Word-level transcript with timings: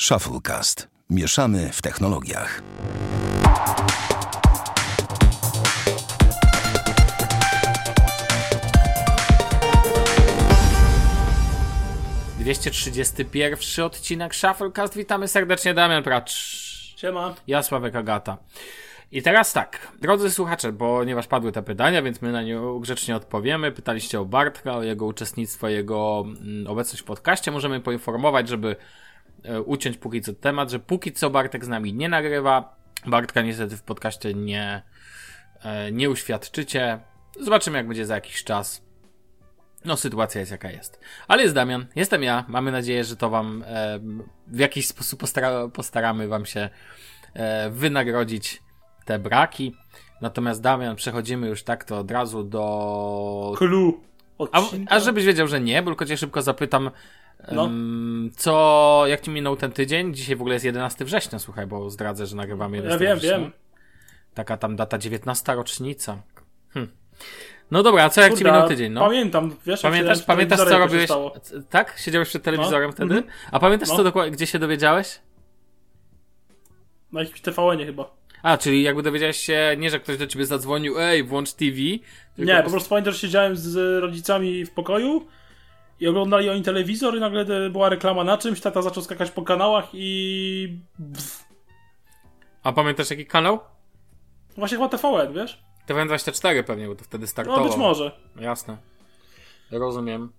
Shufflecast. 0.00 0.88
Mieszamy 1.10 1.70
w 1.72 1.82
technologiach. 1.82 2.62
Dwieście 12.38 12.70
trzydziesty 12.70 13.24
pierwszy 13.24 13.84
odcinek 13.84 14.34
Shufflecast. 14.34 14.96
Witamy 14.96 15.28
serdecznie, 15.28 15.74
Damian 15.74 16.02
Pracz. 16.02 16.32
Siema. 16.96 17.34
Ja, 17.46 17.62
Sławek 17.62 17.96
Agata. 17.96 18.38
I 19.12 19.22
teraz 19.22 19.52
tak, 19.52 19.92
drodzy 20.00 20.30
słuchacze, 20.30 20.72
ponieważ 20.72 21.26
padły 21.26 21.52
te 21.52 21.62
pytania, 21.62 22.02
więc 22.02 22.22
my 22.22 22.32
na 22.32 22.42
nie 22.42 22.60
grzecznie 22.80 23.16
odpowiemy. 23.16 23.72
Pytaliście 23.72 24.20
o 24.20 24.24
Bartka, 24.24 24.76
o 24.76 24.82
jego 24.82 25.06
uczestnictwo, 25.06 25.68
jego 25.68 26.24
mm, 26.26 26.66
obecność 26.66 27.02
w 27.02 27.06
podcaście. 27.06 27.50
Możemy 27.50 27.80
poinformować, 27.80 28.48
żeby 28.48 28.76
uciąć 29.64 29.96
póki 29.96 30.20
co 30.20 30.32
temat, 30.32 30.70
że 30.70 30.78
póki 30.78 31.12
co 31.12 31.30
Bartek 31.30 31.64
z 31.64 31.68
nami 31.68 31.94
nie 31.94 32.08
nagrywa. 32.08 32.76
Bartka 33.06 33.42
niestety 33.42 33.76
w 33.76 33.82
podcaście 33.82 34.34
nie, 34.34 34.82
e, 35.62 35.92
nie 35.92 36.10
uświadczycie. 36.10 37.00
Zobaczymy, 37.40 37.78
jak 37.78 37.88
będzie 37.88 38.06
za 38.06 38.14
jakiś 38.14 38.44
czas. 38.44 38.82
No, 39.84 39.96
sytuacja 39.96 40.40
jest 40.40 40.52
jaka 40.52 40.70
jest. 40.70 41.00
Ale 41.28 41.42
jest 41.42 41.54
Damian, 41.54 41.86
jestem 41.96 42.22
ja. 42.22 42.44
Mamy 42.48 42.72
nadzieję, 42.72 43.04
że 43.04 43.16
to 43.16 43.30
Wam 43.30 43.64
e, 43.66 43.98
w 44.46 44.58
jakiś 44.58 44.86
sposób 44.86 45.20
postara 45.20 45.68
postaramy 45.68 46.28
Wam 46.28 46.46
się 46.46 46.68
e, 47.34 47.70
wynagrodzić 47.70 48.62
te 49.04 49.18
braki. 49.18 49.76
Natomiast 50.20 50.62
Damian, 50.62 50.96
przechodzimy 50.96 51.48
już 51.48 51.62
tak 51.62 51.84
to 51.84 51.98
od 51.98 52.10
razu 52.10 52.44
do. 52.44 53.54
Clue. 53.56 54.00
A, 54.52 54.62
a 54.88 55.00
żebyś 55.00 55.24
wiedział, 55.24 55.48
że 55.48 55.60
nie, 55.60 55.82
bo 55.82 55.90
tylko 55.90 56.06
cię 56.06 56.16
szybko 56.16 56.42
zapytam, 56.42 56.90
No. 57.52 57.70
co, 58.36 59.02
jak 59.06 59.20
ci 59.20 59.30
minął 59.30 59.56
ten 59.56 59.72
tydzień? 59.72 60.14
Dzisiaj 60.14 60.36
w 60.36 60.40
ogóle 60.40 60.54
jest 60.54 60.64
11 60.64 61.04
września, 61.04 61.38
słuchaj, 61.38 61.66
bo 61.66 61.90
zdradzę, 61.90 62.26
że 62.26 62.36
nagrywamy 62.36 62.76
11 62.76 63.04
Ja 63.04 63.10
wiem, 63.10 63.18
września. 63.18 63.38
wiem. 63.38 63.52
Taka 64.34 64.56
tam 64.56 64.76
data 64.76 64.98
19 64.98 65.54
rocznica. 65.54 66.22
Hm. 66.68 66.88
No 67.70 67.82
dobra, 67.82 68.04
a 68.04 68.08
co 68.10 68.20
jak 68.20 68.30
ci 68.32 68.36
Kurde, 68.38 68.52
minął 68.52 68.68
tydzień? 68.68 68.92
No? 68.92 69.00
Pamiętam, 69.00 69.56
wiesz, 69.66 69.82
Pamiętasz, 69.82 70.22
pamiętasz 70.22 70.58
co 70.58 70.78
robiłeś? 70.78 71.10
Tak? 71.70 71.98
Siedziałeś 71.98 72.28
przed 72.28 72.42
telewizorem 72.42 72.92
wtedy? 72.92 73.14
Mhm. 73.14 73.34
A 73.52 73.58
pamiętasz 73.58 73.88
No. 73.88 73.96
co 73.96 74.04
dokładnie, 74.04 74.32
gdzie 74.32 74.46
się 74.46 74.58
dowiedziałeś? 74.58 75.20
Na 77.12 77.20
jakimś 77.20 77.40
TVN-ie 77.40 77.86
chyba. 77.86 78.16
A, 78.42 78.58
czyli 78.58 78.82
jakby 78.82 79.02
dowiedziałeś 79.02 79.36
się, 79.36 79.74
nie, 79.78 79.90
że 79.90 80.00
ktoś 80.00 80.16
do 80.16 80.26
ciebie 80.26 80.46
zadzwonił, 80.46 81.00
ej, 81.00 81.22
włącz 81.24 81.52
TV. 81.52 81.76
tylko 82.36 82.52
Nie, 82.52 82.62
po 82.62 82.70
prostu 82.70 82.88
pamiętam, 82.88 83.12
że 83.12 83.18
siedziałem 83.18 83.56
z 83.56 84.00
rodzicami 84.02 84.64
w 84.66 84.70
pokoju 84.70 85.26
i 86.00 86.08
oglądali 86.08 86.50
oni 86.50 86.62
telewizor 86.62 87.16
i 87.16 87.20
nagle 87.20 87.70
była 87.70 87.88
reklama 87.88 88.24
na 88.24 88.38
czymś, 88.38 88.60
tata 88.60 88.82
zaczął 88.82 89.02
skakać 89.02 89.30
po 89.30 89.42
kanałach 89.42 89.88
i... 89.92 90.78
Pff. 91.14 91.44
A 92.62 92.72
pamiętasz 92.72 93.10
jaki 93.10 93.26
kanał? 93.26 93.58
Właśnie 94.56 94.76
chyba 94.78 94.88
TVN, 94.88 95.32
wiesz? 95.32 95.62
TVN24 95.88 96.62
pewnie, 96.62 96.88
bo 96.88 96.94
to 96.94 97.04
wtedy 97.04 97.26
startował. 97.26 97.60
No 97.60 97.66
być 97.68 97.76
może. 97.76 98.12
Jasne. 98.40 98.76
Rozumiem. 99.70 100.32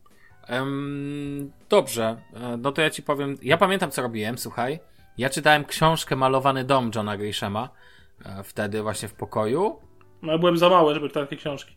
Em, 0.48 1.52
dobrze, 1.70 2.18
E, 2.34 2.58
no 2.58 2.72
to 2.72 2.82
ja 2.82 2.90
ci 2.90 3.04
powiem. 3.04 3.38
Ja 3.42 3.58
pamiętam, 3.58 3.92
co 3.92 4.02
robiłem, 4.02 4.38
słuchaj. 4.38 4.80
Ja 5.18 5.30
czytałem 5.30 5.66
książkę 5.66 6.16
Malowany 6.16 6.64
dom 6.64 6.92
Johna 6.96 7.18
Grishama. 7.18 7.70
e, 8.26 8.44
Wtedy 8.44 8.82
właśnie 8.82 9.08
w 9.08 9.14
pokoju. 9.14 9.80
No 10.22 10.32
ja 10.32 10.38
byłem 10.38 10.58
za 10.58 10.70
mały, 10.70 10.94
żeby 10.94 11.08
czytać 11.08 11.24
takie 11.30 11.36
książki. 11.42 11.76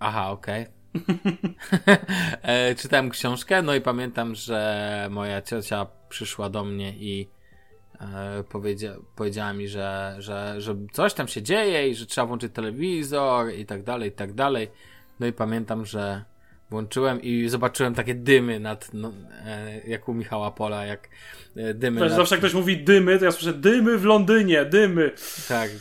Aha, 0.00 0.30
okej. 0.30 0.66
E, 2.42 2.74
Czytałem 2.74 3.10
książkę, 3.10 3.62
no 3.62 3.74
i 3.74 3.80
pamiętam, 3.80 4.34
że 4.34 5.08
moja 5.10 5.42
ciocia 5.42 5.86
przyszła 6.08 6.50
do 6.50 6.64
mnie 6.64 6.94
i 6.96 7.28
e, 8.00 8.44
powiedzia 8.48 8.96
powiedziała 9.16 9.52
mi, 9.52 9.68
że, 9.68 10.16
że, 10.18 10.60
że 10.60 10.76
coś 10.92 11.14
tam 11.14 11.28
się 11.28 11.42
dzieje 11.42 11.88
i 11.88 11.94
że 11.94 12.06
trzeba 12.06 12.26
włączyć 12.26 12.52
telewizor 12.52 13.52
i 13.54 13.66
tak 13.66 13.82
dalej, 13.82 14.08
i 14.08 14.12
tak 14.12 14.32
dalej. 14.32 14.70
No 15.20 15.26
i 15.26 15.32
pamiętam, 15.32 15.86
że 15.86 16.24
włączyłem 16.70 17.22
i 17.22 17.48
zobaczyłem 17.48 17.94
takie 17.94 18.14
dymy 18.14 18.60
nad, 18.60 18.90
no, 18.94 19.12
e, 19.46 19.80
jak 19.86 20.08
u 20.08 20.14
Michała 20.14 20.50
Pola, 20.50 20.86
jak 20.86 21.08
e, 21.56 21.74
dymy 21.74 22.00
nad, 22.00 22.12
zawsze 22.12 22.34
jak 22.34 22.40
ktoś 22.40 22.54
mówi 22.54 22.76
dymy, 22.84 23.18
to 23.18 23.24
ja 23.24 23.32
słyszę 23.32 23.52
dymy 23.52 23.98
w 23.98 24.04
Londynie, 24.04 24.64
dymy. 24.64 25.10
tak. 25.48 25.70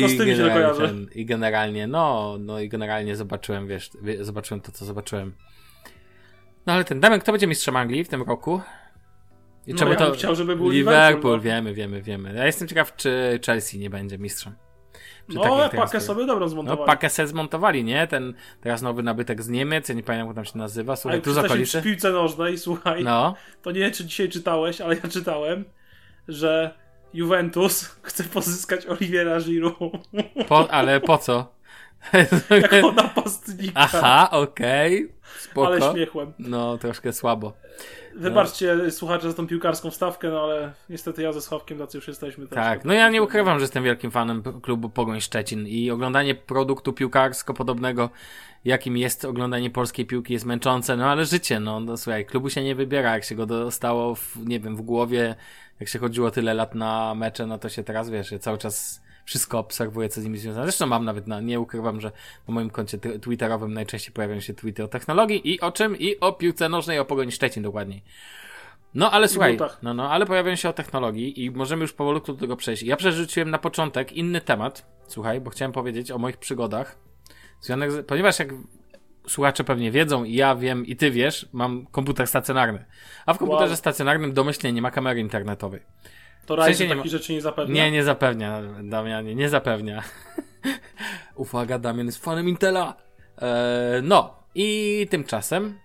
To 0.00 0.08
się 0.08 0.16
generalnie 0.16 0.52
kojarzy. 0.54 1.06
I 1.14 1.26
generalnie, 1.26 1.86
no, 1.86 2.36
no 2.40 2.60
i 2.60 2.68
generalnie 2.68 3.16
zobaczyłem, 3.16 3.68
wiesz, 3.68 3.90
wie- 4.02 4.24
zobaczyłem 4.24 4.60
to, 4.60 4.72
co 4.72 4.84
zobaczyłem. 4.84 5.32
No 6.66 6.72
ale 6.72 6.84
ten 6.84 7.00
Damian, 7.00 7.20
kto 7.20 7.32
będzie 7.32 7.46
mistrzem 7.46 7.76
Anglii 7.76 8.04
w 8.04 8.08
tym 8.08 8.22
roku? 8.22 8.60
I 9.66 9.74
No, 9.74 9.88
ja 9.92 9.96
bym 9.96 10.14
chciał, 10.14 10.34
żeby 10.34 10.56
był 10.56 10.68
Liverpool, 10.70 11.06
Liverpool, 11.08 11.36
no. 11.36 11.42
wiemy, 11.42 11.74
wiemy, 11.74 12.02
wiemy. 12.02 12.34
Ja 12.34 12.46
jestem 12.46 12.68
ciekaw, 12.68 12.96
czy 12.96 13.40
Chelsea 13.46 13.78
nie 13.78 13.90
będzie 13.90 14.18
mistrzem. 14.18 14.54
No, 15.34 15.42
ale 15.44 15.70
pakę 15.70 16.00
sobie 16.00 16.26
dobrą 16.26 16.44
No, 16.44 16.48
zmontowali. 16.48 16.86
pakę 16.86 17.10
se 17.10 17.26
zmontowali, 17.26 17.84
nie? 17.84 18.06
Ten 18.06 18.34
teraz 18.60 18.82
nowy 18.82 19.02
nabytek 19.02 19.42
z 19.42 19.48
Niemiec, 19.48 19.88
ja 19.88 19.94
nie 19.94 20.02
pamiętam, 20.02 20.26
jak 20.28 20.34
tam 20.36 20.44
się 20.44 20.58
nazywa. 20.58 20.96
Słuchaj, 20.96 21.16
jak 21.18 21.24
tu 21.24 21.32
z 21.32 21.38
okolicy. 21.38 21.66
przy 21.78 21.82
piłce 21.82 22.10
nożnej, 22.10 22.58
słuchaj, 22.58 23.04
No, 23.04 23.34
to 23.62 23.70
nie 23.70 23.80
wiem, 23.80 23.92
czy 23.92 24.04
dzisiaj 24.04 24.28
czytałeś, 24.28 24.80
ale 24.80 24.94
ja 24.96 25.08
czytałem, 25.08 25.64
że 26.28 26.74
Juventus 27.14 27.84
chce 28.02 28.24
pozyskać 28.24 28.86
Oliviera 28.86 29.40
Giroud 29.40 29.92
po, 30.48 30.70
ale 30.70 31.00
po 31.00 31.18
co? 31.18 31.52
jako 32.72 32.92
napastnika. 32.92 33.72
Aha, 33.80 34.28
okej, 34.30 35.12
spoko. 35.38 35.66
ale 35.66 35.92
śmiechłem. 35.92 36.32
No, 36.38 36.78
troszkę 36.78 37.12
słabo. 37.12 37.52
Wybaczcie 38.14 38.90
słuchacze 38.90 39.30
za 39.30 39.36
tą 39.36 39.46
piłkarską 39.46 39.90
wstawkę, 39.90 40.30
no 40.30 40.42
ale 40.42 40.72
niestety 40.90 41.22
ja 41.22 41.32
ze 41.32 41.42
Sławkiem 41.42 41.78
tacy 41.78 41.98
już 41.98 42.08
jesteśmy. 42.08 42.46
też. 42.46 42.54
Tak, 42.54 42.84
no 42.84 42.92
ja 42.92 43.08
nie 43.08 43.22
ukrywam, 43.22 43.58
że 43.58 43.62
jestem 43.62 43.84
wielkim 43.84 44.10
fanem 44.10 44.42
klubu 44.62 44.90
Pogoń 44.90 45.20
Szczecin 45.20 45.66
i 45.66 45.90
oglądanie 45.90 46.34
produktu 46.34 46.92
piłkarsko 46.92 47.54
podobnego, 47.54 48.10
jakim 48.64 48.96
jest 48.96 49.24
oglądanie 49.24 49.70
polskiej 49.70 50.06
piłki 50.06 50.32
jest 50.32 50.44
męczące, 50.44 50.96
no 50.96 51.06
ale 51.10 51.24
życie, 51.24 51.60
no, 51.60 51.80
no 51.80 51.96
słuchaj, 51.96 52.26
klubu 52.26 52.50
się 52.50 52.64
nie 52.64 52.74
wybiera, 52.74 53.14
jak 53.14 53.24
się 53.24 53.34
go 53.34 53.46
dostało, 53.46 54.14
w, 54.14 54.36
nie 54.46 54.60
wiem, 54.60 54.76
w 54.76 54.82
głowie, 54.82 55.34
jak 55.80 55.88
się 55.88 55.98
chodziło 55.98 56.30
tyle 56.30 56.54
lat 56.54 56.74
na 56.74 57.14
mecze, 57.14 57.46
no 57.46 57.58
to 57.58 57.68
się 57.68 57.84
teraz, 57.84 58.10
wiesz, 58.10 58.34
cały 58.40 58.58
czas 58.58 59.02
wszystko 59.30 59.58
obserwuję, 59.58 60.08
co 60.08 60.20
z 60.20 60.24
nimi 60.24 60.38
związane. 60.38 60.66
Zresztą 60.66 60.86
mam 60.86 61.04
nawet, 61.04 61.26
na, 61.26 61.40
nie 61.40 61.60
ukrywam, 61.60 62.00
że 62.00 62.12
na 62.48 62.54
moim 62.54 62.70
koncie 62.70 62.98
twitterowym 62.98 63.74
najczęściej 63.74 64.12
pojawiają 64.12 64.40
się 64.40 64.54
tweety 64.54 64.84
o 64.84 64.88
technologii 64.88 65.54
i 65.54 65.60
o 65.60 65.72
czym? 65.72 65.98
I 65.98 66.20
o 66.20 66.32
piłce 66.32 66.68
nożnej, 66.68 66.98
o 66.98 67.04
Pogoni 67.04 67.32
Szczecin 67.32 67.62
dokładniej. 67.62 68.02
No 68.94 69.10
ale 69.10 69.28
słuchaj, 69.28 69.58
no, 69.82 69.94
no, 69.94 70.10
ale 70.10 70.26
pojawiają 70.26 70.56
się 70.56 70.68
o 70.68 70.72
technologii 70.72 71.44
i 71.44 71.50
możemy 71.50 71.82
już 71.82 71.92
powolutku 71.92 72.32
do 72.32 72.38
tego 72.38 72.56
przejść. 72.56 72.82
Ja 72.82 72.96
przerzuciłem 72.96 73.50
na 73.50 73.58
początek 73.58 74.12
inny 74.12 74.40
temat, 74.40 74.86
słuchaj, 75.08 75.40
bo 75.40 75.50
chciałem 75.50 75.72
powiedzieć 75.72 76.10
o 76.10 76.18
moich 76.18 76.36
przygodach. 76.36 76.98
Związanych 77.60 78.06
ponieważ 78.06 78.38
jak 78.38 78.48
słuchacze 79.26 79.64
pewnie 79.64 79.90
wiedzą 79.90 80.24
i 80.24 80.34
ja 80.34 80.56
wiem 80.56 80.86
i 80.86 80.96
ty 80.96 81.10
wiesz, 81.10 81.48
mam 81.52 81.86
komputer 81.86 82.26
stacjonarny. 82.26 82.84
A 83.26 83.34
w 83.34 83.38
komputerze 83.38 83.70
Wow. 83.70 83.76
stacjonarnym 83.76 84.32
domyślnie 84.32 84.72
nie 84.72 84.82
ma 84.82 84.90
kamery 84.90 85.20
internetowej. 85.20 85.80
To 86.50 86.56
W 86.56 86.58
Ryzen 86.58 86.74
sensie 86.74 86.88
nie 86.88 86.96
takich 86.96 87.12
rzeczy 87.12 87.32
nie 87.32 87.40
zapewnia. 87.40 87.74
Nie, 87.74 87.90
nie 87.90 88.04
zapewnia, 88.04 88.62
Damianie, 88.82 89.34
nie 89.34 89.48
zapewnia. 89.48 90.02
Uwaga, 91.34 91.78
Damian 91.78 92.06
jest 92.06 92.24
fanem 92.24 92.48
Intela. 92.48 92.94
Eee, 93.38 94.02
no, 94.02 94.34
i 94.54 95.06
tymczasem, 95.10 95.78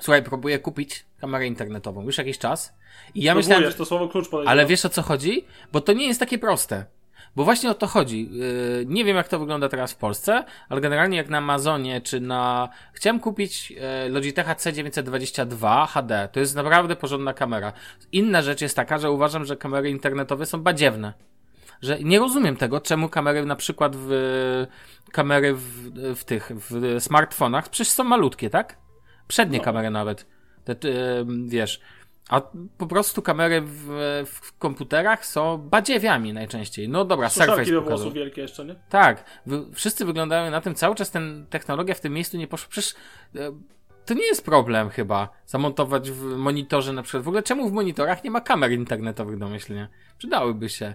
słuchaj, 0.00 0.22
próbuję 0.22 0.58
kupić 0.58 1.06
kamerę 1.20 1.46
internetową 1.46 2.02
już 2.02 2.18
jakiś 2.18 2.38
czas. 2.38 2.74
I 3.14 3.22
ja 3.22 3.34
myślałem, 3.34 3.62
Próbujesz, 3.62 3.74
że... 3.74 3.78
to 3.78 3.84
słowo 3.84 4.08
klucz 4.08 4.28
podejrzewam. 4.28 4.52
Ale 4.52 4.66
wiesz 4.66 4.84
o 4.84 4.88
co 4.88 5.02
chodzi? 5.02 5.44
Bo 5.72 5.80
to 5.80 5.92
nie 5.92 6.06
jest 6.06 6.20
takie 6.20 6.38
proste. 6.38 6.84
Bo 7.36 7.44
właśnie 7.44 7.70
o 7.70 7.74
to 7.74 7.86
chodzi. 7.86 8.30
Yy, 8.32 8.84
nie 8.86 9.04
wiem, 9.04 9.16
jak 9.16 9.28
to 9.28 9.38
wygląda 9.38 9.68
teraz 9.68 9.92
w 9.92 9.96
Polsce, 9.96 10.44
ale 10.68 10.80
generalnie 10.80 11.16
jak 11.16 11.28
na 11.28 11.38
Amazonie 11.38 12.00
czy 12.00 12.20
na. 12.20 12.68
Chciałem 12.92 13.20
kupić 13.20 13.70
yy, 13.70 13.80
Logitecha 14.08 14.54
C922 14.54 15.86
HD. 15.86 16.28
To 16.32 16.40
jest 16.40 16.54
naprawdę 16.56 16.96
porządna 16.96 17.34
kamera. 17.34 17.72
Inna 18.12 18.42
rzecz 18.42 18.60
jest 18.60 18.76
taka, 18.76 18.98
że 18.98 19.10
uważam, 19.10 19.44
że 19.44 19.56
kamery 19.56 19.90
internetowe 19.90 20.46
są 20.46 20.62
badziewne. 20.62 21.12
Że 21.82 21.98
nie 22.00 22.18
rozumiem 22.18 22.56
tego, 22.56 22.80
czemu 22.80 23.08
kamery 23.08 23.46
na 23.46 23.56
przykład 23.56 23.96
w. 23.96 24.10
kamery 25.12 25.54
w, 25.54 25.90
w 26.16 26.24
tych. 26.24 26.50
w 26.54 26.96
smartfonach 26.98 27.68
przecież 27.68 27.88
są 27.92 28.04
malutkie, 28.04 28.50
tak? 28.50 28.76
Przednie 29.28 29.58
No. 29.58 29.64
kamery 29.64 29.90
nawet. 29.90 30.26
Te, 30.64 30.74
ty, 30.74 30.94
wiesz. 31.46 31.80
A 32.28 32.40
po 32.78 32.86
prostu 32.86 33.22
kamery 33.22 33.60
w, 33.60 33.86
w 34.26 34.58
komputerach 34.58 35.26
są 35.26 35.58
badziewiami 35.58 36.32
najczęściej. 36.32 36.88
No 36.88 37.04
dobra, 37.04 37.28
Suszarki 37.28 37.54
Surface 37.54 37.72
do 37.72 37.82
włosów 37.82 38.14
wielkie 38.14 38.42
jeszcze, 38.42 38.64
nie? 38.64 38.74
Tak, 38.88 39.24
wszyscy 39.74 40.04
wyglądają 40.04 40.50
na 40.50 40.60
tym, 40.60 40.74
cały 40.74 40.94
czas 40.94 41.10
ten 41.10 41.46
technologia 41.50 41.94
w 41.94 42.00
tym 42.00 42.12
miejscu 42.12 42.36
nie 42.36 42.46
poszła. 42.46 42.68
Przecież 42.70 42.94
e, 43.36 43.52
to 44.06 44.14
nie 44.14 44.26
jest 44.26 44.44
problem 44.44 44.90
chyba 44.90 45.28
zamontować 45.46 46.10
w 46.10 46.22
monitorze 46.36 46.92
na 46.92 47.02
przykład. 47.02 47.22
W 47.22 47.28
ogóle 47.28 47.42
czemu 47.42 47.68
w 47.68 47.72
monitorach 47.72 48.24
nie 48.24 48.30
ma 48.30 48.40
kamer 48.40 48.72
internetowych 48.72 49.38
domyślnie? 49.38 49.88
Przydałyby 50.18 50.68
się. 50.68 50.94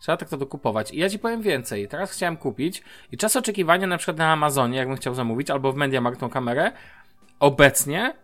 Trzeba 0.00 0.16
tak 0.16 0.28
to 0.28 0.36
dokupować. 0.36 0.90
I 0.90 0.98
ja 0.98 1.10
ci 1.10 1.18
powiem 1.18 1.42
więcej. 1.42 1.88
Teraz 1.88 2.12
chciałem 2.12 2.36
kupić 2.36 2.82
i 3.12 3.16
czas 3.16 3.36
oczekiwania 3.36 3.86
na 3.86 3.98
przykład 3.98 4.16
na 4.16 4.32
Amazonie, 4.32 4.78
jakbym 4.78 4.96
chciał 4.96 5.14
zamówić, 5.14 5.50
albo 5.50 5.72
w 5.72 5.76
MediaMarkt 5.76 6.20
tą 6.20 6.30
kamerę, 6.30 6.72
obecnie 7.40 8.14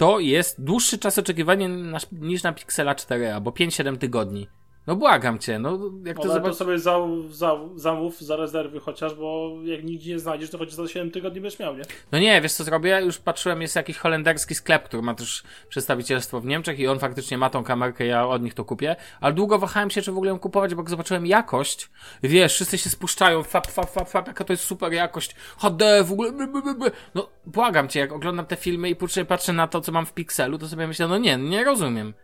to 0.00 0.20
jest 0.20 0.64
dłuższy 0.64 0.98
czas 0.98 1.18
oczekiwania 1.18 1.68
niż 2.12 2.42
na 2.42 2.52
Pixela 2.52 2.94
4, 2.94 3.32
albo 3.32 3.50
5-7 3.50 3.98
tygodni. 3.98 4.48
No 4.86 4.96
błagam 4.96 5.38
cię, 5.38 5.58
no 5.58 5.78
jak 6.04 6.16
to 6.16 6.22
Ale 6.22 6.32
zobacz... 6.32 6.50
to 6.50 6.54
sobie 6.54 6.78
za, 6.78 6.98
za, 7.30 7.56
zamów 7.74 8.20
za 8.20 8.36
rezerwy 8.36 8.80
chociaż, 8.80 9.14
bo 9.14 9.56
jak 9.64 9.84
nigdzie 9.84 10.12
nie 10.12 10.18
znajdziesz, 10.18 10.50
to 10.50 10.58
choć 10.58 10.72
za 10.72 10.88
7 10.88 11.10
tygodni 11.10 11.40
będziesz 11.40 11.60
miał, 11.60 11.76
nie? 11.76 11.82
No 12.12 12.18
nie, 12.18 12.40
wiesz 12.40 12.52
co 12.52 12.64
zrobię? 12.64 13.00
Już 13.04 13.18
patrzyłem, 13.18 13.62
jest 13.62 13.76
jakiś 13.76 13.98
holenderski 13.98 14.54
sklep, 14.54 14.84
który 14.84 15.02
ma 15.02 15.14
też 15.14 15.42
przedstawicielstwo 15.68 16.40
w 16.40 16.44
Niemczech 16.44 16.78
i 16.78 16.86
on 16.86 16.98
faktycznie 16.98 17.38
ma 17.38 17.50
tą 17.50 17.64
kamerkę, 17.64 18.06
ja 18.06 18.26
od 18.26 18.42
nich 18.42 18.54
to 18.54 18.64
kupię, 18.64 18.96
ale 19.20 19.34
długo 19.34 19.58
wahałem 19.58 19.90
się, 19.90 20.02
czy 20.02 20.12
w 20.12 20.16
ogóle 20.16 20.30
ją 20.30 20.38
kupować, 20.38 20.74
bo 20.74 20.82
jak 20.82 20.90
zobaczyłem 20.90 21.26
jakość, 21.26 21.90
wiesz, 22.22 22.54
wszyscy 22.54 22.78
się 22.78 22.90
spuszczają, 22.90 23.42
fap, 23.42 23.66
fap, 23.66 23.90
fap, 23.90 24.08
fap, 24.08 24.26
jaka 24.26 24.44
to 24.44 24.52
jest 24.52 24.64
super 24.64 24.92
jakość, 24.92 25.34
HD, 25.58 26.04
w 26.04 26.12
ogóle, 26.12 26.32
by, 26.32 26.46
by, 26.46 26.74
by, 26.74 26.90
no 27.14 27.28
błagam 27.46 27.88
cię, 27.88 28.00
jak 28.00 28.12
oglądam 28.12 28.46
te 28.46 28.56
filmy 28.56 28.90
i 28.90 28.96
później 28.96 29.26
patrzę 29.26 29.52
na 29.52 29.66
to, 29.66 29.80
co 29.80 29.92
mam 29.92 30.06
w 30.06 30.12
pikselu, 30.12 30.58
to 30.58 30.68
sobie 30.68 30.86
myślę, 30.86 31.08
no 31.08 31.18
nie, 31.18 31.36
nie 31.36 31.64
rozumiem. 31.64 32.14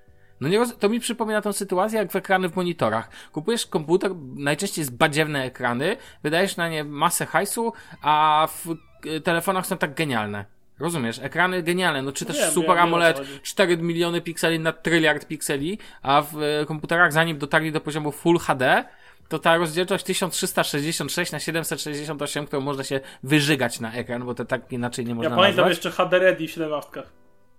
No 0.40 0.48
nie 0.48 0.58
roz... 0.58 0.78
to 0.78 0.88
mi 0.88 1.00
przypomina 1.00 1.42
tą 1.42 1.52
sytuację 1.52 1.98
jak 1.98 2.12
w 2.12 2.16
ekrany 2.16 2.48
w 2.48 2.56
monitorach. 2.56 3.10
Kupujesz 3.32 3.66
komputer, 3.66 4.10
najczęściej 4.36 4.82
jest 4.82 4.96
badziewne 4.96 5.44
ekrany, 5.44 5.96
wydajesz 6.22 6.56
na 6.56 6.68
nie 6.68 6.84
masę 6.84 7.26
hajsu, 7.26 7.72
a 8.02 8.48
w 8.50 8.76
y, 9.06 9.20
telefonach 9.20 9.66
są 9.66 9.78
tak 9.78 9.94
genialne. 9.94 10.44
Rozumiesz? 10.78 11.18
Ekrany 11.18 11.62
genialne, 11.62 12.02
no 12.02 12.12
czy 12.12 12.24
też 12.24 12.36
Wiem, 12.38 12.50
Super 12.50 12.76
wiem, 12.76 12.84
AMOLED, 12.84 13.18
chodzi. 13.18 13.40
4 13.42 13.76
miliony 13.76 14.20
pikseli 14.20 14.60
na 14.60 14.72
tryliard 14.72 15.26
pikseli, 15.26 15.78
a 16.02 16.22
w 16.22 16.42
y, 16.62 16.66
komputerach 16.66 17.12
zanim 17.12 17.38
dotarli 17.38 17.72
do 17.72 17.80
poziomu 17.80 18.12
Full 18.12 18.38
HD, 18.38 18.84
to 19.28 19.38
ta 19.38 19.56
rozdzielczość 19.56 20.04
1366 20.04 21.32
na 21.32 21.40
768, 21.40 22.46
którą 22.46 22.62
można 22.62 22.84
się 22.84 23.00
wyżygać 23.22 23.80
na 23.80 23.92
ekran, 23.92 24.24
bo 24.24 24.34
to 24.34 24.44
tak 24.44 24.72
inaczej 24.72 25.06
nie 25.06 25.14
można 25.14 25.30
Ja 25.30 25.36
pamiętam 25.36 25.64
nazwać. 25.64 25.84
jeszcze 25.84 25.90
HD 25.90 26.18
Ready 26.18 26.46
w 26.46 26.50
17. 26.50 27.02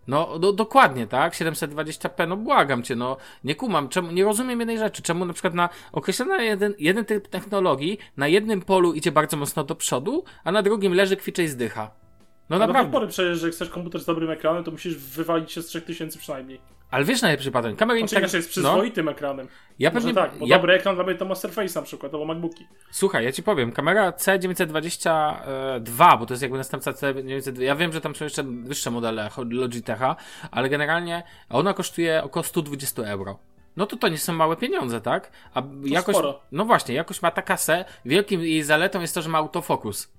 No, 0.07 0.39
do, 0.39 0.54
dokładnie, 0.54 1.07
tak? 1.07 1.33
720p, 1.33 2.27
no 2.27 2.38
błagam 2.38 2.83
cię, 2.83 2.95
no 2.95 3.18
nie 3.44 3.56
kumam, 3.56 3.89
czemu, 3.89 4.12
nie 4.12 4.24
rozumiem 4.24 4.59
jednej 4.59 4.77
rzeczy, 4.77 5.01
czemu 5.01 5.25
na 5.25 5.33
przykład 5.33 5.54
na 5.54 5.69
określony 5.92 6.45
jeden, 6.45 6.74
jeden 6.80 7.06
typ 7.06 7.27
technologii 7.27 7.98
na 8.18 8.27
jednym 8.27 8.62
polu 8.62 8.94
idzie 8.94 9.12
bardzo 9.12 9.38
mocno 9.38 9.63
do 9.63 9.75
przodu, 9.75 10.24
a 10.44 10.51
na 10.51 10.62
drugim 10.62 10.94
leży, 10.94 11.15
kwicze 11.18 11.44
i 11.44 11.48
zdycha. 11.48 11.81
No 11.83 11.89
No 12.50 12.59
do 12.59 12.65
tej 12.65 12.68
naprawdę. 12.68 12.92
pory 12.92 13.07
przecież, 13.07 13.39
że 13.39 13.50
chcesz 13.51 13.69
komputer 13.69 14.01
z 14.01 14.06
dobrym 14.06 14.30
ekranem, 14.30 14.63
to 14.63 14.71
musisz 14.71 14.95
wywalić 14.98 15.51
się 15.51 15.62
z 15.62 15.65
3000 15.65 16.19
przynajmniej. 16.19 16.60
Ale 16.92 17.06
wiesz 17.06 17.22
najlepszy 17.22 17.51
patent, 17.51 17.80
kamery 17.80 18.00
Oczywiście 18.00 18.16
internet... 18.16 18.34
jest 18.34 18.57
No, 18.57 18.63
przyzwoitym 18.63 19.10
ekranem. 19.10 19.48
ja 19.80 19.89
Może 19.89 20.07
pewnie... 20.07 20.13
tak, 20.22 20.39
bo 20.39 20.45
ja, 20.48 20.56
dobry 20.57 20.74
ekran 20.74 20.95
dla 20.95 21.04
mnie 21.04 21.16
to 21.16 21.25
ma 21.25 21.36
Surface 21.36 21.80
na 21.80 21.86
przykład, 21.86 22.13
albo 22.13 22.25
MacBooki. 22.25 22.68
Słuchaj, 22.92 23.25
ja 23.25 23.31
ci 23.31 23.44
powiem, 23.44 23.72
kamera 23.72 24.12
C922, 24.12 26.19
bo 26.19 26.25
to 26.25 26.34
jest 26.34 26.42
jakby 26.42 26.57
następca 26.57 26.92
C922, 26.92 27.62
ja 27.62 27.75
wiem, 27.75 27.94
że 27.94 28.01
tam 28.01 28.16
są 28.16 28.25
jeszcze 28.25 28.44
wyższe 28.44 28.92
modele 28.92 29.30
Logitecha, 29.50 30.16
ale 30.51 30.69
generalnie 30.69 31.24
ona 31.50 31.74
kosztuje 31.74 32.24
około 32.24 32.44
120 32.44 33.04
euro. 33.04 33.39
No 33.78 33.86
to 33.86 33.98
to 33.98 34.07
nie 34.07 34.18
są 34.18 34.34
małe 34.34 34.56
pieniądze, 34.56 35.01
tak? 35.01 35.31
A 35.54 35.63
jakość, 35.84 36.18
sporo. 36.18 36.39
no 36.51 36.66
właśnie, 36.66 36.95
jakość 36.95 37.22
ma 37.22 37.31
ta 37.31 37.42
kasę, 37.42 37.86
wielkim 38.06 38.42
jej 38.42 38.63
zaletą 38.63 39.01
jest 39.01 39.16
to, 39.16 39.22
że 39.22 39.30
ma 39.30 39.38
autofokus. 39.38 40.13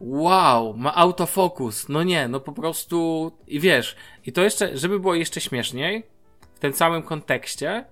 Wow, 0.00 0.74
ma 0.76 0.94
autofokus. 0.94 1.88
No 1.88 2.02
nie, 2.02 2.28
no 2.28 2.40
po 2.40 2.52
prostu 2.52 3.32
i 3.46 3.60
wiesz, 3.60 3.96
i 4.26 4.32
to 4.32 4.42
jeszcze, 4.42 4.76
żeby 4.76 5.00
było 5.00 5.14
jeszcze 5.14 5.40
śmieszniej, 5.40 6.06
w 6.54 6.58
tym 6.58 6.72
samym 6.72 7.02
kontekście, 7.02 7.84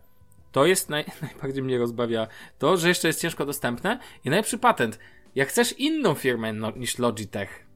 to 0.52 0.66
jest 0.66 0.90
naj, 0.90 1.04
najbardziej 1.22 1.62
mnie 1.62 1.78
rozbawia 1.78 2.26
to, 2.58 2.76
że 2.76 2.88
jeszcze 2.88 3.08
jest 3.08 3.20
ciężko 3.20 3.46
dostępne 3.46 3.98
i 4.24 4.30
najlepszy 4.30 4.58
patent. 4.58 4.98
Jak 5.34 5.48
chcesz 5.48 5.72
inną 5.72 6.14
firmę 6.14 6.52
no, 6.52 6.70
niż 6.70 6.98
Logitech, 6.98 7.66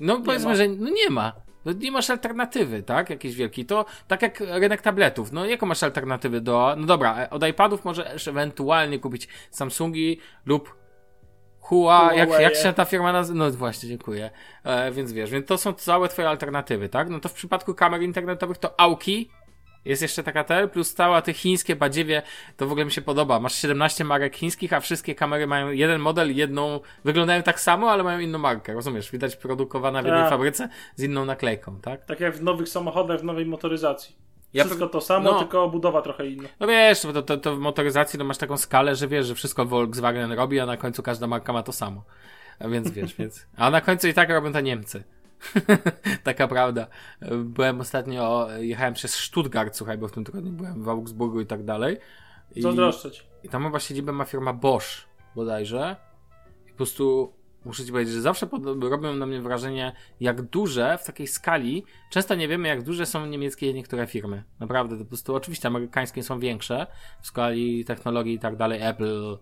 no 0.00 0.20
powiedzmy, 0.20 0.56
że 0.56 0.68
no 0.68 0.90
nie 0.90 1.10
ma. 1.10 1.32
No 1.64 1.72
nie 1.72 1.90
masz 1.90 2.10
alternatywy, 2.10 2.82
tak? 2.82 3.10
Jakiejś 3.10 3.34
wielkiej. 3.34 3.66
To 3.66 3.84
tak 4.08 4.22
jak 4.22 4.40
rynek 4.40 4.82
tabletów. 4.82 5.32
No 5.32 5.44
jaką 5.46 5.66
masz 5.66 5.82
alternatywy 5.82 6.40
do... 6.40 6.74
No 6.76 6.86
dobra, 6.86 7.18
e, 7.18 7.30
od 7.30 7.48
iPadów 7.48 7.84
możesz 7.84 8.28
ewentualnie 8.28 8.98
kupić 8.98 9.28
Samsungi 9.50 10.20
lub 10.46 10.77
Hua, 11.68 12.14
jak, 12.14 12.30
jak 12.40 12.54
się 12.54 12.72
ta 12.72 12.84
firma 12.84 13.12
nazywa? 13.12 13.38
No 13.38 13.50
właśnie, 13.50 13.88
dziękuję. 13.88 14.30
E, 14.64 14.92
więc 14.92 15.12
wiesz, 15.12 15.30
więc 15.30 15.46
to 15.46 15.58
są 15.58 15.72
całe 15.72 16.08
twoje 16.08 16.28
alternatywy, 16.28 16.88
tak? 16.88 17.08
No 17.08 17.20
to 17.20 17.28
w 17.28 17.32
przypadku 17.32 17.74
kamer 17.74 18.02
internetowych 18.02 18.58
to 18.58 18.80
Aoki, 18.80 19.30
jest 19.84 20.02
jeszcze 20.02 20.22
taka 20.22 20.44
tel, 20.44 20.68
plus 20.68 20.94
cała 20.94 21.22
te 21.22 21.32
chińskie 21.32 21.76
badziewie, 21.76 22.22
to 22.56 22.66
w 22.66 22.72
ogóle 22.72 22.84
mi 22.84 22.90
się 22.90 23.02
podoba. 23.02 23.40
Masz 23.40 23.54
17 23.54 24.04
marek 24.04 24.36
chińskich, 24.36 24.72
a 24.72 24.80
wszystkie 24.80 25.14
kamery 25.14 25.46
mają 25.46 25.70
jeden 25.70 26.00
model, 26.00 26.36
jedną, 26.36 26.80
wyglądają 27.04 27.42
tak 27.42 27.60
samo, 27.60 27.90
ale 27.90 28.04
mają 28.04 28.18
inną 28.18 28.38
markę, 28.38 28.72
rozumiesz? 28.72 29.10
Widać 29.10 29.36
produkowana 29.36 30.02
w 30.02 30.04
jednej 30.04 30.22
Tak. 30.22 30.30
fabryce 30.30 30.68
z 30.96 31.02
inną 31.02 31.24
naklejką, 31.24 31.80
tak? 31.80 32.04
Tak 32.04 32.20
jak 32.20 32.36
w 32.36 32.42
nowych 32.42 32.68
samochodach, 32.68 33.20
w 33.20 33.24
nowej 33.24 33.46
motoryzacji. 33.46 34.27
Ja 34.52 34.64
Wszystko 34.64 34.86
to 34.86 35.00
samo, 35.00 35.32
no. 35.32 35.38
tylko 35.38 35.68
budowa 35.68 36.02
trochę 36.02 36.26
inna. 36.26 36.48
No 36.60 36.66
wiesz, 36.66 37.00
to, 37.00 37.22
to, 37.22 37.36
to 37.36 37.56
w 37.56 37.58
motoryzacji 37.58 38.18
to 38.18 38.24
masz 38.24 38.38
taką 38.38 38.56
skalę, 38.56 38.96
że 38.96 39.08
wiesz, 39.08 39.26
że 39.26 39.34
wszystko 39.34 39.64
Volkswagen 39.64 40.32
robi, 40.32 40.60
a 40.60 40.66
na 40.66 40.76
końcu 40.76 41.02
każda 41.02 41.26
marka 41.26 41.52
ma 41.52 41.62
to 41.62 41.72
samo. 41.72 42.04
A 42.58 42.68
więc 42.68 42.90
wiesz, 42.90 43.14
więc. 43.14 43.46
A 43.56 43.70
na 43.70 43.80
końcu 43.80 44.08
i 44.08 44.14
tak 44.14 44.30
robią 44.30 44.52
to 44.52 44.60
Niemcy. 44.60 45.04
Taka 46.24 46.48
prawda. 46.48 46.86
Byłem 47.44 47.80
ostatnio, 47.80 48.48
jechałem 48.58 48.94
przez 48.94 49.14
Stuttgart, 49.14 49.76
słuchaj, 49.76 49.98
bo 49.98 50.08
w 50.08 50.12
tym 50.12 50.24
tygodniu 50.24 50.52
byłem 50.52 50.82
w 50.82 50.88
Augsburgu 50.88 51.40
i 51.40 51.46
tak 51.46 51.64
dalej. 51.64 51.96
I, 52.54 52.62
Zazdroszczeć. 52.62 53.26
I 53.42 53.48
tam 53.48 53.64
chyba 53.64 53.80
siedzibę 53.80 54.12
ma 54.12 54.24
firma 54.24 54.52
Bosch 54.52 55.08
bodajże. 55.34 55.96
I 56.66 56.70
po 56.70 56.76
prostu 56.76 57.32
muszę 57.68 57.84
ci 57.84 57.92
powiedzieć, 57.92 58.14
że 58.14 58.20
zawsze 58.20 58.48
robią 58.80 59.14
na 59.14 59.26
mnie 59.26 59.40
wrażenie, 59.40 59.92
jak 60.20 60.42
duże 60.42 60.98
w 60.98 61.06
takiej 61.06 61.26
skali. 61.26 61.84
Często 62.10 62.34
nie 62.34 62.48
wiemy, 62.48 62.68
jak 62.68 62.82
duże 62.82 63.06
są 63.06 63.26
niemieckie 63.26 63.74
niektóre 63.74 64.06
firmy. 64.06 64.44
Naprawdę, 64.60 64.98
po 64.98 65.04
prostu 65.04 65.34
oczywiście 65.34 65.68
amerykańskie 65.68 66.22
są 66.22 66.38
większe 66.38 66.86
w 67.20 67.26
skali 67.26 67.84
technologii 67.84 68.34
i 68.34 68.38
tak 68.38 68.56
dalej, 68.56 68.80
Apple, 68.82 69.38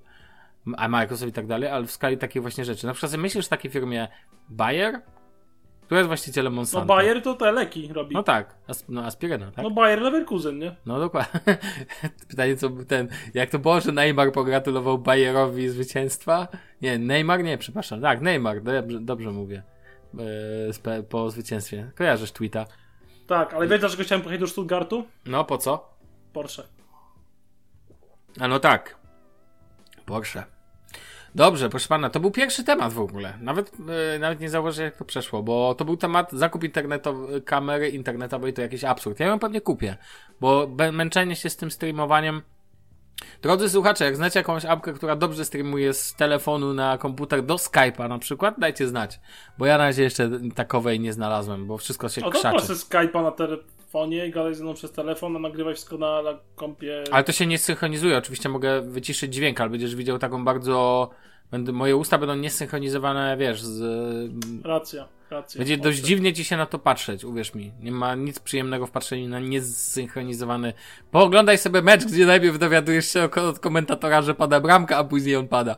Microsoft 0.89 1.29
i 1.31 1.33
tak 1.33 1.47
dalej, 1.47 1.69
ale 1.69 1.87
w 1.87 1.91
skali 1.91 2.19
takiej 2.19 2.43
właśnie 2.43 2.65
rzeczy. 2.65 2.87
Na 2.87 2.93
przykład 2.93 3.21
myślisz 3.21 3.47
w 3.47 3.49
takiej 3.49 3.71
firmie 3.71 4.09
Bayer, 4.49 5.03
która 5.87 6.01
jest 6.01 6.07
właścicielem 6.09 6.53
No 6.53 6.57
Monsanto. 6.57 6.87
Bayer 6.87 7.23
to 7.23 7.35
te 7.35 7.53
leki 7.53 7.93
robi. 7.93 8.15
No 8.15 8.23
tak, 8.23 8.55
asp- 8.69 8.85
no 8.89 9.05
aspiryna, 9.05 9.51
tak? 9.51 9.63
No 9.65 9.71
Bayer 9.71 10.03
Leverkusen, 10.03 10.59
nie? 10.59 10.77
No 10.87 10.99
dokładnie. 11.01 11.41
Pytanie, 12.29 12.57
co 12.57 12.71
ten, 12.89 13.09
jak 13.35 13.51
to 13.51 13.59
było, 13.59 13.81
że 13.81 13.93
Neymar 13.93 14.33
pogratulował 14.33 14.99
Bayerowi 14.99 15.69
zwycięstwa? 15.69 16.49
Nie, 16.83 16.99
Neymar 16.99 17.43
nie, 17.45 17.59
przepraszam. 17.59 18.01
Tak, 18.03 18.21
Neymar, 18.21 18.63
dobrze, 18.63 19.01
dobrze 19.01 19.31
mówię. 19.31 19.63
Spe- 20.71 21.03
po 21.03 21.31
zwycięstwie. 21.31 21.91
Kojarzysz 21.95 22.33
tweeta? 22.33 22.67
Tak, 23.27 23.55
ale 23.55 23.69
wiesz 23.69 23.81
dlaczego 23.81 24.03
chciałem 24.03 24.23
pojechać 24.23 24.41
do 24.41 24.47
Stuttgartu? 24.47 25.05
No, 25.27 25.45
po 25.45 25.59
co? 25.59 25.97
Porsche. 26.33 26.63
A 28.41 28.49
no 28.49 28.59
tak. 28.61 28.97
Porsche. 30.07 30.45
Dobrze, 31.37 31.69
proszę 31.71 31.89
pana, 31.89 32.11
to 32.11 32.21
był 32.21 32.31
pierwszy 32.31 32.65
temat 32.65 32.93
w 32.93 33.01
ogóle. 33.01 33.39
Nawet, 33.41 33.73
e, 34.15 34.19
nawet 34.19 34.41
nie 34.41 34.51
zauważyłem, 34.51 34.85
jak 34.85 34.97
to 34.97 35.05
przeszło, 35.05 35.43
bo 35.43 35.75
to 35.75 35.85
był 35.85 35.97
temat 35.97 36.33
zakup 36.33 36.65
internetowy, 36.65 37.41
kamery 37.41 37.89
internetowej 37.89 38.53
to 38.53 38.63
jakiś 38.63 38.85
absurd. 38.85 39.21
Ja 39.21 39.27
ją 39.27 39.39
pewnie 39.39 39.61
kupię, 39.61 39.97
bo 40.41 40.69
męczenie 40.93 41.37
się 41.37 41.51
z 41.51 41.57
tym 41.57 41.71
streamowaniem. 41.71 42.43
Drodzy 43.43 43.71
słuchacze, 43.71 44.05
jak 44.05 44.17
znacie 44.17 44.41
jakąś 44.41 44.65
apkę, 44.65 44.93
która 44.93 45.17
dobrze 45.17 45.45
streamuje 45.45 45.93
z 45.93 46.15
telefonu 46.15 46.75
na 46.75 46.99
komputer 46.99 47.43
do 47.43 47.55
Skype'a 47.55 48.09
na 48.09 48.19
przykład, 48.19 48.55
dajcie 48.59 48.89
znać. 48.89 49.21
Bo 49.59 49.67
ja 49.67 49.79
na 49.79 49.85
razie 49.85 50.03
jeszcze 50.03 50.31
takowej 50.55 51.01
nie 51.01 51.13
znalazłem, 51.13 51.67
bo 51.67 51.79
wszystko 51.79 52.09
się 52.09 52.21
O 52.21 52.25
to 52.25 52.39
krzaczy. 52.39 52.67
proszę 52.67 52.75
Skype'a 52.75 53.23
na 53.23 53.31
telefonie 53.97 54.27
i 54.27 54.31
gadaj 54.31 54.55
ze 54.55 54.65
mną 54.65 54.75
przez 54.75 54.93
telefon, 54.93 55.37
a 55.37 55.39
nagrywaj 55.39 55.75
wszystko 55.75 55.99
na, 55.99 56.23
na 56.23 56.39
kompie. 56.55 57.05
Ale 57.11 57.25
to 57.25 57.33
się 57.33 57.47
nie 57.47 57.59
synchronizuje. 57.59 58.17
Oczywiście 58.19 58.49
mogę 58.49 58.83
wyciszyć 58.83 59.35
dźwięk, 59.35 59.61
ale 59.61 59.71
będziesz 59.71 59.95
widział 59.97 60.19
taką 60.19 60.45
bardzo. 60.45 61.11
Będę, 61.51 61.73
moje 61.73 61.97
usta 61.97 62.19
będą 62.19 62.35
niesynchronizowane, 62.37 63.37
wiesz, 63.37 63.63
z. 63.63 63.81
Racja, 64.65 65.09
racja. 65.31 65.59
Będzie 65.59 65.77
dość 65.77 65.99
dziwnie 65.99 66.33
ci 66.33 66.45
się 66.45 66.57
na 66.57 66.67
to 66.67 66.79
patrzeć, 66.79 67.25
uwierz 67.25 67.55
mi. 67.55 67.73
Nie 67.81 67.93
ma 67.93 68.15
nic 68.15 68.39
przyjemnego 68.39 68.87
w 68.87 68.91
patrzeniu 68.91 69.29
na 69.29 69.41
niesynchronizowany. 69.41 70.73
Pooglądaj 71.11 71.59
sobie 71.59 71.83
mecz, 71.83 72.05
gdzie 72.05 72.27
najpierw 72.27 72.59
dowiadujesz 72.59 73.13
się 73.13 73.25
od- 73.25 73.59
komentatora, 73.59 74.23
że 74.23 74.35
pada 74.35 74.61
bramka, 74.61 74.97
a 74.97 75.05
później 75.05 75.37
on 75.37 75.49
pada. 75.49 75.77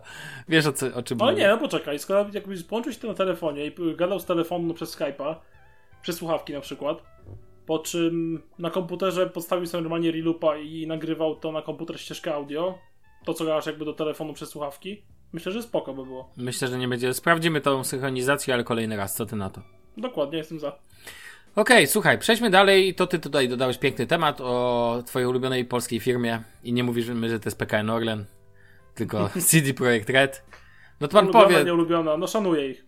Wiesz 0.48 0.66
o, 0.66 0.72
co, 0.72 0.86
o 0.94 1.02
czym 1.02 1.22
Ale 1.22 1.32
mówię. 1.32 1.42
nie, 1.44 1.48
no 1.50 1.58
poczekaj, 1.58 1.98
skoro 1.98 2.26
jakbyś 2.32 2.62
połączył 2.62 2.92
się 2.92 2.98
to 2.98 3.08
na 3.08 3.14
telefonie 3.14 3.66
i 3.66 3.72
gadał 3.96 4.20
z 4.20 4.24
telefonu 4.24 4.74
przez 4.74 4.98
Skype'a, 4.98 5.34
przez 6.02 6.16
słuchawki 6.16 6.52
na 6.52 6.60
przykład, 6.60 7.02
po 7.68 7.78
czym 7.78 8.42
na 8.58 8.70
komputerze 8.70 9.26
podstawił 9.26 9.66
sobie 9.66 9.82
normalnie 9.82 10.12
reloopa 10.12 10.56
i 10.56 10.86
nagrywał 10.86 11.36
to 11.36 11.52
na 11.52 11.62
komputer 11.62 12.00
ścieżkę 12.00 12.34
audio, 12.34 12.78
to 13.24 13.34
co 13.34 13.44
gadasz 13.44 13.66
jakby 13.66 13.84
do 13.84 13.92
telefonu 13.92 14.32
przez 14.32 14.48
słuchawki, 14.48 15.02
myślę, 15.32 15.52
że 15.52 15.62
spoko 15.62 15.94
by 15.94 16.04
było. 16.04 16.32
Myślę, 16.36 16.68
że 16.68 16.78
nie 16.78 16.88
będzie. 16.88 17.14
Sprawdzimy 17.14 17.60
tą 17.60 17.84
synchronizację, 17.84 18.54
ale 18.54 18.64
kolejny 18.64 18.96
raz. 18.96 19.14
Co 19.14 19.26
ty 19.26 19.36
na 19.36 19.50
to? 19.50 19.60
Dokładnie, 19.96 20.38
jestem 20.38 20.60
za. 20.60 20.78
Okej, 21.56 21.86
słuchaj, 21.86 22.18
przejdźmy 22.18 22.50
dalej. 22.50 22.94
To 22.94 23.06
ty 23.06 23.18
tutaj 23.18 23.48
dodałeś 23.48 23.78
piękny 23.78 24.06
temat 24.06 24.40
o 24.40 25.02
twojej 25.06 25.28
ulubionej 25.28 25.64
polskiej 25.64 26.00
firmie 26.00 26.42
i 26.64 26.72
nie 26.72 26.84
mówimy, 26.84 27.28
że 27.28 27.40
to 27.40 27.46
jest 27.46 27.58
PKN 27.58 27.90
Orlen, 27.90 28.24
tylko 28.94 29.30
CD 29.48 29.74
Projekt 29.74 30.10
Red. 30.10 30.44
No 31.00 31.08
to 31.08 31.12
pan 31.12 31.24
Ulubiona, 31.24 31.44
powie, 31.44 31.64
nieulubiona, 31.64 32.16
no 32.16 32.26
szanuję 32.26 32.70
ich. 32.70 32.87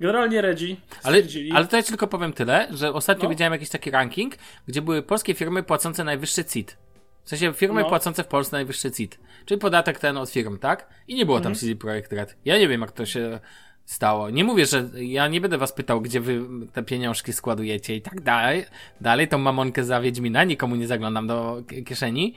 Generalnie 0.00 0.40
Redzi 0.40 0.76
Ale, 1.02 1.22
ale 1.54 1.66
to 1.66 1.76
ja 1.76 1.82
tylko 1.82 2.06
powiem 2.06 2.32
tyle, 2.32 2.68
że 2.70 2.92
ostatnio 2.92 3.24
No. 3.24 3.30
widziałem 3.30 3.52
jakiś 3.52 3.68
taki 3.68 3.90
ranking, 3.90 4.34
gdzie 4.68 4.82
były 4.82 5.02
polskie 5.02 5.34
firmy 5.34 5.62
płacące 5.62 6.04
najwyższy 6.04 6.44
CIT. 6.44 6.76
W 7.24 7.28
sensie 7.28 7.52
firmy 7.52 7.80
No. 7.82 7.88
płacące 7.88 8.24
w 8.24 8.26
Polsce 8.26 8.56
najwyższy 8.56 8.90
CIT. 8.90 9.18
Czyli 9.46 9.60
podatek 9.60 9.98
ten 9.98 10.16
od 10.16 10.30
firm, 10.30 10.58
tak? 10.58 10.86
I 11.08 11.14
nie 11.14 11.26
było 11.26 11.36
Mhm. 11.38 11.54
tam 11.54 11.60
CD 11.60 11.76
Projekt 11.76 12.12
Red. 12.12 12.36
Ja 12.44 12.58
nie 12.58 12.68
wiem, 12.68 12.80
jak 12.80 12.92
to 12.92 13.06
się 13.06 13.40
stało. 13.84 14.30
Nie 14.30 14.44
mówię, 14.44 14.66
że 14.66 14.88
ja 14.94 15.28
nie 15.28 15.40
będę 15.40 15.58
was 15.58 15.72
pytał, 15.72 16.00
gdzie 16.00 16.20
wy 16.20 16.40
te 16.72 16.82
pieniążki 16.82 17.32
składujecie 17.32 17.96
i 17.96 18.02
tak 18.02 18.20
dalej. 18.20 18.64
Dalej 19.00 19.28
tą 19.28 19.38
mamonkę 19.38 19.84
za 19.84 20.00
Wiedźmina, 20.00 20.44
nikomu 20.44 20.76
nie 20.76 20.86
zaglądam 20.86 21.26
do 21.26 21.62
kieszeni. 21.86 22.34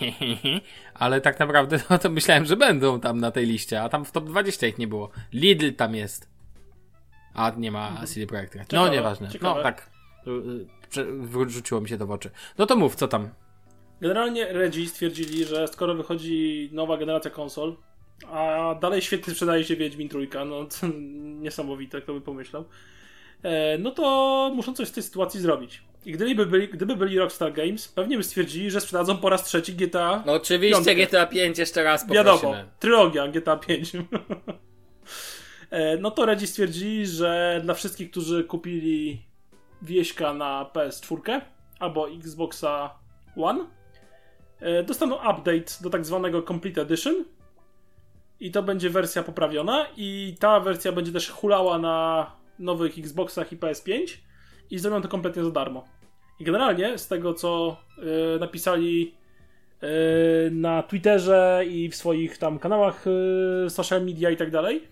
Ale 0.94 1.20
tak 1.20 1.38
naprawdę 1.40 1.80
no 1.90 1.98
to 1.98 2.10
myślałem, 2.10 2.44
że 2.44 2.56
będą 2.56 3.00
tam 3.00 3.20
na 3.20 3.30
tej 3.30 3.46
liście, 3.46 3.82
a 3.82 3.88
tam 3.88 4.04
w 4.04 4.12
top 4.12 4.24
20 4.24 4.66
ich 4.66 4.78
nie 4.78 4.88
było. 4.88 5.10
Lidl 5.32 5.72
tam 5.72 5.94
jest. 5.94 6.28
A 7.34 7.52
nie 7.56 7.70
ma 7.70 8.06
CD 8.06 8.26
Projekt 8.26 8.54
Red. 8.54 8.72
No 8.72 8.78
Ciekawe, 8.78 8.90
nieważne. 8.90 9.28
ciekawe. 9.28 9.54
No 9.56 9.62
tak. 9.62 9.90
Y, 10.26 11.46
Wrzuciło 11.46 11.80
mi 11.80 11.88
się 11.88 11.98
to 11.98 12.06
w 12.06 12.10
oczy. 12.10 12.30
No 12.58 12.66
to 12.66 12.76
mów, 12.76 12.96
co 12.96 13.08
tam? 13.08 13.28
Generalnie 14.00 14.52
Redzi 14.52 14.86
stwierdzili, 14.86 15.44
że 15.44 15.68
skoro 15.68 15.94
wychodzi 15.94 16.68
nowa 16.72 16.96
generacja 16.96 17.30
konsol, 17.30 17.76
a 18.32 18.74
dalej 18.80 19.02
świetnie 19.02 19.32
sprzedaje 19.32 19.64
się 19.64 19.76
Wiedźmin 19.76 20.08
Trójka, 20.08 20.44
no 20.44 20.64
to 20.80 20.86
niesamowite, 21.40 22.00
kto 22.00 22.14
by 22.14 22.20
pomyślał, 22.20 22.64
e, 23.42 23.78
no 23.78 23.90
to 23.90 24.52
muszą 24.54 24.74
coś 24.74 24.88
z 24.88 24.92
tej 24.92 25.02
sytuacji 25.02 25.40
zrobić. 25.40 25.82
I 26.06 26.12
gdyby 26.12 26.46
byli, 26.46 26.68
gdyby 26.68 26.96
byli 26.96 27.18
Rockstar 27.18 27.52
Games, 27.52 27.88
pewnie 27.88 28.16
by 28.16 28.22
stwierdzili, 28.24 28.70
że 28.70 28.80
sprzedadzą 28.80 29.16
po 29.16 29.30
raz 29.30 29.44
trzeci 29.44 29.74
GTA. 29.74 30.22
No 30.26 30.32
oczywiście 30.32 30.74
Piątkę. 30.84 30.94
GTA 31.06 31.26
5 31.26 31.58
jeszcze 31.58 31.82
raz 31.82 32.10
Wiadomo, 32.10 32.54
trylogia 32.78 33.28
GTA 33.28 33.56
5. 33.56 33.92
E, 35.70 35.96
no 35.96 36.10
to 36.10 36.26
Redzi 36.26 36.46
stwierdzili, 36.46 37.06
że 37.06 37.60
dla 37.64 37.74
wszystkich, 37.74 38.10
którzy 38.10 38.44
kupili 38.44 39.22
wieśka 39.82 40.34
na 40.34 40.70
PS4 40.74 41.40
albo 41.78 42.10
Xboxa 42.10 42.94
One, 43.36 43.66
e, 44.60 44.82
dostaną 44.82 45.16
update 45.16 45.82
do 45.82 45.90
tak 45.90 46.06
zwanego 46.06 46.42
Complete 46.42 46.82
Edition. 46.82 47.24
I 48.40 48.50
to 48.50 48.62
będzie 48.62 48.90
wersja 48.90 49.22
poprawiona. 49.22 49.86
I 49.96 50.36
ta 50.40 50.60
wersja 50.60 50.92
będzie 50.92 51.12
też 51.12 51.30
hulała 51.30 51.78
na 51.78 52.26
nowych 52.58 52.98
Xboxach 52.98 53.52
i 53.52 53.56
PS5. 53.56 54.18
I 54.70 54.78
zrobią 54.78 55.02
to 55.02 55.08
kompletnie 55.08 55.44
za 55.44 55.50
darmo. 55.50 55.84
I 56.40 56.44
generalnie 56.44 56.98
z 56.98 57.08
tego, 57.08 57.34
co 57.34 57.76
e, 57.98 58.38
napisali 58.38 59.14
e, 59.82 60.50
na 60.50 60.82
Twitterze 60.82 61.64
i 61.68 61.88
w 61.88 61.96
swoich 61.96 62.38
tam 62.38 62.58
kanałach 62.58 63.04
e, 63.66 63.70
social 63.70 64.04
media 64.04 64.30
i 64.30 64.36
tak 64.36 64.50
dalej, 64.50 64.88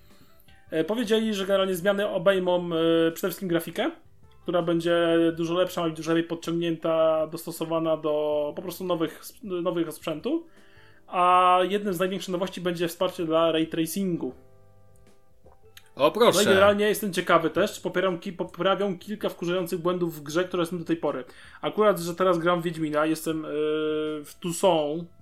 powiedzieli, 0.87 1.35
że 1.35 1.47
generalnie 1.47 1.75
zmiany 1.75 2.09
obejmą 2.09 2.71
e, 2.73 3.13
przede 3.13 3.29
wszystkim 3.29 3.49
grafikę, 3.49 3.91
która 4.43 4.63
będzie 4.63 5.19
dużo 5.37 5.55
lepsza 5.55 5.89
i 5.89 5.93
dużo 5.93 6.13
lepiej 6.13 6.29
podciągnięta, 6.29 7.27
dostosowana 7.27 7.97
do 7.97 8.53
po 8.57 8.63
prostu 8.63 8.85
nowych, 8.85 9.23
nowych 9.43 9.93
sprzętu. 9.93 10.47
A 11.07 11.59
jednym 11.69 11.95
z 11.95 11.99
największych 11.99 12.33
nowości 12.33 12.61
będzie 12.61 12.89
wsparcie 12.89 13.25
dla 13.25 13.53
ray 13.53 13.67
tracingu. 13.67 14.35
O 15.97 16.03
No 16.03 16.09
i 16.09 16.13
proszę. 16.13 16.45
generalnie 16.45 16.89
jestem 16.89 17.13
ciekawy 17.13 17.51
też, 17.51 17.73
czy 17.73 17.81
popieram, 17.81 18.19
poprawią 18.37 18.99
kilka 18.99 19.29
wkurzających 19.29 19.79
błędów 19.79 20.17
w 20.17 20.23
grze, 20.23 20.45
które 20.45 20.67
są 20.67 20.79
do 20.79 20.85
tej 20.85 20.97
pory. 20.97 21.25
Akurat, 21.61 21.99
że 21.99 22.15
teraz 22.15 22.39
gram 22.39 22.61
w 22.61 22.65
Wiedźmina, 22.65 23.07
jestem 23.07 23.43
yy, 23.43 23.49
w 24.25 24.35
Toussaint. 24.41 25.18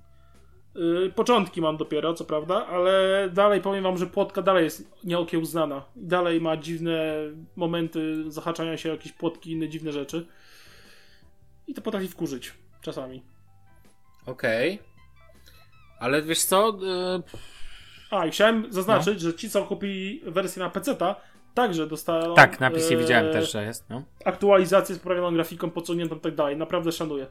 Yy, 0.77 1.13
początki 1.15 1.61
mam 1.61 1.77
dopiero, 1.77 2.15
co 2.15 2.25
prawda, 2.25 2.67
ale 2.67 3.29
dalej 3.33 3.61
powiem 3.61 3.85
wam, 3.85 3.99
że 3.99 4.07
płotka 4.07 4.43
dalej 4.43 4.65
jest 4.65 4.91
nieokiełznana. 5.05 5.83
I 5.97 6.07
dalej 6.07 6.41
ma 6.41 6.57
dziwne 6.57 7.15
momenty 7.57 8.31
zahaczania 8.31 8.77
się 8.77 8.89
o 8.89 8.93
jakieś 8.93 9.13
płotki 9.13 9.51
i 9.51 9.53
inne 9.53 9.69
dziwne 9.69 9.93
rzeczy. 9.93 10.27
I 11.67 11.75
to 11.75 11.83
potrafi 11.83 12.09
wkurzyć 12.09 12.55
czasami. 12.81 13.23
Okej. 14.27 14.79
Ale 16.01 16.23
wiesz 16.23 16.43
co? 16.43 16.69
Y, 16.69 17.23
A, 18.11 18.27
i 18.27 18.31
chciałem 18.31 18.73
zaznaczyć, 18.73 19.15
No. 19.25 19.31
że 19.31 19.35
ci, 19.35 19.51
co 19.51 19.65
kupili 19.65 20.21
wersję 20.27 20.63
na 20.63 20.71
PC-ta, 20.71 21.17
także 21.55 21.87
dostaną. 21.87 22.35
tak, 22.35 22.61
napis 22.61 22.91
e, 22.93 22.97
widziałem 22.97 23.33
też, 23.33 23.53
że 23.53 23.65
jest. 23.65 23.85
No. 23.91 24.03
aktualizację 24.25 24.95
z 24.95 24.99
poprawioną 24.99 25.35
grafiką, 25.35 25.71
podsuniętą 25.71 26.17
i 26.17 26.21
tak 26.21 26.35
dalej. 26.35 26.57
Naprawdę 26.57 26.93
szanuję. 26.93 27.27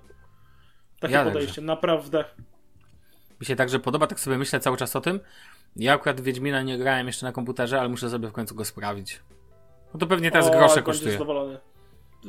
Takie 1.00 1.14
Ja 1.14 1.24
podejście, 1.24 1.62
naprawdę. 1.62 2.26
Mi 3.40 3.46
się 3.46 3.56
także 3.56 3.80
podoba, 3.80 4.08
tak 4.08 4.20
sobie 4.20 4.38
myślę 4.38 4.60
cały 4.60 4.78
czas 4.78 4.96
o 4.96 5.02
tym. 5.02 5.20
Ja 5.76 5.94
akurat 5.94 6.22
Wiedźmina 6.22 6.62
nie 6.62 6.78
grałem 6.78 7.08
jeszcze 7.08 7.26
na 7.26 7.32
komputerze, 7.32 7.80
ale 7.80 7.90
muszę 7.90 8.10
sobie 8.10 8.28
w 8.28 8.32
końcu 8.32 8.56
go 8.56 8.66
sprawdzić. 8.66 9.20
No 9.94 10.00
to 10.00 10.08
pewnie 10.08 10.32
teraz 10.32 10.48
O, 10.48 10.52
grosze 10.52 10.82
kosztuje. 10.82 11.18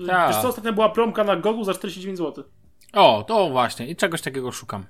Tak. 0.06 0.32
Wiesz 0.32 0.42
co, 0.42 0.48
ostatnio 0.48 0.72
była 0.72 0.88
promka 0.88 1.24
na 1.24 1.36
Gogu 1.36 1.64
za 1.64 1.74
49 1.74 2.18
zł. 2.18 2.44
O, 2.92 3.24
to 3.28 3.50
właśnie. 3.50 3.86
I 3.86 3.96
czegoś 3.96 4.22
takiego 4.22 4.52
szukam. 4.52 4.86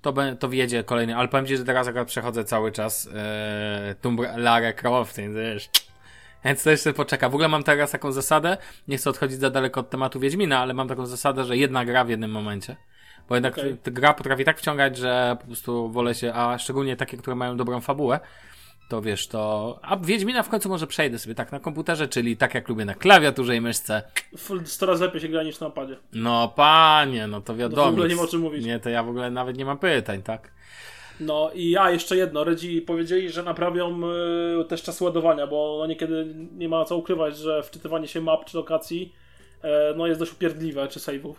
To, 0.00 0.12
be, 0.12 0.36
to 0.36 0.48
wjedzie 0.48 0.84
kolejny, 0.84 1.16
ale 1.16 1.28
powiem 1.28 1.46
ci, 1.46 1.56
że 1.56 1.64
teraz 1.64 1.88
akurat 1.88 2.08
przechodzę 2.08 2.44
cały 2.44 2.72
czas 2.72 3.08
e, 3.14 3.94
Tomb 4.00 4.20
Lara 4.36 4.72
Croft, 4.72 5.16
więc 5.16 5.36
wiesz. 5.36 5.70
Więc 6.44 6.62
to 6.62 6.70
jeszcze 6.70 6.92
poczeka. 6.92 7.28
W 7.28 7.34
ogóle 7.34 7.48
mam 7.48 7.62
teraz 7.62 7.90
taką 7.90 8.12
zasadę, 8.12 8.56
nie 8.88 8.96
chcę 8.96 9.10
odchodzić 9.10 9.40
za 9.40 9.50
daleko 9.50 9.80
od 9.80 9.90
tematu 9.90 10.20
Wiedźmina, 10.20 10.58
ale 10.58 10.74
mam 10.74 10.88
taką 10.88 11.06
zasadę, 11.06 11.44
że 11.44 11.56
jedna 11.56 11.84
gra 11.84 12.04
w 12.04 12.08
jednym 12.08 12.30
momencie. 12.30 12.76
Bo 13.28 13.34
jednak 13.34 13.54
ta 13.82 13.90
gra 13.90 14.14
potrafi 14.14 14.44
tak 14.44 14.58
wciągać, 14.58 14.96
że 14.96 15.36
po 15.40 15.46
prostu 15.46 15.90
wolę 15.90 16.14
się, 16.14 16.32
a 16.34 16.58
szczególnie 16.58 16.96
takie, 16.96 17.16
które 17.16 17.36
mają 17.36 17.56
dobrą 17.56 17.80
fabułę, 17.80 18.20
to 18.88 19.02
wiesz, 19.02 19.26
to... 19.28 19.78
A 19.82 19.96
Wiedźmina 19.96 20.42
w 20.42 20.48
końcu 20.48 20.68
może 20.68 20.86
przejdę 20.86 21.18
sobie 21.18 21.34
tak 21.34 21.52
na 21.52 21.60
komputerze, 21.60 22.08
czyli 22.08 22.36
tak 22.36 22.54
jak 22.54 22.68
lubię 22.68 22.84
na 22.84 22.94
klawiaturze 22.94 23.56
i 23.56 23.60
myszce. 23.60 24.02
100 24.64 24.86
razy 24.86 25.04
lepiej 25.04 25.20
się 25.20 25.28
gra 25.28 25.42
niż 25.42 25.60
na 25.60 25.66
napadzie. 25.66 25.96
No 26.12 26.48
panie, 26.56 27.26
no 27.26 27.40
to 27.40 27.56
wiadomo. 27.56 27.90
w 27.90 27.92
ogóle 27.92 28.08
nie 28.08 28.16
ma 28.16 28.22
o 28.22 28.26
czym 28.26 28.40
mówić. 28.40 28.64
Nie, 28.64 28.80
to 28.80 28.90
ja 28.90 29.02
w 29.02 29.08
ogóle 29.08 29.30
nawet 29.30 29.56
nie 29.56 29.64
mam 29.64 29.78
pytań, 29.78 30.22
tak? 30.22 30.50
No 31.20 31.50
i 31.54 31.70
ja 31.70 31.90
jeszcze 31.90 32.16
jedno. 32.16 32.44
Redzi 32.44 32.82
powiedzieli, 32.82 33.30
że 33.30 33.42
naprawią 33.42 34.00
y, 34.60 34.64
też 34.64 34.82
czas 34.82 35.00
ładowania, 35.00 35.46
bo 35.46 35.76
no 35.78 35.86
niekiedy 35.86 36.34
nie 36.52 36.68
ma 36.68 36.84
co 36.84 36.96
ukrywać, 36.96 37.36
że 37.36 37.62
wczytywanie 37.62 38.08
się 38.08 38.20
map 38.20 38.44
czy 38.44 38.56
lokacji 38.56 39.12
e, 39.62 39.94
no 39.96 40.06
jest 40.06 40.20
dość 40.20 40.32
upierdliwe, 40.32 40.88
czy 40.88 41.00
save'ów 41.00 41.34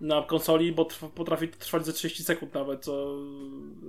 na 0.00 0.22
konsoli, 0.22 0.72
bo 0.72 0.84
trwa, 0.84 1.08
potrafi 1.08 1.48
trwać 1.48 1.86
ze 1.86 1.92
30 1.92 2.24
sekund 2.24 2.54
nawet, 2.54 2.84
co 2.84 3.16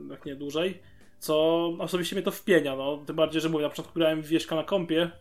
jak 0.10 0.25
nie 0.25 0.36
dłużej. 0.36 0.82
Co 1.20 1.66
osobiście 1.80 2.16
mnie 2.16 2.24
to 2.24 2.32
wpienia, 2.32 2.75
no. 2.75 2.98
Tym 3.06 3.16
bardziej, 3.16 3.42
że 3.42 3.50
mówię, 3.50 3.63
na 3.63 3.70
początku 3.70 3.94
grałem 3.94 4.22
w 4.22 4.28
wieśka 4.28 4.56
na 4.56 4.63
kompie, 4.63 5.12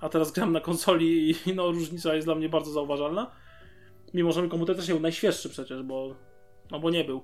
a 0.00 0.08
teraz 0.08 0.32
gram 0.32 0.52
na 0.52 0.60
konsoli 0.60 1.30
i 1.46 1.54
no 1.54 1.70
różnica 1.70 2.14
jest 2.14 2.26
dla 2.26 2.34
mnie 2.34 2.48
bardzo 2.48 2.70
zauważalna. 2.70 3.30
Mimo, 4.14 4.32
że 4.32 4.40
mój 4.40 4.50
komputer 4.50 4.76
też 4.76 4.88
nie 4.88 4.94
był 4.94 5.02
najświeższy 5.02 5.48
przecież, 5.48 5.82
bo 5.82 6.14
no 6.70 6.80
bo 6.80 6.90
nie 6.90 7.04
był. 7.04 7.22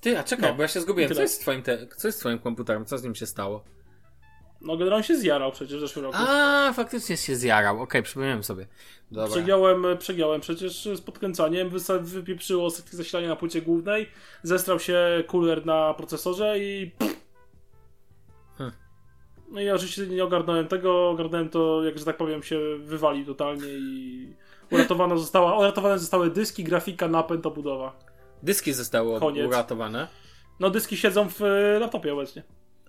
Ty, 0.00 0.18
a 0.18 0.24
czekaj, 0.24 0.50
No, 0.50 0.56
bo 0.56 0.62
ja 0.62 0.68
się 0.68 0.80
zgubiłem. 0.80 1.14
Co 1.14 1.22
jest, 1.22 1.34
z 1.34 1.38
twoim 1.38 1.62
te... 1.62 1.86
Co 1.96 2.08
jest 2.08 2.18
z 2.18 2.20
twoim 2.20 2.38
komputerem? 2.38 2.84
Co 2.84 2.98
z 2.98 3.04
nim 3.04 3.14
się 3.14 3.26
stało? 3.26 3.64
No 4.64 4.76
generalnie 4.76 5.04
się 5.04 5.16
zjarał 5.16 5.52
przecież 5.52 5.76
w 5.76 5.80
zeszłym 5.80 6.04
roku. 6.04 6.18
A, 6.20 6.72
faktycznie 6.72 7.16
się 7.16 7.36
zjarał. 7.36 7.82
Okej, 7.82 8.02
przypomniałem 8.02 8.44
sobie. 8.44 8.66
Dobra. 9.10 9.30
Przegiąłem, 9.30 9.84
przegiąłem 9.98 10.40
przecież 10.40 10.88
z 10.94 11.00
podkręcaniem, 11.00 11.70
wypieprzyło 12.00 12.70
z 12.70 12.90
zasilania 12.90 13.28
na 13.28 13.36
płycie 13.36 13.62
głównej, 13.62 14.10
zestrał 14.42 14.80
się 14.80 15.24
cooler 15.26 15.66
na 15.66 15.94
procesorze 15.94 16.58
i... 16.58 16.90
Hmm. 18.58 18.76
No 19.50 19.60
i 19.60 19.64
ja 19.64 19.74
oczywiście 19.74 20.06
nie 20.06 20.24
ogarnąłem 20.24 20.68
tego, 20.68 21.10
ogarnąłem 21.10 21.48
to, 21.48 21.84
jak 21.84 21.98
że 21.98 22.04
tak 22.04 22.16
powiem, 22.16 22.42
się 22.42 22.58
wywalił 22.78 23.26
totalnie 23.26 23.68
i 23.68 24.28
uratowana 24.70 25.16
została, 25.16 25.58
uratowane 25.58 25.98
zostały 25.98 26.30
dyski, 26.30 26.64
grafika, 26.64 27.08
napęd, 27.08 27.46
obudowa. 27.46 27.96
Dyski 28.42 28.72
zostały 28.72 29.20
Koniec. 29.20 29.46
uratowane. 29.46 30.08
No 30.60 30.70
dyski 30.70 30.96
siedzą 30.96 31.28
w 31.28 31.42
e, 31.42 31.78
laptopie 31.78 32.12
obecnie. 32.12 32.42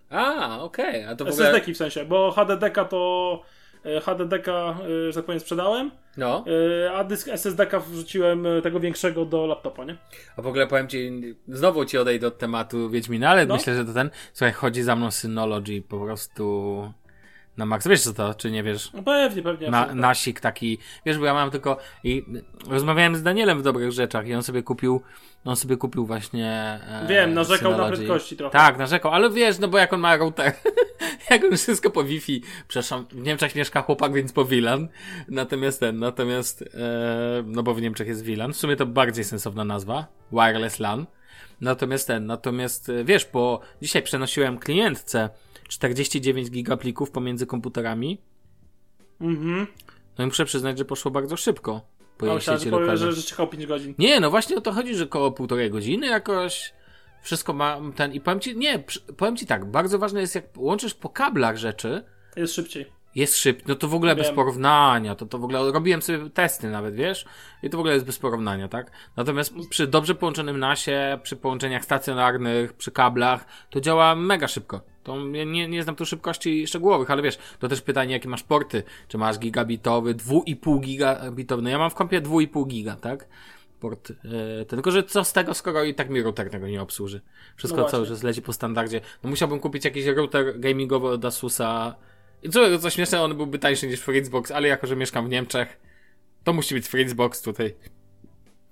A, 0.10 0.60
okej, 0.62 1.04
a 1.06 1.16
to 1.16 1.26
w 1.26 1.28
ogóle... 1.28 1.46
SSD-ki 1.50 1.74
w 1.74 1.78
sensie, 1.78 2.06
bo 2.06 2.32
HDD-ka 2.32 2.86
to... 2.86 3.42
e, 3.86 4.02
HDD-ka, 4.02 4.76
e, 5.08 5.12
że 5.12 5.14
tak 5.16 5.26
powiem, 5.26 5.40
sprzedałem, 5.40 5.92
No, 6.18 6.46
e, 6.86 6.92
a 6.94 7.04
dysk 7.04 7.28
SSD-ka 7.28 7.80
wrzuciłem 7.80 8.46
tego 8.64 8.80
większego 8.80 9.26
do 9.26 9.46
laptopa, 9.46 9.86
nie? 9.86 9.98
a 10.38 10.42
w 10.42 10.48
ogóle 10.48 10.68
powiem 10.68 10.88
ci, 10.88 11.12
znowu 11.48 11.86
ci 11.86 11.98
odejdę 11.98 12.28
od 12.28 12.38
tematu 12.38 12.90
Wiedźmina, 12.90 13.30
ale 13.30 13.46
No. 13.46 13.56
myślę, 13.56 13.76
że 13.76 13.86
to 13.86 13.94
ten... 13.94 14.10
Słuchaj, 14.34 14.54
chodzi 14.54 14.84
za 14.84 14.96
mną 14.96 15.12
Synology 15.12 15.82
po 15.82 16.00
prostu... 16.00 16.92
Na 17.58 17.66
max. 17.66 17.88
Wiesz 17.88 18.02
co 18.02 18.14
to, 18.14 18.34
czy 18.34 18.52
nie 18.52 18.64
wiesz? 18.64 18.94
No 18.94 19.04
pewnie, 19.04 19.42
pewnie. 19.44 19.70
Na, 19.70 19.96
nasik 19.96 20.40
taki, 20.40 20.78
wiesz, 21.06 21.18
bo 21.18 21.26
ja 21.26 21.34
mam 21.34 21.52
tylko 21.52 21.78
i 22.04 22.26
rozmawiałem 22.70 23.16
z 23.16 23.24
Danielem 23.24 23.60
w 23.60 23.64
dobrych 23.64 23.92
rzeczach 23.92 24.28
i 24.28 24.34
on 24.34 24.44
sobie 24.44 24.64
kupił, 24.64 25.02
on 25.46 25.56
sobie 25.56 25.78
kupił 25.78 26.06
właśnie 26.06 26.80
e, 26.88 27.06
Wiem, 27.10 27.34
narzekał 27.34 27.78
na 27.78 27.88
prędkości 27.88 28.38
trochę. 28.38 28.58
Tak, 28.58 28.78
narzekał, 28.78 29.12
ale 29.12 29.30
wiesz, 29.30 29.60
no 29.60 29.68
bo 29.68 29.78
jak 29.78 29.94
on 29.94 30.00
ma 30.00 30.18
router, 30.18 30.54
jak 31.30 31.44
on 31.44 31.58
wszystko 31.58 31.90
po 31.90 32.04
Wi-Fi, 32.04 32.42
przepraszam, 32.68 33.06
w 33.12 33.22
Niemczech 33.22 33.56
mieszka 33.56 33.82
chłopak, 33.82 34.14
więc 34.14 34.34
po 34.34 34.46
VLAN, 34.46 34.88
natomiast 35.28 35.80
ten, 35.80 36.00
natomiast, 36.00 36.62
e, 36.62 37.44
no 37.46 37.64
bo 37.64 37.74
w 37.74 37.82
Niemczech 37.82 38.08
jest 38.08 38.26
VLAN, 38.26 38.54
w 38.54 38.58
sumie 38.58 38.76
to 38.76 38.86
bardziej 38.86 39.24
sensowna 39.24 39.66
nazwa, 39.66 40.08
wireless 40.32 40.80
LAN, 40.80 41.06
natomiast 41.62 42.08
ten, 42.08 42.26
natomiast 42.26 42.90
e, 42.90 43.04
wiesz, 43.04 43.28
bo 43.34 43.60
dzisiaj 43.82 44.04
przenosiłem 44.04 44.58
klientce 44.58 45.30
49 45.68 46.50
gigaplików 46.52 47.12
pomiędzy 47.12 47.46
komputerami, 47.46 48.18
Mhm. 49.22 49.68
No 50.18 50.24
i 50.24 50.28
muszę 50.28 50.46
przyznać, 50.46 50.78
że 50.78 50.86
poszło 50.86 51.12
bardzo 51.12 51.38
szybko. 51.38 51.82
Po 52.18 52.26
A 52.26 52.30
jej 52.30 52.36
myślałem, 52.36 52.60
sieci 52.60 52.72
lokalnej. 52.72 52.98
że, 52.98 53.12
że 53.14 53.22
czekał 53.24 53.48
5 53.48 53.66
godzin. 53.66 53.94
Nie, 53.98 54.20
no 54.20 54.30
właśnie 54.30 54.56
o 54.58 54.62
to 54.62 54.72
chodzi, 54.72 54.96
że 54.96 55.08
koło 55.08 55.32
półtorej 55.32 55.70
godziny 55.70 56.08
jakoś 56.08 56.74
wszystko 57.22 57.54
ma 57.54 57.80
ten 57.96 58.14
i 58.14 58.22
powiem 58.22 58.40
ci, 58.40 58.58
nie, 58.58 58.84
powiem 59.18 59.38
ci 59.38 59.46
tak, 59.46 59.66
bardzo 59.66 60.00
ważne 60.00 60.22
jest 60.22 60.36
jak 60.36 60.46
łączysz 60.58 60.94
po 60.94 61.10
kablach 61.10 61.58
rzeczy, 61.58 62.04
Jest 62.36 62.54
szybciej. 62.54 62.95
Jest 63.16 63.38
szybko, 63.38 63.64
no 63.68 63.76
to 63.76 63.88
w 63.88 63.94
ogóle 63.94 64.16
bez 64.16 64.28
Wiem. 64.28 64.36
porównania, 64.36 65.16
to 65.16 65.26
to 65.26 65.40
w 65.40 65.44
ogóle, 65.44 65.72
robiłem 65.72 66.02
sobie 66.02 66.30
testy 66.30 66.70
nawet, 66.70 66.96
wiesz, 66.96 67.26
i 67.64 67.70
to 67.70 67.78
w 67.78 67.80
ogóle 67.80 67.94
jest 67.94 68.06
bez 68.06 68.20
porównania, 68.20 68.68
tak? 68.68 68.92
Natomiast 69.16 69.54
przy 69.70 69.88
dobrze 69.88 70.16
połączonym 70.16 70.60
nasie, 70.60 71.20
przy 71.24 71.36
połączeniach 71.36 71.86
stacjonarnych, 71.86 72.74
przy 72.74 72.92
kablach, 72.92 73.46
to 73.70 73.82
działa 73.82 74.16
mega 74.16 74.48
szybko. 74.48 74.82
To 75.04 75.26
nie, 75.26 75.68
nie 75.68 75.84
znam 75.84 75.96
tu 75.96 76.06
szybkości 76.06 76.68
szczegółowych, 76.68 77.12
ale 77.12 77.22
wiesz, 77.22 77.38
to 77.60 77.68
też 77.68 77.82
pytanie, 77.82 78.14
jakie 78.14 78.30
masz 78.30 78.44
porty. 78.44 78.84
Czy 79.08 79.18
masz 79.18 79.40
gigabitowy, 79.40 80.16
2,5 80.16 80.80
gigabitowy? 80.80 81.62
No 81.62 81.70
ja 81.70 81.78
mam 81.78 81.90
w 81.90 81.96
kompie 81.96 82.22
2,5 82.22 82.68
giga, 82.68 82.96
tak? 82.96 83.28
Port, 83.80 84.12
e, 84.62 84.66
tylko, 84.66 84.92
że 84.92 85.04
co 85.04 85.24
z 85.24 85.34
tego, 85.34 85.54
skoro 85.54 85.84
i 85.84 85.94
tak 85.94 86.10
mi 86.10 86.22
router 86.22 86.50
tego 86.50 86.68
nie 86.68 86.82
obsłuży. 86.82 87.22
Wszystko 87.56 87.82
No 87.82 87.88
cały 87.88 88.08
czas 88.08 88.24
leci 88.24 88.42
po 88.42 88.54
standardzie. 88.54 89.02
No 89.24 89.30
musiałbym 89.30 89.60
kupić 89.60 89.86
jakiś 89.86 90.06
router 90.06 90.60
gamingowy 90.60 91.08
od 91.08 91.26
Asusa. 91.26 91.96
Co, 92.52 92.80
co 92.80 92.90
śmieszne, 92.90 93.22
on 93.22 93.38
byłby 93.38 93.60
tańszy 93.60 93.88
niż 93.88 94.00
Fritzbox, 94.00 94.52
ale 94.52 94.68
jako, 94.68 94.88
że 94.88 94.96
mieszkam 94.96 95.26
w 95.26 95.30
Niemczech, 95.30 95.80
to 96.44 96.54
musi 96.54 96.76
być 96.76 96.88
Fritzbox 96.88 97.42
tutaj. 97.42 97.76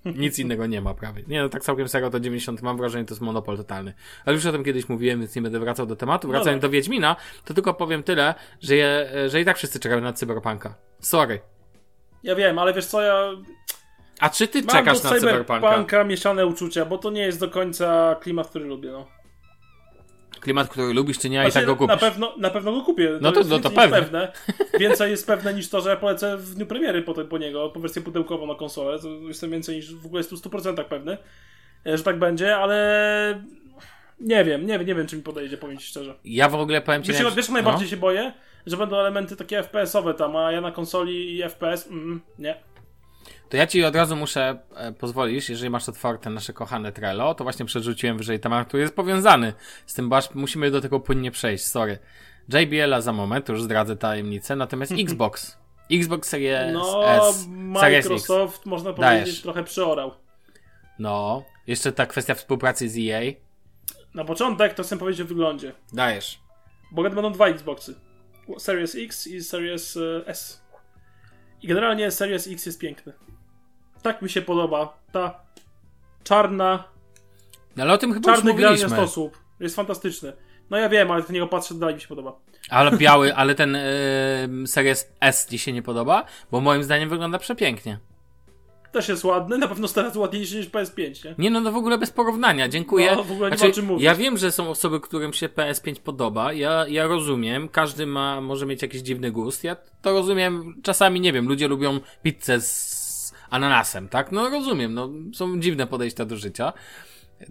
Nic 0.06 0.40
innego 0.40 0.66
nie 0.66 0.82
ma 0.82 0.94
prawie. 0.94 1.24
Nie 1.28 1.42
no, 1.42 1.50
tak 1.50 1.64
całkiem 1.64 1.88
serio 1.88 2.10
to 2.10 2.20
90, 2.20 2.62
mam 2.62 2.78
wrażenie, 2.78 3.06
to 3.06 3.14
jest 3.14 3.22
monopol 3.22 3.58
totalny. 3.58 3.94
Ale 4.26 4.36
już 4.36 4.46
o 4.46 4.52
tym 4.52 4.64
kiedyś 4.64 4.90
mówiłem, 4.90 5.20
więc 5.20 5.36
nie 5.36 5.42
będę 5.42 5.60
wracał 5.60 5.86
do 5.86 5.96
tematu. 5.96 6.28
Wracając 6.28 6.62
Dobra. 6.62 6.70
do 6.70 6.72
Wiedźmina, 6.72 7.16
to 7.46 7.54
tylko 7.54 7.74
powiem 7.74 8.04
tyle, 8.04 8.36
że, 8.62 8.76
je, 8.76 9.10
że 9.28 9.42
i 9.42 9.46
tak 9.46 9.58
wszyscy 9.58 9.80
czekają 9.80 10.02
na 10.02 10.14
Cyberpunka. 10.14 10.76
Sorry. 11.00 11.40
Ja 12.24 12.36
wiem, 12.36 12.60
ale 12.60 12.74
wiesz 12.74 12.86
co, 12.86 13.02
ja 13.02 13.32
A 14.20 14.30
czy 14.30 14.48
ty 14.48 14.62
mam 14.62 14.76
czekasz 14.76 15.04
na 15.04 15.10
Cyberpunka? 15.10 15.62
Cyberpunka 15.62 16.04
mieszane 16.04 16.46
uczucia, 16.46 16.86
bo 16.86 16.98
to 16.98 17.12
nie 17.12 17.22
jest 17.22 17.40
do 17.40 17.50
końca 17.50 18.16
klimat, 18.22 18.48
który 18.48 18.66
lubię, 18.66 18.92
no. 18.92 19.08
Klimat, 20.44 20.70
który 20.70 20.94
lubisz, 20.94 21.20
czy 21.20 21.30
nie, 21.30 21.42
a 21.42 21.48
i 21.48 21.52
Znaczy, 21.52 21.68
tak 21.68 21.78
go 21.78 21.88
kupisz. 21.88 22.02
Na 22.02 22.10
pewno, 22.10 22.34
na 22.38 22.50
pewno 22.50 22.72
go 22.72 22.82
kupię. 22.82 23.18
No 23.22 23.32
to- 23.32 23.38
jest 23.38 23.50
no 23.50 23.60
to 23.60 23.70
pewnie. 23.70 23.98
pewne. 23.98 24.32
Więcej 24.80 25.12
jest 25.12 25.28
pewne 25.28 25.54
niż 25.54 25.70
to, 25.70 25.82
że 25.82 25.90
ja 25.90 25.96
polecę 25.96 26.38
w 26.38 26.56
dniu 26.56 26.66
premiery 26.66 27.02
po, 27.02 27.14
po 27.14 27.38
niego, 27.38 27.70
po 27.70 27.80
wersję 27.80 28.02
pudełkową 28.02 28.48
na 28.48 28.56
konsolę. 28.56 29.00
To 29.00 29.08
jestem 29.08 29.52
więcej 29.52 29.76
niż 29.76 29.96
w 29.96 30.06
ogóle 30.06 30.20
jest 30.20 30.30
tu 30.30 30.36
100% 30.36 30.84
pewny, 30.84 31.18
e, 31.88 31.98
że 31.98 32.04
tak 32.04 32.20
będzie, 32.20 32.58
ale 32.58 33.44
nie 34.20 34.44
wiem, 34.44 34.66
nie, 34.66 34.78
wiem- 34.80 34.88
nie 34.88 34.96
wiem, 34.96 35.08
czy 35.08 35.16
mi 35.16 35.22
podejdzie, 35.24 35.58
powiem 35.58 35.78
ci 35.78 35.88
szczerze. 35.88 36.16
Ja 36.26 36.50
w 36.50 36.56
ogóle 36.56 36.82
powiem 36.82 37.04
ci... 37.04 37.12
Wiesz, 37.12 37.24
na- 37.24 37.32
wiesz, 37.32 37.50
najbardziej 37.50 37.88
się 37.88 37.98
boję? 37.98 38.32
Że 38.66 38.78
będą 38.78 38.98
elementy 38.98 39.36
takie 39.36 39.60
FPS-owe 39.64 40.14
tam, 40.14 40.36
a 40.36 40.52
ja 40.52 40.62
na 40.62 40.72
konsoli 40.72 41.38
i 41.38 41.44
FPS, 41.44 41.88
mm, 41.88 42.22
nie. 42.40 42.56
To 43.50 43.58
ja 43.58 43.68
ci 43.68 43.84
od 43.84 43.96
razu 43.96 44.16
muszę 44.16 44.60
e, 44.76 44.92
pozwolić, 44.92 45.50
jeżeli 45.50 45.70
masz 45.70 45.90
otwarte 45.90 46.30
nasze 46.30 46.54
kochane 46.54 46.92
Trello, 46.92 47.36
to 47.36 47.44
właśnie 47.44 47.66
przerzuciłem 47.66 48.18
wyżej 48.18 48.40
temat, 48.40 48.68
który 48.68 48.84
jest 48.84 48.96
powiązany 48.96 49.54
z 49.86 49.94
tym, 49.94 50.10
bo 50.10 50.18
aż 50.18 50.34
musimy 50.34 50.72
do 50.72 50.82
tego 50.82 51.00
płynnie 51.00 51.32
przejść, 51.32 51.66
sorry. 51.66 52.00
JBL-a 52.50 53.02
za 53.02 53.14
moment, 53.14 53.50
już 53.50 53.64
zdradzę 53.64 53.96
tajemnicę, 53.96 54.56
natomiast 54.56 54.92
Xbox. 54.92 55.58
Xbox 55.92 56.30
Series 56.30 56.74
No, 56.74 57.14
S, 57.16 57.48
Series 57.80 58.06
X. 58.06 58.10
Microsoft, 58.10 58.66
można 58.66 58.94
Dajesz. 58.94 59.22
powiedzieć, 59.22 59.42
trochę 59.42 59.64
przeorał. 59.64 60.12
No, 61.00 61.44
jeszcze 61.68 61.92
ta 61.92 62.06
kwestia 62.06 62.36
współpracy 62.36 62.90
z 62.90 62.98
EA. 62.98 63.22
Na 64.14 64.26
początek 64.26 64.74
to 64.74 64.84
chcę 64.84 64.98
powiedzieć 64.98 65.22
o 65.22 65.26
wyglądzie. 65.26 65.74
Dajesz. 65.94 66.40
Bo 66.92 67.04
będą 67.04 67.32
dwa 67.32 67.48
Xboxy. 67.48 67.96
Series 68.58 68.96
X 68.96 69.28
i 69.28 69.44
Series 69.44 69.98
e, 69.98 70.28
S. 70.28 70.64
I 71.62 71.68
generalnie 71.68 72.12
Series 72.12 72.48
X 72.48 72.66
jest 72.66 72.80
piękny. 72.80 73.14
Tak 74.04 74.22
mi 74.22 74.30
się 74.30 74.42
podoba. 74.42 74.98
Ta 75.12 75.40
czarna, 76.24 76.84
No, 77.76 77.84
ale 77.84 77.94
o 77.94 77.98
tym 77.98 78.14
chyba 78.14 78.32
już 78.32 78.38
czarny 78.40 78.52
mówiliśmy. 78.52 78.90
sposób. 78.90 79.38
Jest 79.60 79.76
fantastyczny. 79.76 80.34
No 80.70 80.78
ja 80.78 80.90
wiem, 80.90 81.12
ale 81.12 81.24
do 81.24 81.34
niego 81.34 81.48
patrzę, 81.48 81.74
dalej 81.76 81.96
mi 81.96 82.02
się 82.02 82.08
podoba. 82.08 82.36
Ale 82.70 82.92
biały, 82.98 83.36
ale 83.36 83.56
ten 83.56 83.76
e, 83.76 83.82
Series 84.66 85.12
S 85.22 85.48
ci 85.50 85.60
się 85.60 85.74
nie 85.74 85.82
podoba? 85.82 86.26
Bo 86.52 86.62
moim 86.62 86.84
zdaniem 86.84 87.10
wygląda 87.10 87.40
przepięknie. 87.40 88.00
Też 88.92 89.10
jest 89.10 89.24
ładny, 89.24 89.58
na 89.58 89.68
pewno 89.68 89.88
teraz 89.88 90.16
ładniejszy 90.16 90.58
niż 90.58 90.70
PS5, 90.70 91.26
nie? 91.26 91.36
Nie 91.38 91.50
no, 91.50 91.62
no 91.62 91.72
w 91.72 91.76
ogóle 91.76 91.98
bez 91.98 92.12
porównania, 92.12 92.68
dziękuję. 92.68 93.16
No, 93.16 93.24
w 93.24 93.32
ogóle 93.32 93.50
nie 93.50 93.52
ma 93.52 93.58
znaczy, 93.58 93.72
o 93.72 93.76
czym 93.76 93.86
mówić. 93.86 94.04
Ja 94.04 94.16
wiem, 94.16 94.38
że 94.38 94.52
są 94.52 94.70
osoby, 94.70 95.00
którym 95.00 95.34
się 95.34 95.50
PS5 95.50 96.00
podoba, 96.00 96.54
ja, 96.54 96.86
ja 96.88 97.08
rozumiem, 97.08 97.70
każdy 97.70 98.06
ma, 98.06 98.42
może 98.42 98.66
mieć 98.66 98.82
jakiś 98.82 99.02
dziwny 99.02 99.32
gust, 99.32 99.64
ja 99.64 99.76
to 100.02 100.12
rozumiem, 100.12 100.82
czasami, 100.84 101.22
nie 101.22 101.34
wiem, 101.34 101.48
ludzie 101.48 101.68
lubią 101.68 102.00
pizzę 102.24 102.62
z 102.62 103.03
ananasem, 103.54 104.10
tak? 104.10 104.32
No 104.32 104.50
rozumiem, 104.50 104.94
no 104.94 105.10
są 105.34 105.60
dziwne 105.60 105.88
podejścia 105.88 106.26
do 106.26 106.38
życia. 106.38 106.74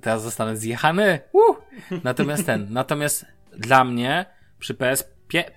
Teraz 0.00 0.22
zostanę 0.22 0.56
zjechany, 0.56 1.20
uh! 1.32 1.56
Natomiast 2.04 2.46
ten, 2.46 2.66
natomiast 2.80 3.26
dla 3.56 3.84
mnie 3.84 4.26
przy 4.58 4.74
PS, 4.74 5.04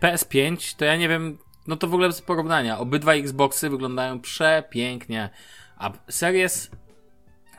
PS5 0.02 0.76
to 0.78 0.86
ja 0.86 0.96
nie 0.96 1.10
wiem, 1.10 1.38
no 1.68 1.76
to 1.76 1.88
w 1.88 1.94
ogóle 1.94 2.08
bez 2.08 2.22
porównania, 2.22 2.80
obydwa 2.80 3.14
Xboxy 3.14 3.70
wyglądają 3.70 4.20
przepięknie, 4.20 5.30
a 5.78 5.92
Series 6.10 6.72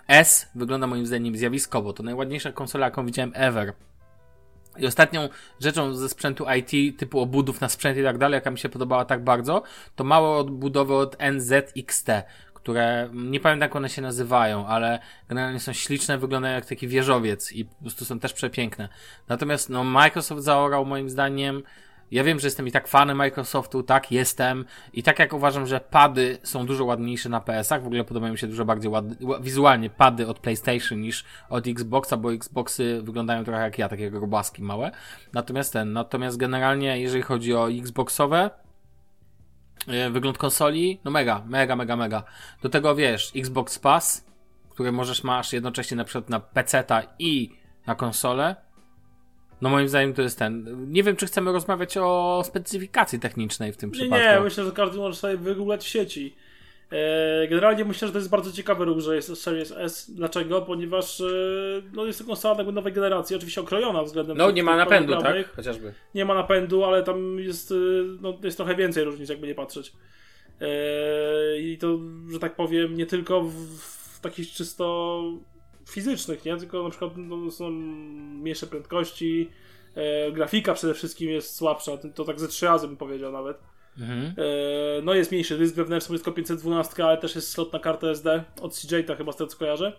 S 0.08 0.50
wygląda 0.54 0.86
moim 0.86 1.06
zdaniem 1.06 1.36
zjawiskowo. 1.36 1.92
To 1.92 2.02
najładniejsza 2.02 2.52
konsola, 2.52 2.86
jaką 2.86 3.06
widziałem 3.06 3.32
ever. 3.34 3.72
I 4.78 4.86
ostatnią 4.86 5.28
rzeczą 5.60 5.94
ze 5.94 6.08
sprzętu 6.08 6.44
IT, 6.58 6.98
typu 6.98 7.20
obudów 7.20 7.60
na 7.60 7.68
sprzęt 7.68 7.98
i 7.98 8.02
tak 8.02 8.18
dalej, 8.18 8.34
jaka 8.34 8.50
mi 8.50 8.58
się 8.58 8.68
podobała 8.68 9.04
tak 9.04 9.24
bardzo, 9.24 9.62
to 9.96 10.04
małe 10.04 10.28
odbudowy 10.28 10.94
od 10.94 11.16
NZXT, 11.32 12.08
które 12.66 13.08
nie 13.12 13.40
pamiętam 13.40 13.66
jak 13.68 13.76
one 13.76 13.88
się 13.88 14.02
nazywają, 14.02 14.66
ale 14.66 14.98
generalnie 15.28 15.60
są 15.60 15.72
śliczne, 15.72 16.18
wyglądają 16.18 16.54
jak 16.54 16.66
taki 16.66 16.88
wieżowiec 16.88 17.52
i 17.52 17.64
po 17.64 17.74
prostu 17.80 18.04
są 18.04 18.18
też 18.18 18.32
przepiękne. 18.32 18.88
Natomiast 19.28 19.70
no, 19.70 19.84
Microsoft 19.84 20.42
zaorał 20.42 20.86
moim 20.86 21.10
zdaniem 21.10 21.62
ja 22.10 22.24
wiem, 22.24 22.40
że 22.40 22.46
jestem 22.46 22.68
i 22.68 22.72
tak 22.72 22.88
fanem 22.88 23.16
Microsoftu, 23.16 23.82
tak, 23.82 24.12
jestem. 24.12 24.64
I 24.92 25.02
tak 25.02 25.18
jak 25.18 25.32
uważam, 25.32 25.66
że 25.66 25.80
pady 25.80 26.38
są 26.42 26.66
dużo 26.66 26.84
ładniejsze 26.84 27.28
na 27.28 27.40
PS-ach, 27.40 27.82
w 27.82 27.86
ogóle 27.86 28.04
podobają 28.04 28.32
mi 28.32 28.38
się 28.38 28.46
dużo 28.46 28.64
bardziej 28.64 28.90
ładne, 28.90 29.16
ła- 29.16 29.42
wizualnie 29.42 29.90
pady 29.90 30.26
od 30.26 30.38
PlayStation 30.38 31.00
niż 31.00 31.24
od 31.48 31.66
Xboxa, 31.66 32.16
bo 32.16 32.32
Xboxy 32.32 33.02
wyglądają 33.02 33.44
trochę 33.44 33.62
jak 33.62 33.78
ja, 33.78 33.88
takie 33.88 34.10
grobaski 34.10 34.62
małe. 34.62 34.90
Natomiast 35.32 35.72
ten, 35.72 35.92
natomiast 35.92 36.36
generalnie, 36.36 37.00
jeżeli 37.00 37.22
chodzi 37.22 37.54
o 37.54 37.70
Xboxowe, 37.70 38.50
wygląd 40.10 40.38
konsoli, 40.38 41.00
no 41.04 41.10
mega, 41.10 41.42
mega, 41.46 41.76
mega, 41.76 41.96
mega. 41.96 42.22
Do 42.62 42.68
tego 42.68 42.94
wiesz, 42.94 43.32
Xbox 43.36 43.78
Pass, 43.78 44.26
który 44.70 44.92
możesz 44.92 45.24
masz 45.24 45.52
jednocześnie 45.52 45.96
na 45.96 46.04
przykład 46.04 46.30
na 46.30 46.40
PC-ta 46.40 47.02
i 47.18 47.50
na 47.86 47.94
konsolę, 47.94 48.56
no 49.60 49.68
moim 49.68 49.88
zdaniem 49.88 50.14
to 50.14 50.22
jest 50.22 50.38
ten. 50.38 50.86
Nie 50.92 51.02
wiem, 51.02 51.16
czy 51.16 51.26
chcemy 51.26 51.52
rozmawiać 51.52 51.96
o 51.96 52.42
specyfikacji 52.46 53.20
technicznej 53.20 53.72
w 53.72 53.76
tym 53.76 53.90
Nie, 53.90 53.92
przypadku. 53.92 54.24
nie, 54.26 54.40
myślę, 54.40 54.64
że 54.64 54.72
każdy 54.72 54.98
może 54.98 55.16
sobie 55.16 55.36
wygooglać 55.36 55.84
w 55.84 55.88
sieci. 55.88 56.36
E, 56.90 57.48
Generalnie 57.48 57.84
myślę, 57.84 58.08
że 58.08 58.12
to 58.12 58.18
jest 58.18 58.30
bardzo 58.30 58.52
ciekawy 58.52 58.84
ruch, 58.84 58.98
że 58.98 59.16
jest 59.16 59.42
Series 59.42 59.72
S. 59.76 60.10
Dlaczego? 60.10 60.62
Ponieważ 60.62 61.20
e, 61.20 61.24
no 61.92 62.04
jest 62.04 62.18
to 62.18 62.24
konsola 62.24 62.62
nowej 62.62 62.92
generacji, 62.92 63.36
oczywiście 63.36 63.60
okrojona 63.60 64.02
względem 64.02 64.36
No 64.36 64.50
nie 64.50 64.62
ma 64.62 64.76
napędu, 64.76 65.22
tak? 65.22 65.56
Chociażby. 65.56 65.94
Nie 66.14 66.24
ma 66.24 66.34
napędu, 66.34 66.84
ale 66.84 67.02
tam 67.02 67.38
jest, 67.38 67.70
y, 67.70 68.04
no, 68.20 68.38
jest 68.42 68.56
trochę 68.56 68.74
więcej 68.74 69.04
różnic, 69.04 69.28
jakby 69.28 69.46
nie 69.46 69.54
patrzeć. 69.54 69.92
I 71.60 71.78
to, 71.80 71.98
że 72.32 72.38
tak 72.38 72.56
powiem, 72.56 72.96
nie 72.96 73.06
tylko 73.06 73.42
w, 73.42 74.20
takich 74.20 74.52
czysto 74.52 75.22
fizycznych, 75.88 76.44
nie? 76.44 76.56
Tylko 76.56 76.82
na 76.82 76.90
przykład 76.90 77.12
no, 77.16 77.50
są 77.50 77.70
mniejsze 77.70 78.66
prędkości, 78.66 79.50
e, 79.94 80.32
grafika 80.32 80.74
przede 80.74 80.94
wszystkim 80.94 81.30
jest 81.30 81.56
słabsza, 81.56 81.92
to 82.14 82.24
tak 82.24 82.40
ze 82.40 82.48
trzy 82.48 82.66
razy 82.66 82.88
bym 82.88 82.96
powiedział 82.96 83.32
nawet. 83.32 83.58
Mhm. 83.98 84.34
E, 84.38 85.02
no 85.02 85.14
jest 85.14 85.30
mniejszy 85.30 85.58
dysk 85.58 85.74
wewnętrzny, 85.74 86.14
jest 86.14 86.24
tylko 86.24 86.36
512, 86.36 87.04
ale 87.04 87.18
też 87.18 87.34
jest 87.34 87.50
slot 87.52 87.72
na 87.72 87.78
kartę 87.78 88.10
SD 88.10 88.44
od 88.60 88.78
CJ, 88.78 88.96
to 89.06 89.16
chyba 89.16 89.32
z 89.32 89.36
tego 89.36 89.50
co 89.50 89.58
kojarzę. 89.58 89.92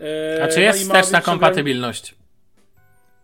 E, 0.00 0.44
A 0.44 0.48
czy 0.48 0.56
no 0.56 0.62
jest 0.62 0.88
ma 0.88 0.94
wsteczna 0.94 1.20
kompatybilność? 1.20 2.14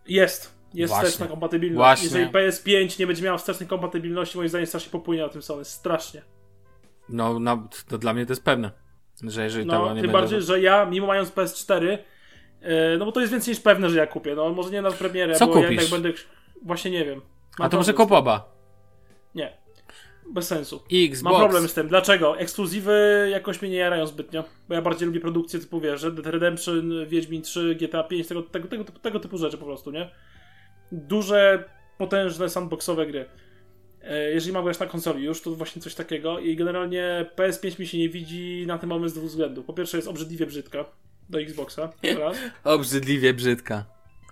jest. 0.08 0.56
Jest 0.74 0.92
Właśnie. 0.92 1.08
wsteczna 1.08 1.26
kompatybilność. 1.26 2.00
Właśnie. 2.00 2.20
Jeżeli 2.20 2.32
PS5 2.32 2.98
nie 3.00 3.06
będzie 3.06 3.22
miała 3.22 3.38
wstecznej 3.38 3.68
kompatybilności, 3.68 4.36
moim 4.38 4.48
zdaniem 4.48 4.66
strasznie 4.66 4.90
popłynie 4.90 5.22
na 5.22 5.28
tym 5.28 5.42
Sony. 5.42 5.64
Strasznie. 5.64 6.22
No, 7.08 7.38
no, 7.38 7.68
to 7.88 7.98
dla 7.98 8.12
mnie 8.14 8.26
to 8.26 8.32
jest 8.32 8.44
pewne. 8.44 8.70
Że 9.22 9.44
jeżeli 9.44 9.66
No, 9.66 9.88
tego 9.88 10.00
tym 10.00 10.12
bardziej, 10.12 10.42
że 10.42 10.60
ja, 10.60 10.84
mimo 10.86 11.06
mając 11.06 11.30
PS4, 11.30 11.98
e, 12.62 12.96
no 12.98 13.04
bo 13.04 13.12
to 13.12 13.20
jest 13.20 13.32
więcej 13.32 13.52
niż 13.52 13.60
pewne, 13.60 13.90
że 13.90 13.98
ja 13.98 14.06
kupię. 14.06 14.34
No 14.34 14.52
może 14.52 14.70
nie 14.70 14.82
na 14.82 14.90
premierę, 14.90 15.34
Co 15.34 15.46
bo 15.46 15.52
kupisz? 15.52 15.70
ja 15.70 15.70
jednak 15.70 15.90
będę... 15.90 16.18
Właśnie 16.62 16.90
nie 16.90 17.04
wiem. 17.04 17.20
Mam 17.58 17.66
A 17.66 17.68
to 17.68 17.76
może 17.76 17.92
tym. 17.92 17.96
Kopoba. 17.96 18.55
Nie. 19.36 19.52
Bez 20.32 20.46
sensu. 20.46 20.82
Xbox. 20.92 21.22
Mam 21.32 21.42
problem 21.42 21.68
z 21.68 21.74
tym. 21.74 21.88
Dlaczego? 21.88 22.38
Ekskluzywy 22.38 23.28
jakoś 23.30 23.62
mnie 23.62 23.70
nie 23.70 23.76
jarają 23.76 24.06
zbytnio, 24.06 24.44
bo 24.68 24.74
ja 24.74 24.82
bardziej 24.82 25.06
lubię 25.06 25.20
produkcje 25.20 25.60
typu, 25.60 25.80
wiesz, 25.80 26.02
Red 26.02 26.14
Dead 26.14 26.26
Redemption, 26.26 26.92
Wiedźmin 27.08 27.42
3, 27.42 27.74
GTA 27.80 28.02
5, 28.04 28.26
tego, 28.28 28.42
tego, 28.42 28.68
tego, 28.68 28.84
typu- 28.84 28.98
tego 29.00 29.20
typu 29.20 29.38
rzeczy 29.38 29.58
po 29.58 29.64
prostu, 29.64 29.90
nie? 29.90 30.10
Duże, 30.92 31.64
potężne 31.98 32.48
sandboxowe 32.48 33.06
gry. 33.06 33.24
E, 34.02 34.30
Jeżeli 34.30 34.52
mam 34.52 34.64
grać 34.64 34.78
na 34.78 34.86
konsoli 34.86 35.24
już, 35.24 35.42
to 35.42 35.50
właśnie 35.50 35.82
coś 35.82 35.94
takiego 35.94 36.38
i 36.38 36.56
generalnie 36.56 37.26
PS5 37.36 37.80
mi 37.80 37.86
się 37.86 37.98
nie 37.98 38.08
widzi 38.08 38.64
na 38.66 38.78
ten 38.78 38.88
moment 38.88 39.12
z 39.12 39.14
dwóch 39.14 39.28
względów. 39.30 39.66
Po 39.66 39.72
pierwsze 39.72 39.96
jest 39.98 40.08
obrzydliwie 40.08 40.46
brzydka 40.46 40.84
do 41.28 41.40
Xboxa, 41.40 41.92
raz, 42.20 42.36
Obrzydliwie 42.64 43.34
brzydka. 43.34 43.84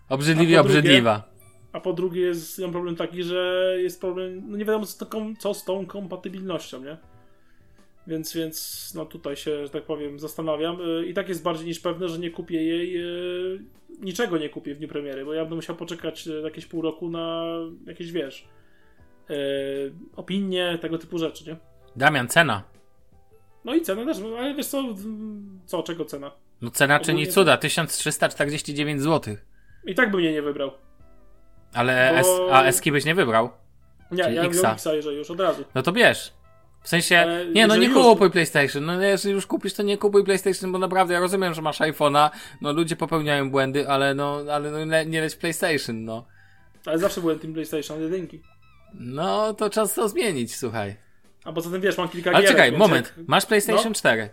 Obrzydliwie 0.08 0.58
A 0.58 0.62
po 0.62 0.68
drugie- 0.68 0.78
obrzydliwa. 0.80 1.33
A 1.74 1.80
po 1.80 1.92
drugie 1.92 2.20
jest 2.22 2.58
mam 2.58 2.72
problem 2.72 2.96
taki, 2.96 3.22
że 3.22 3.74
jest 3.78 4.00
problem, 4.00 4.42
no 4.46 4.56
nie 4.56 4.64
wiadomo 4.64 4.86
co, 4.86 5.06
co 5.38 5.54
z 5.54 5.64
tą 5.64 5.86
kompatybilnością, 5.86 6.84
nie? 6.84 6.96
Więc, 8.06 8.34
więc 8.34 8.92
no 8.94 9.06
tutaj 9.06 9.36
się, 9.36 9.66
że 9.66 9.70
tak 9.70 9.82
powiem, 9.82 10.18
zastanawiam. 10.18 10.78
E, 11.00 11.06
I 11.06 11.14
tak 11.14 11.28
jest 11.28 11.42
bardziej 11.42 11.66
niż 11.66 11.80
pewne, 11.80 12.08
że 12.08 12.18
nie 12.18 12.30
kupię 12.30 12.62
jej, 12.62 12.96
e, 12.96 13.04
niczego 14.00 14.38
nie 14.38 14.48
kupię 14.48 14.74
w 14.74 14.78
dniu 14.78 14.88
premiery, 14.88 15.24
bo 15.24 15.34
ja 15.34 15.42
będę 15.42 15.56
musiał 15.56 15.76
poczekać 15.76 16.28
e, 16.28 16.30
jakieś 16.30 16.66
pół 16.66 16.82
roku 16.82 17.10
na 17.10 17.44
jakieś, 17.86 18.12
wiesz, 18.12 18.48
opinie, 20.16 20.78
tego 20.80 20.98
typu 20.98 21.18
rzeczy, 21.18 21.44
nie? 21.50 21.56
Damian, 21.96 22.28
cena. 22.28 22.62
No 23.64 23.74
i 23.74 23.80
cena 23.80 24.04
też, 24.04 24.18
no, 24.18 24.36
ale 24.38 24.54
wiesz 24.54 24.66
co, 24.66 24.84
co, 25.66 25.82
czego 25.82 26.04
cena? 26.04 26.32
No 26.62 26.70
cena 26.70 27.00
czyni 27.00 27.18
Ogólnie- 27.18 27.32
cuda, 27.32 27.56
1349 27.56 29.02
zł. 29.02 29.36
I 29.86 29.94
tak 29.94 30.10
by 30.10 30.16
mnie 30.18 30.32
nie 30.32 30.42
wybrał. 30.42 30.70
Ale 31.74 32.10
Bo- 32.12 32.18
S, 32.18 32.26
a 32.52 32.64
Eski 32.64 32.92
byś 32.92 33.04
nie 33.04 33.14
wybrał. 33.14 33.50
Nie, 34.10 34.24
Czyli 34.24 34.36
ja 34.36 34.42
Xa. 34.44 34.72
Xa, 34.72 34.92
jeżeli 34.94 35.16
już 35.16 35.30
od 35.30 35.40
razu. 35.40 35.64
No 35.74 35.82
to 35.82 35.92
bierz. 35.92 36.32
W 36.82 36.88
sensie, 36.88 37.18
Ale 37.18 37.46
nie 37.46 37.66
no, 37.66 37.76
nie 37.76 37.86
już- 37.86 37.94
kupuj 37.94 38.30
PlayStation. 38.30 38.84
No 38.84 39.02
jeżeli 39.02 39.34
już 39.34 39.46
kupisz, 39.46 39.74
to 39.74 39.82
nie 39.82 39.98
kupuj 39.98 40.24
PlayStation, 40.24 40.72
bo 40.72 40.78
naprawdę 40.78 41.14
ja 41.14 41.20
rozumiem, 41.20 41.54
że 41.54 41.62
masz 41.62 41.80
iPhone'a, 41.80 42.30
no 42.60 42.72
ludzie 42.72 42.96
popełniają 42.96 43.50
błędy, 43.50 43.88
ale 43.88 44.14
no, 44.14 44.40
ale 44.52 44.70
no 44.70 44.84
le, 44.84 45.06
nie 45.06 45.20
leć 45.20 45.36
PlayStation, 45.36 46.04
no. 46.04 46.26
Ale 46.86 46.98
zawsze 46.98 47.20
byłem 47.20 47.38
Team 47.38 47.52
PlayStation 47.54 48.02
jedynki. 48.02 48.42
No, 48.94 49.54
to 49.54 49.70
czas 49.70 49.94
to 49.94 50.08
zmienić, 50.08 50.56
słuchaj. 50.56 50.96
A 51.44 51.52
poza 51.52 51.70
tym 51.70 51.80
wiesz, 51.80 51.98
mam 51.98 52.08
kilka 52.08 52.30
Ale 52.30 52.38
gierek, 52.40 52.56
czekaj, 52.56 52.72
moment. 52.72 53.14
Jak... 53.18 53.28
Masz 53.28 53.46
PlayStation 53.46 53.88
No. 53.88 53.94
4. 53.94 54.28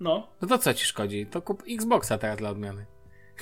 No, 0.00 0.28
No 0.42 0.48
to 0.48 0.58
co 0.58 0.74
ci 0.74 0.84
szkodzi? 0.86 1.26
To 1.26 1.42
kup 1.42 1.62
Xboxa 1.70 2.18
teraz 2.18 2.36
dla 2.38 2.50
odmiany. 2.50 2.86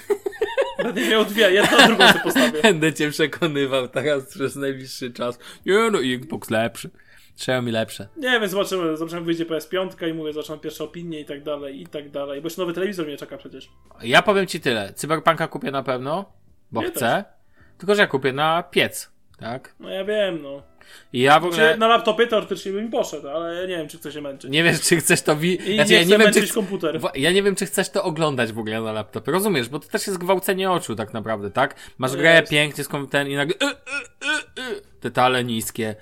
będę 0.83 1.09
miał 1.09 1.25
dwie, 1.25 1.51
jedną, 1.51 1.87
drugą 1.87 2.09
sobie 2.09 2.21
postawię. 2.21 2.63
Będę 2.63 2.93
cię 2.93 3.11
przekonywał 3.11 3.89
teraz 3.89 4.27
przez 4.27 4.57
najbliższy 4.57 5.13
czas. 5.13 5.39
Nie 5.67 5.91
no, 5.91 5.99
Xbox 6.03 6.51
lepszy. 6.51 6.91
Trzeba 7.37 7.63
mi 7.63 7.73
lepsze. 7.73 8.09
Nie 8.17 8.41
wiem, 8.41 8.49
zobaczymy. 8.49 8.97
Zobaczymy, 8.97 9.23
wyjdzie 9.23 9.47
PS5 9.47 10.09
i 10.09 10.15
mówię, 10.15 10.33
zaczynam 10.33 10.61
pierwsze 10.61 10.85
opinie 10.85 11.21
i 11.21 11.25
tak 11.25 11.43
dalej, 11.43 11.83
i 11.83 11.87
tak 11.87 12.11
dalej. 12.11 12.41
Bo 12.41 12.47
jeszcze 12.47 12.63
nowy 12.63 12.73
telewizor 12.73 13.07
mnie 13.07 13.17
czeka 13.17 13.39
przecież. 13.39 13.69
Ja 14.03 14.23
powiem 14.23 14.47
ci 14.47 14.61
tyle. 14.61 14.93
Cyberpunka 14.95 15.49
kupię 15.49 15.71
na 15.71 15.83
pewno, 15.83 16.33
bo 16.73 16.83
Ja 16.83 16.89
chcę. 16.91 17.25
Tylko, 17.79 17.95
że 17.95 18.01
ja 18.03 18.07
kupię 18.07 18.33
na 18.33 18.63
piec, 18.63 19.11
tak? 19.39 19.75
No 19.81 19.89
ja 19.89 20.05
wiem, 20.05 20.43
no. 20.43 20.63
I 21.13 21.21
ja 21.21 21.41
w 21.41 21.43
Czy 21.43 21.49
ogóle... 21.49 21.77
na 21.77 21.89
laptopie 21.89 22.27
teoretycznie 22.27 22.73
bym 22.73 22.91
poszedł, 22.91 23.29
ale 23.29 23.55
ja 23.55 23.61
nie 23.61 23.77
wiem, 23.77 23.89
czy 23.89 23.99
chcę 23.99 24.13
się 24.13 24.21
męczyć. 24.21 24.51
Nie 24.51 24.65
wiesz, 24.65 24.81
czy 24.81 24.97
chcesz 24.97 25.23
to 25.23 25.37
wi... 25.37 25.71
I 25.71 25.75
Znaczy, 25.75 25.91
nie 25.91 25.97
ja 25.97 26.03
nie 26.03 26.09
wiem, 26.09 26.21
męczyć 26.21 26.49
czy... 26.49 26.55
komputer. 26.55 27.01
Ja 27.15 27.33
nie 27.33 27.43
wiem, 27.43 27.55
czy 27.55 27.67
chcesz 27.67 27.91
to 27.91 28.05
oglądać 28.05 28.53
w 28.53 28.59
ogóle 28.59 28.81
na 28.81 28.93
laptopie. 28.93 29.33
Rozumiesz, 29.33 29.69
bo 29.69 29.79
to 29.79 29.89
też 29.89 30.07
jest 30.07 30.19
gwałcenie 30.19 30.71
oczu 30.71 30.97
tak 30.97 31.15
naprawdę, 31.15 31.51
tak? 31.51 31.75
Masz 31.99 32.17
grę, 32.17 32.35
jest. 32.35 32.53
pięknie, 32.53 32.85
skąd 32.85 33.11
ten 33.11 33.29
i 33.29 33.35
nagle... 33.37 33.57
y, 33.57 33.65
y, 33.65 33.69
y, 33.69 34.77
y, 34.77 34.83
Detale 35.03 35.45
niskie. 35.45 35.97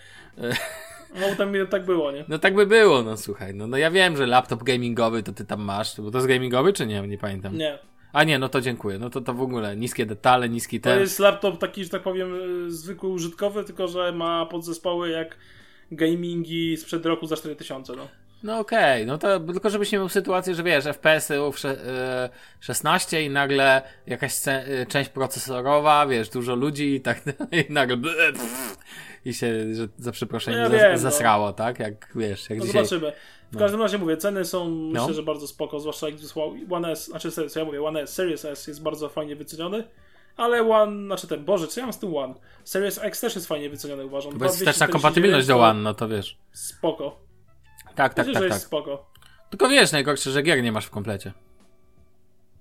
No 1.20 1.36
tam 1.38 1.52
tak 1.70 1.84
było, 1.84 2.12
nie? 2.12 2.24
No 2.28 2.38
tak 2.38 2.54
by 2.54 2.66
było, 2.66 3.02
no 3.02 3.16
słuchaj. 3.16 3.54
No, 3.54 3.66
no 3.66 3.76
ja 3.76 3.90
wiem, 3.90 4.16
że 4.16 4.26
laptop 4.26 4.62
gamingowy 4.62 5.22
to 5.22 5.32
ty 5.32 5.44
tam 5.44 5.60
masz. 5.60 6.00
Bo 6.00 6.10
to 6.10 6.18
jest 6.18 6.28
gamingowy, 6.28 6.72
czy 6.72 6.86
nie? 6.86 7.00
Nie 7.00 7.18
pamiętam. 7.18 7.58
Nie. 7.58 7.78
A 8.12 8.24
nie, 8.24 8.38
no 8.38 8.48
to 8.48 8.60
dziękuję. 8.60 8.98
No 8.98 9.10
to 9.10 9.20
to 9.20 9.34
w 9.34 9.42
ogóle 9.42 9.76
niskie 9.76 10.06
detale, 10.06 10.48
niski 10.48 10.80
To 10.80 10.90
ten. 10.90 11.00
jest 11.00 11.18
laptop 11.18 11.58
taki, 11.58 11.84
że 11.84 11.90
tak 11.90 12.02
powiem, 12.02 12.34
y, 12.66 12.70
zwykły 12.72 13.08
użytkowy, 13.10 13.64
tylko 13.64 13.88
że 13.88 14.12
ma 14.12 14.46
podzespoły 14.46 15.10
jak 15.10 15.36
gamingi 15.92 16.76
sprzed 16.76 17.06
roku 17.06 17.26
za 17.26 17.36
4000, 17.36 17.92
no. 17.96 18.08
No 18.42 18.58
okej, 18.58 19.06
no 19.06 19.18
to 19.18 19.40
tylko 19.40 19.70
żebyś 19.70 19.92
nie 19.92 19.98
miał 19.98 20.08
sytuacji, 20.08 20.54
że 20.54 20.62
wiesz, 20.62 20.84
sze- 21.56 21.86
e, 21.86 22.28
16 22.60 23.22
i 23.22 23.30
nagle 23.30 23.82
jakaś 24.06 24.48
e, 24.48 24.86
część 24.88 25.10
procesorowa, 25.10 26.06
wiesz, 26.06 26.28
dużo 26.28 26.54
ludzi 26.54 26.94
i 26.94 27.00
tak 27.00 27.22
dalej, 27.38 27.66
i 27.70 27.72
nagle 27.72 27.96
pff, 28.32 28.78
i 29.26 29.34
się, 29.34 29.74
że 29.74 29.88
za 29.98 30.12
przeproszeniem 30.12 30.72
No 30.72 30.76
ja 30.76 30.92
no. 30.92 30.98
zasrało, 30.98 31.52
tak? 31.52 31.78
Jak 31.78 32.08
wiesz, 32.14 32.50
jak 32.50 32.58
No 32.58 32.64
dzisiaj. 32.66 32.86
zobaczymy. 32.86 33.12
W 33.52 33.58
każdym 33.58 33.80
razie 33.82 33.98
mówię, 33.98 34.16
ceny 34.16 34.44
są 34.44 34.68
No. 34.68 35.00
myślę, 35.00 35.14
że 35.14 35.22
bardzo 35.22 35.48
spoko, 35.48 35.80
zwłaszcza 35.80 36.06
jak 36.08 36.16
wysłał 36.16 36.54
One 36.70 36.90
S, 36.90 37.06
znaczy 37.06 37.30
co 37.30 37.58
ja 37.58 37.64
mówię, 37.64 37.82
One 37.82 38.00
S, 38.00 38.14
Series 38.14 38.44
S 38.44 38.66
jest 38.66 38.82
bardzo 38.82 39.08
fajnie 39.08 39.36
wyceniony, 39.36 39.84
ale 40.36 40.68
One, 40.68 41.06
znaczy 41.06 41.26
ten, 41.26 41.44
Boże, 41.44 41.66
co 41.66 41.80
ja 41.80 41.86
mam 41.86 41.92
z 41.92 41.98
tym 41.98 42.16
One? 42.16 42.34
Series 42.64 42.98
X 43.02 43.20
też 43.20 43.34
jest 43.34 43.46
fajnie 43.46 43.70
wyceniony, 43.70 44.06
uważam. 44.06 44.38
Bo 44.38 44.44
jest 44.44 44.58
też 44.58 44.66
na 44.66 44.72
2249 44.72 44.92
kompatybilność 44.92 45.46
do 45.46 45.60
One, 45.60 45.80
no 45.80 45.94
to 45.94 46.08
wiesz. 46.08 46.38
Spoko. 46.52 47.20
Tak, 47.94 48.14
tak, 48.14 48.26
Myślę, 48.26 48.40
tak, 48.40 48.42
że 48.42 48.48
tak. 48.48 48.56
jest 48.56 48.66
spoko. 48.66 49.10
Tylko 49.50 49.68
wiesz, 49.68 49.92
najgorsze, 49.92 50.30
że 50.30 50.42
gier 50.42 50.62
nie 50.62 50.72
masz 50.72 50.86
w 50.86 50.90
komplecie. 50.90 51.32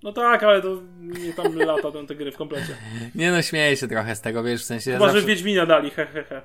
No 0.03 0.13
tak, 0.13 0.43
ale 0.43 0.61
to 0.61 0.77
nie 0.99 1.33
tam 1.33 1.55
lata 1.55 1.91
ten, 1.97 2.07
te 2.07 2.15
gry 2.15 2.31
w 2.31 2.37
komplecie. 2.37 2.77
Nie 3.15 3.31
no, 3.31 3.41
śmieję 3.41 3.77
się 3.77 3.87
trochę 3.87 4.15
z 4.15 4.21
tego, 4.21 4.43
wiesz, 4.43 4.61
w 4.61 4.65
sensie. 4.65 4.91
Chyba, 4.91 5.05
że 5.05 5.11
zawsze... 5.13 5.27
Wiedźmina 5.27 5.65
dali, 5.65 5.89
he, 5.89 6.05
he, 6.05 6.23
he. 6.23 6.41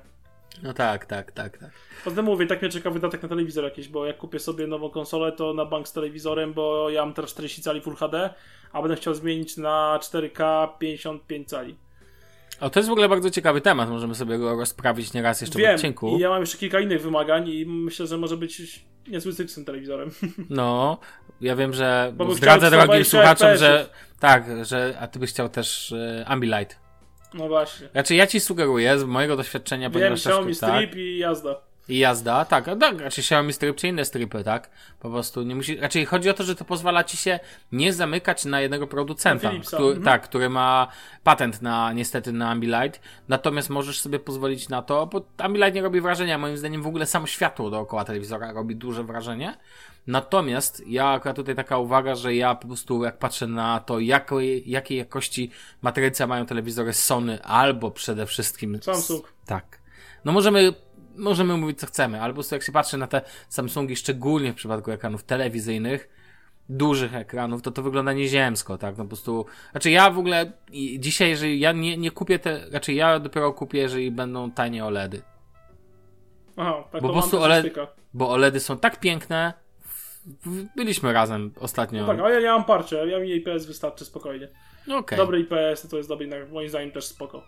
No 0.63 0.73
tak, 0.73 1.05
tak, 1.05 1.31
tak, 1.31 1.57
tak. 1.57 1.71
Poza 2.03 2.15
tym 2.15 2.25
mówię, 2.25 2.47
tak 2.47 2.61
mnie 2.61 2.71
czeka 2.71 2.89
wydatek 2.89 3.23
na 3.23 3.29
telewizor 3.29 3.63
jakiś, 3.63 3.87
bo 3.87 4.05
jak 4.05 4.17
kupię 4.17 4.39
sobie 4.39 4.67
nową 4.67 4.89
konsolę, 4.89 5.31
to 5.31 5.53
na 5.53 5.65
bank 5.65 5.87
z 5.87 5.93
telewizorem, 5.93 6.53
bo 6.53 6.89
ja 6.89 7.05
mam 7.05 7.13
teraz 7.13 7.31
40 7.31 7.61
cali 7.61 7.81
Full 7.81 7.95
HD, 7.95 8.33
a 8.71 8.81
będę 8.81 8.95
chciał 8.95 9.13
zmienić 9.13 9.57
na 9.57 9.99
4K 10.01 10.67
55 10.77 11.49
cali. 11.49 11.75
O, 12.59 12.69
to 12.69 12.79
jest 12.79 12.89
w 12.89 12.91
ogóle 12.91 13.09
bardzo 13.09 13.29
ciekawy 13.29 13.61
temat, 13.61 13.89
możemy 13.89 14.15
sobie 14.15 14.37
go 14.37 14.55
rozprawić 14.55 15.13
nieraz 15.13 15.41
jeszcze 15.41 15.59
w 15.59 15.61
Wiem, 15.61 15.75
odcinku. 15.75 16.17
i 16.17 16.19
ja 16.19 16.29
mam 16.29 16.41
jeszcze 16.41 16.57
kilka 16.57 16.79
innych 16.79 17.01
wymagań 17.01 17.47
i 17.49 17.65
myślę, 17.65 18.07
że 18.07 18.17
może 18.17 18.37
być 18.37 18.85
niezły 19.07 19.33
styk 19.33 19.51
z 19.51 19.55
tym 19.55 19.65
telewizorem. 19.65 20.11
No, 20.49 20.97
ja 21.41 21.55
wiem, 21.55 21.73
że 21.73 22.13
Bo 22.15 22.35
zdradzę 22.35 22.69
drogim 22.69 23.05
120 23.05 23.17
słuchaczom, 23.17 23.57
że 23.57 23.89
tak, 24.19 24.65
że 24.65 24.97
a 24.99 25.07
ty 25.07 25.19
byś 25.19 25.29
chciał 25.29 25.49
też 25.49 25.91
e, 25.91 26.25
Ambilight. 26.27 26.80
No 27.33 27.47
właśnie. 27.47 27.87
Znaczy 27.87 28.15
ja 28.15 28.27
ci 28.27 28.39
sugeruję 28.39 28.99
z 28.99 29.03
mojego 29.03 29.37
doświadczenia, 29.37 29.89
Wiem, 29.89 29.93
ponieważ 29.93 30.19
Xiaomi 30.19 30.45
troszkę, 30.45 30.67
tak, 30.67 30.75
Strip 30.75 30.95
i 30.95 31.17
jazda. 31.17 31.70
I 31.91 31.97
jazda, 31.97 32.45
tak, 32.45 32.67
a 32.67 32.75
tak, 32.75 32.97
znaczy 32.97 33.21
Xiaomi 33.21 33.53
Strip 33.53 33.75
czy 33.75 33.87
inne 33.87 34.05
stripy, 34.05 34.43
tak, 34.43 34.69
po 34.99 35.09
prostu 35.09 35.43
nie 35.43 35.55
musi, 35.55 35.77
raczej 35.77 36.05
chodzi 36.05 36.29
o 36.29 36.33
to, 36.33 36.43
że 36.43 36.55
to 36.55 36.65
pozwala 36.65 37.03
ci 37.03 37.17
się 37.17 37.39
nie 37.71 37.93
zamykać 37.93 38.45
na 38.45 38.61
jednego 38.61 38.87
producenta, 38.87 39.49
Philipsa, 39.49 39.77
który, 39.77 39.95
mhm. 39.95 40.05
tak, 40.05 40.21
który 40.21 40.49
ma 40.49 40.87
patent 41.23 41.61
na, 41.61 41.93
niestety 41.93 42.31
na 42.31 42.49
Ambilight, 42.49 43.01
natomiast 43.27 43.69
możesz 43.69 44.01
sobie 44.01 44.19
pozwolić 44.19 44.69
na 44.69 44.81
to, 44.81 45.07
bo 45.07 45.25
Ambilight 45.37 45.75
nie 45.75 45.81
robi 45.81 46.01
wrażenia, 46.01 46.37
moim 46.37 46.57
zdaniem 46.57 46.81
w 46.81 46.87
ogóle 46.87 47.05
samo 47.05 47.27
światło 47.27 47.69
dookoła 47.69 48.05
telewizora 48.05 48.51
robi 48.51 48.75
duże 48.75 49.03
wrażenie, 49.03 49.57
Natomiast 50.07 50.83
ja 50.87 51.07
akurat 51.07 51.35
tutaj 51.35 51.55
taka 51.55 51.77
uwaga, 51.77 52.15
że 52.15 52.35
ja 52.35 52.55
po 52.55 52.67
prostu 52.67 53.03
jak 53.03 53.17
patrzę 53.17 53.47
na 53.47 53.79
to, 53.79 53.99
jakiej, 53.99 54.69
jakiej 54.69 54.97
jakości 54.97 55.51
matryce 55.81 56.27
mają 56.27 56.45
telewizory 56.45 56.93
Sony 56.93 57.43
albo 57.43 57.91
przede 57.91 58.25
wszystkim 58.25 58.79
Samsung. 58.81 59.33
tak. 59.45 59.81
No 60.25 60.31
możemy, 60.31 60.73
możemy 61.15 61.57
mówić 61.57 61.79
co 61.79 61.87
chcemy, 61.87 62.21
ale 62.21 62.33
po 62.33 62.35
prostu 62.35 62.55
jak 62.55 62.63
się 62.63 62.71
patrzy 62.71 62.97
na 62.97 63.07
te 63.07 63.21
Samsungi, 63.49 63.95
szczególnie 63.95 64.53
w 64.53 64.55
przypadku 64.55 64.91
ekranów 64.91 65.23
telewizyjnych, 65.23 66.09
dużych 66.69 67.15
ekranów, 67.15 67.61
to 67.61 67.71
to 67.71 67.83
wygląda 67.83 68.13
nieziemsko, 68.13 68.77
tak? 68.77 68.97
No 68.97 69.03
po 69.03 69.07
prostu, 69.07 69.45
znaczy 69.71 69.91
ja 69.91 70.09
w 70.09 70.19
ogóle 70.19 70.51
dzisiaj, 70.99 71.29
jeżeli 71.29 71.59
ja 71.59 71.71
nie, 71.71 71.97
nie 71.97 72.11
kupię 72.11 72.39
te, 72.39 72.61
raczej 72.71 72.95
ja 72.95 73.19
dopiero 73.19 73.53
kupię, 73.53 73.79
jeżeli 73.79 74.11
będą 74.11 74.51
tanie 74.51 74.85
OLEDy. 74.85 75.21
Aha, 76.57 76.83
tak 76.91 77.01
Bo 77.01 77.07
to 77.07 77.13
po 77.13 77.19
prostu 77.19 77.37
OLED-. 77.37 77.87
Bo 78.13 78.29
OLEDy 78.29 78.59
są 78.59 78.77
tak 78.77 78.99
piękne, 78.99 79.53
byliśmy 80.75 81.13
razem 81.13 81.51
ostatnio. 81.59 82.01
No 82.01 82.07
tak, 82.07 82.19
ale 82.19 82.33
ja, 82.33 82.39
ja 82.39 82.53
mam 82.53 82.65
parcie, 82.65 82.95
ja 82.95 83.19
mi 83.19 83.31
IPS 83.31 83.65
wystarczy 83.65 84.05
spokojnie. 84.05 84.47
No 84.87 84.97
okej. 84.97 85.17
Dobry 85.17 85.39
IPS 85.39 85.87
to 85.89 85.97
jest 85.97 86.09
dobry, 86.09 86.47
moim 86.51 86.69
zdaniem 86.69 86.91
też 86.91 87.05
spoko. 87.05 87.43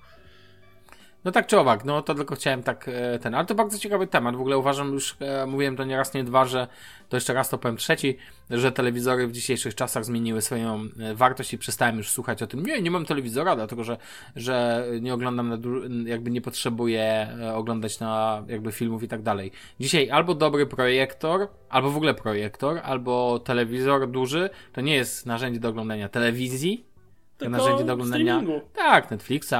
No 1.25 1.31
tak 1.31 1.47
czy 1.47 1.59
owak, 1.59 1.85
no 1.85 2.01
to 2.01 2.15
tylko 2.15 2.35
chciałem 2.35 2.63
tak 2.63 2.87
e, 2.87 3.19
ten, 3.19 3.35
ale 3.35 3.45
to 3.45 3.55
bardzo 3.55 3.79
ciekawy 3.79 4.07
temat. 4.07 4.35
W 4.35 4.39
ogóle 4.39 4.57
uważam 4.57 4.93
już, 4.93 5.15
e, 5.19 5.45
mówiłem 5.45 5.75
to 5.75 5.83
nie 5.83 5.97
raz, 5.97 6.13
nie 6.13 6.23
dwa, 6.23 6.45
że 6.45 6.67
to 7.09 7.17
jeszcze 7.17 7.33
raz 7.33 7.49
to 7.49 7.57
powiem 7.57 7.77
trzeci, 7.77 8.17
że 8.49 8.71
telewizory 8.71 9.27
w 9.27 9.31
dzisiejszych 9.31 9.75
czasach 9.75 10.05
zmieniły 10.05 10.41
swoją 10.41 10.87
e, 10.99 11.15
wartość 11.15 11.53
i 11.53 11.57
przestałem 11.57 11.97
już 11.97 12.09
słuchać 12.09 12.43
o 12.43 12.47
tym. 12.47 12.65
Nie, 12.65 12.81
nie 12.81 12.91
mam 12.91 13.05
telewizora, 13.05 13.55
dlatego 13.55 13.83
że, 13.83 13.97
że 14.35 14.85
nie 15.01 15.13
oglądam, 15.13 15.49
na 15.49 15.57
jakby 16.05 16.31
nie 16.31 16.41
potrzebuję 16.41 17.03
e, 17.41 17.55
oglądać 17.55 17.99
na 17.99 18.43
jakby 18.47 18.71
filmów 18.71 19.03
i 19.03 19.07
tak 19.07 19.21
dalej. 19.21 19.51
Dzisiaj 19.79 20.09
albo 20.09 20.35
dobry 20.35 20.65
projektor, 20.65 21.47
albo 21.69 21.89
w 21.89 21.97
ogóle 21.97 22.13
projektor, 22.13 22.79
albo 22.83 23.39
telewizor 23.39 24.11
duży, 24.11 24.49
to 24.73 24.81
nie 24.81 24.95
jest 24.95 25.25
narzędzie 25.25 25.59
do 25.59 25.69
oglądania 25.69 26.09
telewizji, 26.09 26.92
to 27.37 27.45
Tylko 27.45 27.57
narzędzie 27.57 27.83
do 27.83 27.93
oglądania. 27.93 28.35
streamingu. 28.39 28.67
Tak, 28.75 29.11
Netflixa, 29.11 29.53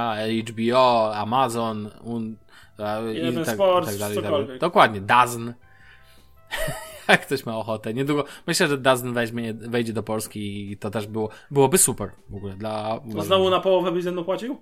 HBO, 0.48 1.16
Amazon, 1.16 1.90
un, 2.04 2.36
e, 2.78 3.14
i 3.14 3.44
tak, 3.44 3.54
Sports, 3.54 3.88
tak 3.90 3.98
dalej, 3.98 4.16
tak 4.16 4.24
cokolwiek. 4.24 4.46
dalej. 4.46 4.60
Dokładnie, 4.60 5.00
Dazn. 5.00 5.48
Jak 7.08 7.26
ktoś 7.26 7.46
ma 7.46 7.56
ochotę. 7.58 7.94
Niedługo, 7.94 8.24
myślę, 8.46 8.68
że 8.68 8.78
Dazn 8.78 9.12
weźmie, 9.12 9.54
wejdzie 9.54 9.92
do 9.92 10.02
Polski 10.02 10.70
i 10.72 10.76
to 10.76 10.90
też 10.90 11.06
było, 11.06 11.28
byłoby 11.50 11.78
super 11.78 12.10
w 12.30 12.34
ogóle 12.36 12.54
dla... 12.56 13.00
To 13.12 13.22
znowu 13.22 13.50
na 13.50 13.60
połowę 13.60 13.92
byś 13.92 14.04
ze 14.04 14.12
mną 14.12 14.24
płacił? 14.24 14.56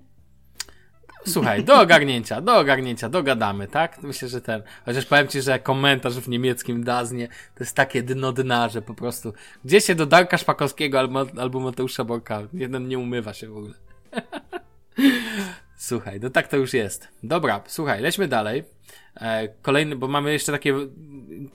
Słuchaj, 1.26 1.64
do 1.64 1.80
ogarnięcia, 1.80 2.40
do 2.40 2.58
ogarnięcia, 2.58 3.08
dogadamy, 3.08 3.68
tak? 3.68 4.02
Myślę, 4.02 4.28
że 4.28 4.40
ten. 4.40 4.62
Chociaż 4.84 5.06
powiem 5.06 5.28
ci, 5.28 5.42
że 5.42 5.58
komentarz 5.58 6.14
w 6.14 6.28
niemieckim 6.28 6.84
Daznie 6.84 7.28
to 7.28 7.64
jest 7.64 7.76
takie 7.76 8.02
dno 8.02 8.32
dna, 8.32 8.68
że 8.68 8.82
po 8.82 8.94
prostu. 8.94 9.32
Gdzie 9.64 9.80
się 9.80 9.94
do 9.94 10.06
Darka 10.06 10.38
Szpakowskiego 10.38 10.98
albo, 10.98 11.26
albo 11.38 11.60
Mateusza 11.60 12.04
Borka? 12.04 12.42
Jeden 12.52 12.88
nie 12.88 12.98
umywa 12.98 13.34
się 13.34 13.48
w 13.48 13.56
ogóle. 13.56 13.74
Słuchaj, 15.76 16.20
no 16.20 16.30
tak 16.30 16.48
to 16.48 16.56
już 16.56 16.74
jest. 16.74 17.08
Dobra, 17.22 17.62
słuchaj, 17.66 18.02
lećmy 18.02 18.28
dalej. 18.28 18.64
E, 19.20 19.48
kolejny, 19.48 19.96
bo 19.96 20.08
mamy 20.08 20.32
jeszcze 20.32 20.52
taki 20.52 20.68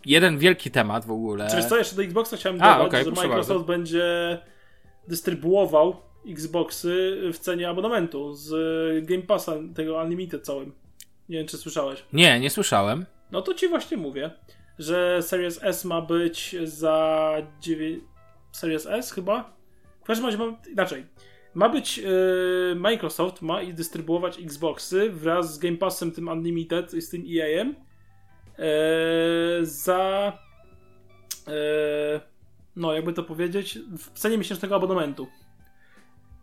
jeden 0.05 0.37
wielki 0.37 0.71
temat 0.71 1.05
w 1.05 1.11
ogóle. 1.11 1.47
Czy 1.49 1.69
co, 1.69 1.77
jeszcze 1.77 1.95
do 1.95 2.03
Xboxa 2.03 2.37
chciałem 2.37 2.61
A, 2.61 2.77
dodać, 2.77 2.87
okej, 2.87 3.05
że 3.05 3.11
Microsoft 3.11 3.49
bardzo. 3.49 3.63
będzie 3.63 4.37
dystrybuował 5.07 6.06
Xboxy 6.27 7.21
w 7.33 7.37
cenie 7.39 7.69
abonamentu 7.69 8.33
z 8.33 9.05
Game 9.05 9.21
Passa, 9.21 9.53
tego 9.75 9.97
Unlimited 9.97 10.45
całym. 10.45 10.71
Nie 11.29 11.37
wiem, 11.37 11.47
czy 11.47 11.57
słyszałeś. 11.57 12.03
Nie, 12.13 12.39
nie 12.39 12.49
słyszałem. 12.49 13.05
No 13.31 13.41
to 13.41 13.53
ci 13.53 13.67
właśnie 13.67 13.97
mówię, 13.97 14.31
że 14.79 15.23
Series 15.23 15.63
S 15.63 15.85
ma 15.85 16.01
być 16.01 16.55
za 16.63 17.33
9... 17.61 18.03
Series 18.51 18.85
S 18.85 19.11
chyba? 19.11 19.53
W 20.03 20.07
każdym 20.07 20.25
razie 20.25 20.37
mam... 20.37 20.57
inaczej. 20.71 21.05
Ma 21.53 21.69
być... 21.69 21.97
Yy, 21.97 22.75
Microsoft 22.75 23.41
ma 23.41 23.61
i 23.61 23.73
dystrybuować 23.73 24.39
Xboxy 24.39 25.09
wraz 25.09 25.53
z 25.53 25.57
Game 25.57 25.77
Passem 25.77 26.11
tym 26.11 26.27
Unlimited 26.27 26.93
i 26.93 27.01
z 27.01 27.09
tym 27.09 27.23
EA-em 27.29 27.75
yy, 28.57 29.65
za... 29.65 30.33
Yy, 31.47 31.53
no, 32.75 32.93
jakby 32.93 33.13
to 33.13 33.23
powiedzieć, 33.23 33.79
w 33.97 34.19
cenie 34.19 34.37
miesięcznego 34.37 34.75
abonamentu. 34.75 35.27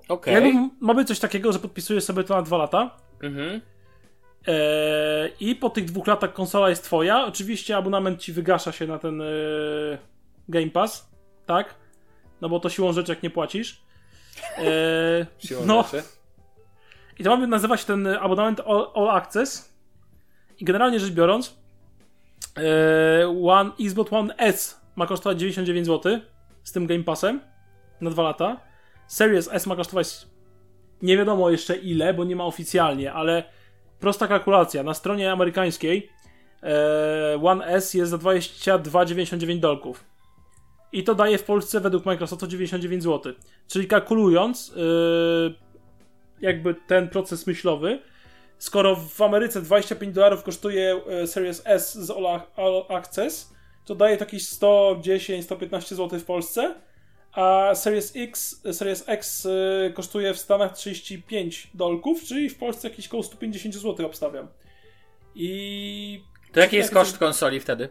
Okej. 0.08 0.34
Jakby 0.34 0.68
ma 0.80 0.94
być 0.94 1.08
coś 1.08 1.18
takiego, 1.18 1.52
że 1.52 1.58
podpisujesz 1.58 2.04
sobie 2.04 2.24
to 2.24 2.34
na 2.36 2.42
dwa 2.42 2.56
lata 2.56 2.90
Mhm. 3.22 3.60
Eee, 4.46 5.32
I 5.40 5.56
po 5.56 5.70
tych 5.70 5.84
dwóch 5.84 6.06
latach 6.06 6.32
konsola 6.32 6.70
jest 6.70 6.84
twoja. 6.84 7.26
Oczywiście 7.26 7.76
abonament 7.76 8.20
ci 8.20 8.32
wygasza 8.32 8.72
się 8.72 8.86
na 8.86 8.98
ten 8.98 9.20
e, 9.22 9.24
Game 10.48 10.70
Pass, 10.70 11.10
tak? 11.46 11.74
No 12.40 12.48
bo 12.48 12.60
to 12.60 12.68
siłą 12.68 12.92
rzeczy 12.92 13.12
jak 13.12 13.22
nie 13.22 13.30
płacisz. 13.30 13.82
Eee, 14.58 15.26
no 15.66 15.84
i 17.18 17.24
to 17.24 17.30
mamy 17.30 17.46
nazywać 17.46 17.84
ten 17.84 18.06
abonament 18.06 18.60
All, 18.60 18.90
All 18.94 19.10
Access. 19.10 19.74
I 20.58 20.64
generalnie 20.64 21.00
rzecz 21.00 21.10
biorąc, 21.12 21.56
e, 22.56 23.28
One, 23.46 23.70
Xbox 23.80 24.12
One 24.12 24.36
S 24.36 24.80
ma 24.96 25.06
kosztować 25.06 25.38
99 25.38 25.86
zł 25.86 26.18
z 26.62 26.72
tym 26.72 26.86
Game 26.86 27.04
Passem 27.04 27.40
na 28.00 28.10
dwa 28.10 28.22
lata. 28.22 28.60
Series 29.06 29.48
S 29.52 29.66
ma 29.66 29.76
kosztować 29.76 30.26
nie 31.02 31.16
wiadomo 31.16 31.50
jeszcze 31.50 31.76
ile, 31.76 32.14
bo 32.14 32.24
nie 32.24 32.36
ma 32.36 32.44
oficjalnie, 32.44 33.12
ale 33.12 33.44
prosta 34.00 34.28
kalkulacja. 34.28 34.82
Na 34.82 34.94
stronie 34.94 35.32
amerykańskiej 35.32 36.10
e, 36.62 37.38
One 37.42 37.66
S 37.66 37.94
jest 37.94 38.10
za 38.10 38.16
22,99 38.16 39.60
dolków. 39.60 40.04
I 40.92 41.04
to 41.04 41.14
daje 41.14 41.38
w 41.38 41.44
Polsce 41.44 41.80
według 41.80 42.04
Microsoftu 42.04 42.46
99 42.46 43.02
zł. 43.02 43.32
Czyli 43.68 43.86
kalkulując 43.86 44.74
e, 44.76 44.80
jakby 46.40 46.74
ten 46.74 47.08
proces 47.08 47.46
myślowy, 47.46 47.98
skoro 48.58 48.96
w 48.96 49.22
Ameryce 49.22 49.62
25 49.62 50.14
dolarów 50.14 50.42
kosztuje 50.42 51.00
e, 51.06 51.26
Series 51.26 51.62
S 51.64 51.94
z 51.94 52.10
All, 52.56 52.84
Access, 52.88 53.54
to 53.84 53.94
daje 53.94 54.16
to 54.16 54.24
jakieś 54.24 54.42
110-115 54.42 55.94
zł 55.94 56.18
w 56.18 56.24
Polsce, 56.24 56.74
a 57.36 57.74
Series 57.74 58.12
X, 58.16 58.62
Series 58.72 59.04
X 59.08 59.44
y, 59.46 59.92
kosztuje 59.94 60.34
w 60.34 60.38
Stanach 60.38 60.72
35 60.72 61.70
dolków, 61.74 62.24
czyli 62.24 62.50
w 62.50 62.58
Polsce 62.58 62.88
jakieś 62.88 63.08
koło 63.08 63.22
150 63.22 63.74
zł 63.74 64.06
obstawiam. 64.06 64.48
I 65.34 66.24
To 66.52 66.60
jaki 66.60 66.76
jest 66.76 66.94
koszt 66.94 67.18
konsoli 67.18 67.60
wtedy? 67.60 67.88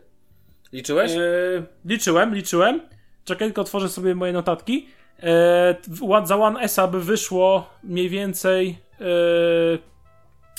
Liczyłeś? 0.73 1.11
e, 1.11 1.19
liczyłem, 1.85 2.35
liczyłem. 2.35 2.81
Czekaj, 3.25 3.47
tylko 3.47 3.61
otworzę 3.61 3.89
sobie 3.89 4.15
moje 4.15 4.33
notatki. 4.33 4.87
W- 5.87 6.27
za 6.27 6.35
One 6.37 6.59
S 6.59 6.79
by 6.91 7.01
wyszło 7.03 7.69
mniej 7.83 8.09
więcej. 8.09 8.77
E, 9.01 9.05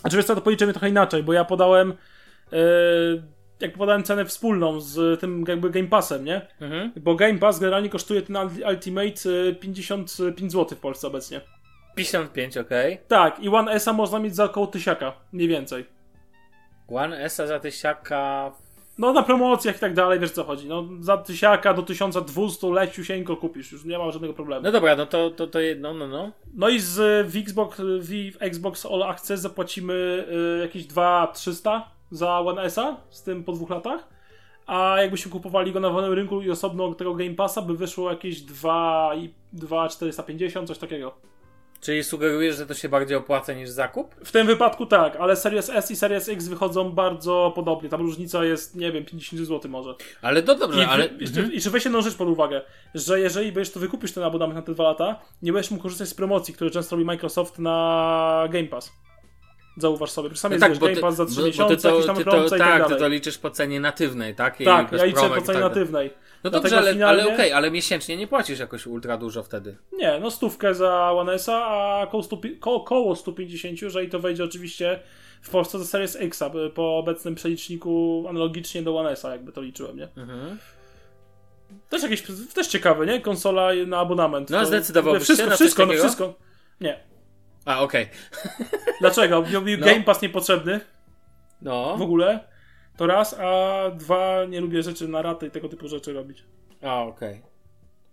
znaczy, 0.00 0.16
wiesz 0.16 0.26
co, 0.26 0.34
to 0.34 0.40
policzymy 0.40 0.72
trochę 0.72 0.88
inaczej, 0.88 1.22
bo 1.22 1.32
ja 1.32 1.44
podałem. 1.44 1.90
E, 2.52 2.56
jak 3.60 3.72
podałem 3.78 4.02
cenę 4.02 4.24
wspólną 4.24 4.80
z 4.80 5.20
tym 5.20 5.44
jakby 5.48 5.70
Game 5.70 5.88
Passem, 5.88 6.24
nie? 6.24 6.46
Mhm. 6.60 6.92
Bo 6.96 7.14
Game 7.14 7.38
Pass 7.38 7.58
generalnie 7.58 7.88
kosztuje 7.88 8.22
ten 8.22 8.36
Ul- 8.36 8.70
Ultimate 8.70 9.30
y, 9.30 9.54
55 9.60 10.52
zł 10.52 10.78
w 10.78 10.80
Polsce 10.80 11.06
obecnie. 11.06 11.40
55, 11.94 12.56
okej. 12.58 12.98
Tak, 13.08 13.40
i 13.40 13.48
One 13.48 13.72
S 13.72 13.86
można 13.86 14.18
mieć 14.18 14.34
za 14.34 14.44
około 14.44 14.66
tysiaka, 14.66 15.12
mniej 15.32 15.48
więcej. 15.48 15.84
One 16.88 17.18
S 17.24 17.36
za 17.36 17.60
tysiaka. 17.60 18.52
No 18.98 19.12
na 19.12 19.22
promocjach 19.22 19.76
i 19.76 19.78
tak 19.78 19.94
dalej, 19.94 20.20
wiesz 20.20 20.30
co 20.30 20.44
chodzi. 20.44 20.68
No 20.68 20.84
za 21.00 21.16
tysiaka 21.16 21.74
do 21.74 21.82
1200 21.82 22.66
leciusieńko 22.66 23.36
kupisz, 23.36 23.72
już 23.72 23.84
nie 23.84 23.98
ma 23.98 24.10
żadnego 24.10 24.34
problemu. 24.34 24.62
No 24.62 24.72
dobra, 24.72 24.96
no 24.96 25.06
to, 25.06 25.30
to, 25.30 25.46
to 25.46 25.60
jedno, 25.60 25.94
no, 25.94 26.08
no. 26.08 26.32
No 26.54 26.68
i 26.68 26.80
z 26.80 26.98
y, 26.98 27.30
w 27.30 27.36
Xbox, 27.36 27.80
w 27.80 28.36
Xbox 28.40 28.86
All 28.86 29.02
Access 29.02 29.40
zapłacimy 29.40 30.26
y, 30.58 30.60
jakieś 30.62 30.86
2300 30.86 31.93
za 32.10 32.40
One 32.40 32.62
S-a 32.62 32.96
z 33.10 33.22
tym 33.22 33.44
po 33.44 33.52
dwóch 33.52 33.70
latach. 33.70 34.08
A 34.66 34.96
jakbyśmy 35.00 35.32
kupowali 35.32 35.72
go 35.72 35.80
na 35.80 35.90
wolnym 35.90 36.12
rynku 36.12 36.42
i 36.42 36.50
osobno 36.50 36.94
tego 36.94 37.14
Game 37.14 37.34
Passa, 37.34 37.62
by 37.62 37.76
wyszło 37.76 38.10
jakieś 38.10 38.40
2 38.40 39.12
i 39.16 39.34
2,450, 39.52 40.68
coś 40.68 40.78
takiego. 40.78 41.14
Czyli 41.84 42.04
sugerujesz, 42.04 42.56
że 42.56 42.66
to 42.66 42.74
się 42.74 42.88
bardziej 42.88 43.16
opłaca 43.16 43.52
niż 43.52 43.68
zakup? 43.68 44.14
W 44.24 44.32
tym 44.32 44.46
wypadku 44.46 44.86
tak, 44.86 45.16
ale 45.16 45.36
Series 45.36 45.70
S 45.70 45.90
i 45.90 45.96
Series 45.96 46.28
X 46.28 46.48
wychodzą 46.48 46.92
bardzo 46.92 47.52
podobnie. 47.54 47.88
Tam 47.88 48.00
różnica 48.00 48.44
jest, 48.44 48.76
nie 48.76 48.92
wiem, 48.92 49.04
50 49.04 49.42
zł 49.42 49.70
może. 49.70 49.94
Ale 50.22 50.42
to 50.42 50.54
dobrze, 50.54 50.82
I, 50.82 50.84
ale. 50.84 51.08
jeszcze, 51.20 51.40
I 51.40 51.60
czy 51.60 51.70
weź 51.70 51.84
jedną 51.84 52.00
rzecz 52.00 52.14
pod 52.14 52.28
uwagę, 52.28 52.62
że 52.94 53.20
jeżeli 53.20 53.52
będziesz 53.52 53.74
to 53.74 53.80
wykupisz 53.80 54.12
ten 54.12 54.24
abonament 54.24 54.56
na 54.56 54.62
te 54.62 54.74
dwa 54.74 54.84
lata, 54.84 55.20
nie 55.42 55.52
będziesz 55.52 55.70
mógł 55.70 55.82
korzystać 55.82 56.08
z 56.08 56.14
promocji, 56.14 56.54
które 56.54 56.70
często 56.70 56.96
robi 56.96 57.06
Microsoft 57.06 57.58
na 57.58 58.48
Game 58.50 58.68
Pass. 58.68 58.92
Zauważ 59.76 60.10
sobie, 60.10 60.28
przecież 60.28 60.40
sam 60.40 60.50
No 60.50 60.54
jest 60.54 60.62
tak, 60.62 60.78
bo 60.78 60.86
Game 60.86 60.94
ty, 60.96 61.00
Pass 61.00 61.16
za 61.16 61.26
3 61.26 61.34
bo, 61.34 61.40
bo 61.40 61.46
miesiące, 61.46 61.76
ty 61.76 61.82
to, 61.82 61.88
jakieś 61.88 62.06
tam 62.06 62.16
ty 62.16 62.24
to, 62.24 62.50
tak 62.50 62.58
tak, 62.58 62.88
ty 62.88 62.96
to 62.96 63.08
liczysz 63.08 63.38
po 63.38 63.50
cenie 63.50 63.80
natywnej, 63.80 64.34
tak? 64.34 64.60
I 64.60 64.64
tak, 64.64 64.92
ja 64.92 65.04
liczę 65.04 65.20
po 65.20 65.40
cenie 65.40 65.44
tak 65.46 65.56
natywnej. 65.56 66.10
No 66.44 66.50
Dlatego 66.50 66.62
dobrze, 66.62 66.78
ale, 66.78 66.92
finalnie- 66.92 67.22
ale 67.24 67.34
okej, 67.34 67.52
ale 67.52 67.70
miesięcznie 67.70 68.16
nie 68.16 68.26
płacisz 68.26 68.58
jakoś 68.58 68.86
ultra 68.86 69.16
dużo 69.16 69.42
wtedy. 69.42 69.76
Nie, 69.92 70.18
no 70.20 70.30
stówkę 70.30 70.74
za 70.74 71.12
One 71.12 71.32
S-a, 71.32 71.66
a 71.66 72.06
koło, 72.06 72.22
100, 72.22 72.38
koło, 72.60 72.80
koło 72.80 73.16
150, 73.16 73.82
jeżeli 73.82 74.08
to 74.08 74.18
wejdzie 74.20 74.44
oczywiście 74.44 75.00
w 75.42 75.50
Polsce 75.50 75.78
za 75.78 75.84
Series 75.84 76.16
X, 76.16 76.42
po 76.74 76.98
obecnym 76.98 77.34
przeliczniku 77.34 78.24
analogicznie 78.28 78.82
do 78.82 78.96
One 78.98 79.10
S-a, 79.10 79.30
jakby 79.32 79.52
to 79.52 79.60
liczyłem, 79.60 79.96
nie? 79.96 80.08
Mhm. 80.16 80.58
Też 81.90 82.02
jakieś, 82.02 82.22
też 82.54 82.66
ciekawe, 82.66 83.06
nie? 83.06 83.20
Konsola 83.20 83.70
na 83.86 83.98
abonament. 83.98 84.50
No, 84.50 84.60
To- 84.60 84.66
zdecydowałbyś 84.66 85.26
się 85.26 85.34
Wszystko, 85.34 85.54
wszystko, 85.56 85.86
no 85.86 85.92
wszystko. 85.92 86.34
Nie. 86.80 87.13
A, 87.64 87.80
okej. 87.80 88.08
Dlaczego? 89.00 89.42
Mi 89.62 89.78
No. 89.78 89.86
Game 89.86 90.02
Pass 90.02 90.22
niepotrzebny 90.22 90.80
No. 91.62 91.96
w 91.96 92.02
ogóle. 92.02 92.40
To 92.96 93.06
raz, 93.06 93.36
a 93.40 93.74
dwa, 93.90 94.44
nie 94.48 94.60
lubię 94.60 94.82
rzeczy 94.82 95.08
na 95.08 95.22
raty 95.22 95.46
i 95.46 95.50
tego 95.50 95.68
typu 95.68 95.88
rzeczy 95.88 96.12
robić. 96.12 96.44
A, 96.82 97.02
okej. 97.02 97.42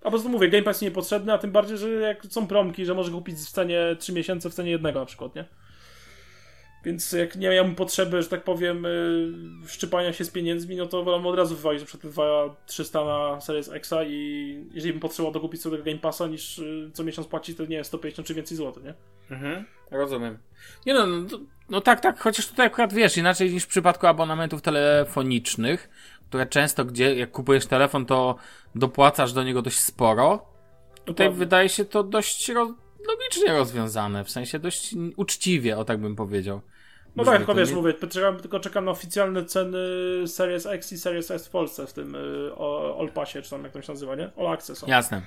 A 0.01 0.03
po 0.03 0.09
prostu 0.09 0.29
mówię, 0.29 0.49
Game 0.49 0.63
Pass 0.63 0.81
niepotrzebny, 0.81 1.33
a 1.33 1.37
tym 1.37 1.51
bardziej, 1.51 1.77
że 1.77 1.89
jak 1.89 2.25
są 2.25 2.47
promki, 2.47 2.85
że 2.85 2.93
może 2.93 3.11
kupić 3.11 3.35
w 3.37 3.51
cenie 3.51 3.95
3 3.99 4.13
miesiące 4.13 4.49
w 4.49 4.53
cenie 4.53 4.71
jednego 4.71 4.99
na 4.99 5.05
przykład, 5.05 5.35
nie? 5.35 5.45
Więc 6.85 7.11
jak 7.11 7.35
nie 7.35 7.49
miałbym 7.49 7.75
potrzeby, 7.75 8.21
że 8.21 8.29
tak 8.29 8.43
powiem, 8.43 8.83
yy, 8.83 9.67
szczypania 9.67 10.13
się 10.13 10.25
z 10.25 10.29
pieniędzmi, 10.29 10.75
no 10.75 10.85
to 10.85 11.03
wolę 11.03 11.27
od 11.27 11.37
razu 11.37 11.55
wywalić 11.55 11.81
na 11.81 11.87
przykład 11.87 12.13
2300 12.13 13.05
na 13.05 13.41
Series 13.41 13.69
Xa 13.69 14.03
i 14.03 14.65
jeżeli 14.73 14.93
bym 14.93 14.99
potrzebował 14.99 15.33
dokupić 15.33 15.61
sobie 15.61 15.77
tego 15.77 15.85
Game 15.85 15.99
Passa 15.99 16.27
niż 16.27 16.57
yy, 16.57 16.91
co 16.93 17.03
miesiąc 17.03 17.27
płacić, 17.27 17.57
to 17.57 17.63
nie 17.63 17.75
wiem, 17.75 17.85
150 17.85 18.27
czy 18.27 18.33
więcej 18.33 18.57
złotych, 18.57 18.83
nie? 18.83 18.93
Mhm. 19.31 19.65
Rozumiem. 19.91 20.37
Nie 20.85 20.93
no, 20.93 21.07
no, 21.07 21.27
no 21.69 21.81
tak, 21.81 21.99
tak, 21.99 22.19
chociaż 22.19 22.47
tutaj 22.47 22.67
akurat 22.67 22.93
wiesz, 22.93 23.17
inaczej 23.17 23.53
niż 23.53 23.63
w 23.63 23.67
przypadku 23.67 24.07
abonamentów 24.07 24.61
telefonicznych, 24.61 25.89
które 26.29 26.45
często, 26.45 26.85
gdzie 26.85 27.15
jak 27.15 27.31
kupujesz 27.31 27.65
telefon, 27.65 28.05
to 28.05 28.35
dopłacasz 28.75 29.33
do 29.33 29.43
niego 29.43 29.61
dość 29.61 29.79
sporo. 29.79 30.45
Tutaj 30.95 31.05
Dokładnie. 31.05 31.37
wydaje 31.37 31.69
się 31.69 31.85
to 31.85 32.03
dość 32.03 32.51
logicznie 33.07 33.53
rozwiązane, 33.53 34.23
w 34.23 34.29
sensie 34.31 34.59
dość 34.59 34.95
uczciwie, 35.15 35.77
o 35.77 35.85
tak 35.85 35.97
bym 36.01 36.15
powiedział. 36.15 36.61
No 37.15 37.23
tak, 37.25 37.37
tylko 37.37 37.53
to, 37.53 37.59
wiesz, 37.59 37.69
nie? 37.69 37.75
mówię, 37.75 37.93
czekam, 37.93 38.39
tylko 38.39 38.59
czekam 38.59 38.85
na 38.85 38.91
oficjalne 38.91 39.45
ceny 39.45 39.77
Series 40.27 40.65
X 40.65 40.91
i 40.93 40.97
Series 40.97 41.31
S 41.31 41.47
w 41.47 41.49
Polsce 41.49 41.87
w 41.87 41.93
tym 41.93 42.15
y, 42.15 42.51
o- 42.55 42.97
All 42.99 43.09
Passie, 43.09 43.41
czy 43.41 43.49
tam 43.49 43.63
jak 43.63 43.71
to 43.73 43.81
się 43.81 43.91
nazywa, 43.93 44.15
nie? 44.15 44.29
All 44.37 44.47
Access. 44.47 44.83
Jasne. 44.87 45.21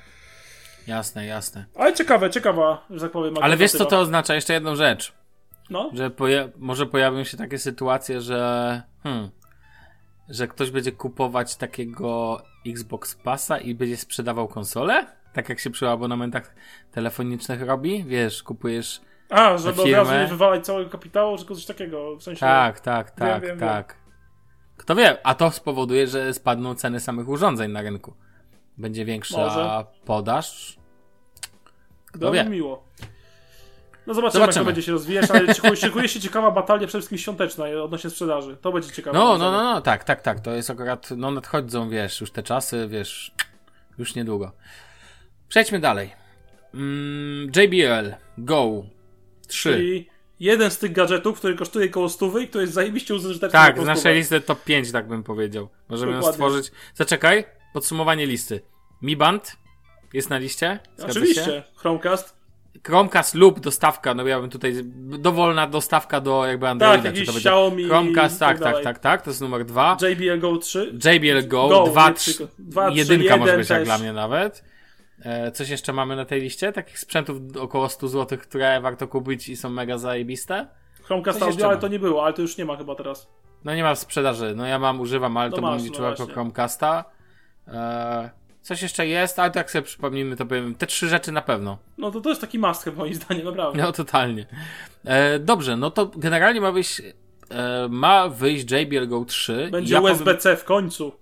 Jasne, 0.86 1.26
jasne. 1.26 1.64
Ale 1.74 1.94
ciekawe, 1.94 2.30
ciekawa, 2.30 2.86
że 2.90 3.00
tak 3.00 3.10
powiem. 3.12 3.34
Ale 3.42 3.56
wiesz 3.56 3.72
co 3.72 3.84
to 3.84 3.98
oznacza? 4.00 4.34
Jeszcze 4.34 4.52
jedną 4.52 4.76
rzecz. 4.76 5.12
No, 5.70 5.90
Że 5.94 6.10
poja- 6.10 6.48
może 6.58 6.86
pojawią 6.86 7.24
się 7.24 7.36
takie 7.36 7.58
sytuacje, 7.58 8.20
że 8.20 8.82
hmm, 9.02 9.30
że 10.28 10.48
ktoś 10.48 10.70
będzie 10.70 10.92
kupować 10.92 11.56
takiego 11.56 12.42
Xbox 12.66 13.14
Passa 13.14 13.58
i 13.58 13.74
będzie 13.74 13.96
sprzedawał 13.96 14.48
konsolę? 14.48 15.06
Tak 15.34 15.48
jak 15.48 15.60
się 15.60 15.70
przy 15.70 15.88
abonamentach 15.88 16.54
telefonicznych 16.92 17.62
robi? 17.62 18.04
Wiesz, 18.04 18.42
kupujesz 18.42 19.00
A, 19.30 19.58
żeby 19.58 19.82
od 19.82 19.90
razu 19.90 20.12
nie 20.12 20.26
wywalać 20.26 20.66
całego 20.66 20.90
kapitału, 20.90 21.38
czy 21.38 21.44
coś 21.44 21.66
takiego, 21.66 22.16
w 22.16 22.22
sensie... 22.22 22.40
Tak, 22.40 22.80
tak, 22.80 23.10
tak, 23.10 23.42
wiem, 23.42 23.50
wiem. 23.50 23.68
tak. 23.68 23.96
Kto 24.76 24.94
wie, 24.94 25.26
a 25.26 25.34
to 25.34 25.50
spowoduje, 25.50 26.06
że 26.06 26.34
spadną 26.34 26.74
ceny 26.74 27.00
samych 27.00 27.28
urządzeń 27.28 27.72
na 27.72 27.82
rynku. 27.82 28.14
Będzie 28.78 29.04
większa 29.04 29.36
Może. 29.38 29.84
podaż. 30.04 30.76
Kto 32.06 32.18
Byłoby 32.18 32.38
wie. 32.38 32.44
miło. 32.44 32.84
No 34.06 34.14
zobaczymy, 34.14 34.40
jak 34.40 34.48
to 34.48 34.52
Zobaczymy. 34.52 34.64
będzie 34.64 34.82
się 34.82 34.92
rozwijać, 34.92 35.30
ale 35.30 35.54
szykuje, 35.54 35.76
szykuje 35.86 36.08
się 36.08 36.20
ciekawa 36.20 36.50
batalia, 36.50 36.86
przede 36.86 37.00
wszystkim 37.00 37.18
świąteczna 37.18 37.64
odnośnie 37.84 38.10
sprzedaży. 38.10 38.56
To 38.56 38.72
będzie 38.72 38.92
ciekawe. 38.92 39.18
No, 39.18 39.38
no, 39.38 39.50
no, 39.50 39.62
no, 39.62 39.80
tak, 39.80 40.04
tak, 40.04 40.20
tak. 40.20 40.40
To 40.40 40.50
jest 40.50 40.70
akurat, 40.70 41.10
no 41.16 41.30
nadchodzą, 41.30 41.88
wiesz, 41.88 42.20
już 42.20 42.30
te 42.30 42.42
czasy, 42.42 42.88
wiesz, 42.88 43.34
już 43.98 44.14
niedługo. 44.14 44.52
Przejdźmy 45.48 45.80
dalej. 45.80 46.10
Mm, 46.74 47.50
JBL 47.56 48.14
Go 48.38 48.84
3. 49.48 49.72
Czyli 49.72 50.08
jeden 50.40 50.70
z 50.70 50.78
tych 50.78 50.92
gadżetów, 50.92 51.38
który 51.38 51.54
kosztuje 51.54 51.88
koło 51.88 52.08
stówy 52.08 52.42
i 52.42 52.48
który 52.48 52.64
jest 52.64 52.74
zajebiście 52.74 53.14
użyteczny. 53.14 53.50
Tak, 53.50 53.82
z 53.82 53.86
naszej 53.86 54.16
listy 54.16 54.40
top 54.40 54.64
5, 54.64 54.92
tak 54.92 55.08
bym 55.08 55.22
powiedział. 55.22 55.68
Możemy 55.88 56.12
ją 56.12 56.18
Dokładnie. 56.18 56.34
stworzyć. 56.34 56.72
Zaczekaj, 56.94 57.44
podsumowanie 57.72 58.26
listy. 58.26 58.60
Mi 59.02 59.16
Band 59.16 59.56
jest 60.12 60.30
na 60.30 60.38
liście? 60.38 60.78
Zgadza 60.96 61.14
Się? 61.14 61.20
Oczywiście, 61.20 61.62
Chromecast. 61.76 62.44
Chromecast 62.86 63.34
lub 63.34 63.60
dostawka, 63.60 64.14
no 64.14 64.26
ja 64.26 64.40
bym 64.40 64.50
tutaj, 64.50 64.74
dowolna 65.18 65.66
dostawka 65.66 66.20
do 66.20 66.46
jakby 66.46 66.68
Androida. 66.68 67.02
Tak, 67.02 67.14
czy 67.14 67.26
to 67.26 67.32
będzie 67.32 67.48
Xiaomi 67.48 67.84
Chromecast, 67.84 68.40
tak, 68.40 68.58
tak 68.58 68.74
tak, 68.74 68.84
tak, 68.84 68.98
tak, 68.98 69.22
to 69.22 69.30
jest 69.30 69.40
numer 69.40 69.64
dwa. 69.64 69.96
JBL 70.02 70.38
Go 70.40 70.58
3. 70.58 70.98
JBL 71.04 71.48
Go, 71.48 71.68
Go, 71.68 71.84
2, 71.86 72.08
nie 72.08 72.14
3, 72.14 72.34
tylko. 72.34 72.52
Dwa, 72.58 72.90
trzy, 72.90 72.98
jedynka 72.98 73.36
może 73.36 73.50
jeden 73.50 73.60
być 73.60 73.70
jak 73.70 73.78
też. 73.78 73.88
dla 73.88 73.98
mnie 73.98 74.12
nawet. 74.12 74.64
E, 75.22 75.52
coś 75.52 75.68
jeszcze 75.68 75.92
mamy 75.92 76.16
na 76.16 76.24
tej 76.24 76.40
liście? 76.40 76.72
Takich 76.72 76.98
sprzętów 76.98 77.36
około 77.60 77.88
100 77.88 78.08
zł, 78.08 78.38
które 78.38 78.80
warto 78.80 79.08
kupić 79.08 79.48
i 79.48 79.56
są 79.56 79.70
mega 79.70 79.98
zajebiste? 79.98 80.66
Chromecast 81.02 81.42
Audio, 81.42 81.68
ale 81.68 81.76
to 81.78 81.88
nie 81.88 81.98
było, 81.98 82.24
ale 82.24 82.34
to 82.34 82.42
już 82.42 82.58
nie 82.58 82.64
ma 82.64 82.76
chyba 82.76 82.94
teraz. 82.94 83.28
No 83.64 83.74
nie 83.74 83.82
ma 83.82 83.94
w 83.94 83.98
sprzedaży. 83.98 84.54
No 84.56 84.66
ja 84.66 84.78
mam, 84.78 85.00
używam, 85.00 85.36
ale 85.36 85.50
No 85.50 85.56
to 85.56 85.62
masz, 85.62 85.70
bym 85.70 85.80
no 85.80 85.84
liczył 85.84 86.04
jako 86.04 86.16
właśnie. 86.16 86.34
Chromecasta. 86.34 87.04
E, 87.68 88.30
coś 88.62 88.82
jeszcze 88.82 89.06
jest, 89.06 89.38
ale 89.38 89.50
tak 89.50 89.70
sobie 89.70 89.82
przypomnimy, 89.82 90.36
to 90.36 90.46
powiem. 90.46 90.74
Te 90.74 90.86
trzy 90.86 91.08
rzeczy 91.08 91.32
na 91.32 91.42
pewno. 91.42 91.78
No 91.98 92.10
to 92.10 92.20
to 92.20 92.28
jest 92.28 92.40
taki 92.40 92.58
must 92.58 92.84
have 92.84 92.96
moim 92.96 93.14
zdaniem, 93.14 93.44
naprawdę. 93.44 93.82
No 93.82 93.92
totalnie. 93.92 94.46
E, 95.04 95.38
dobrze, 95.38 95.76
no 95.76 95.90
to 95.90 96.06
generalnie 96.06 96.60
ma 96.60 96.72
wyjść, 96.72 97.02
ma 97.88 98.28
wyjść 98.28 98.70
JBL 98.70 99.08
Go 99.08 99.24
3. 99.24 99.68
Będzie 99.72 99.94
Ja 99.94 100.00
powiem- 100.00 100.14
USB-C 100.16 100.56
w 100.56 100.64
końcu. 100.64 101.12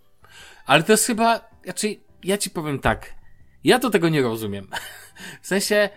Ale 0.67 0.83
to 0.83 0.93
jest 0.93 1.07
chyba, 1.07 1.41
znaczy, 1.65 1.97
ja 2.25 2.39
ci 2.39 2.51
powiem 2.51 2.79
tak. 2.79 3.15
Ja 3.65 3.79
to 3.79 3.91
tego 3.91 4.09
nie 4.09 4.23
rozumiem. 4.23 4.67
W 5.43 5.47
sensie, 5.47 5.89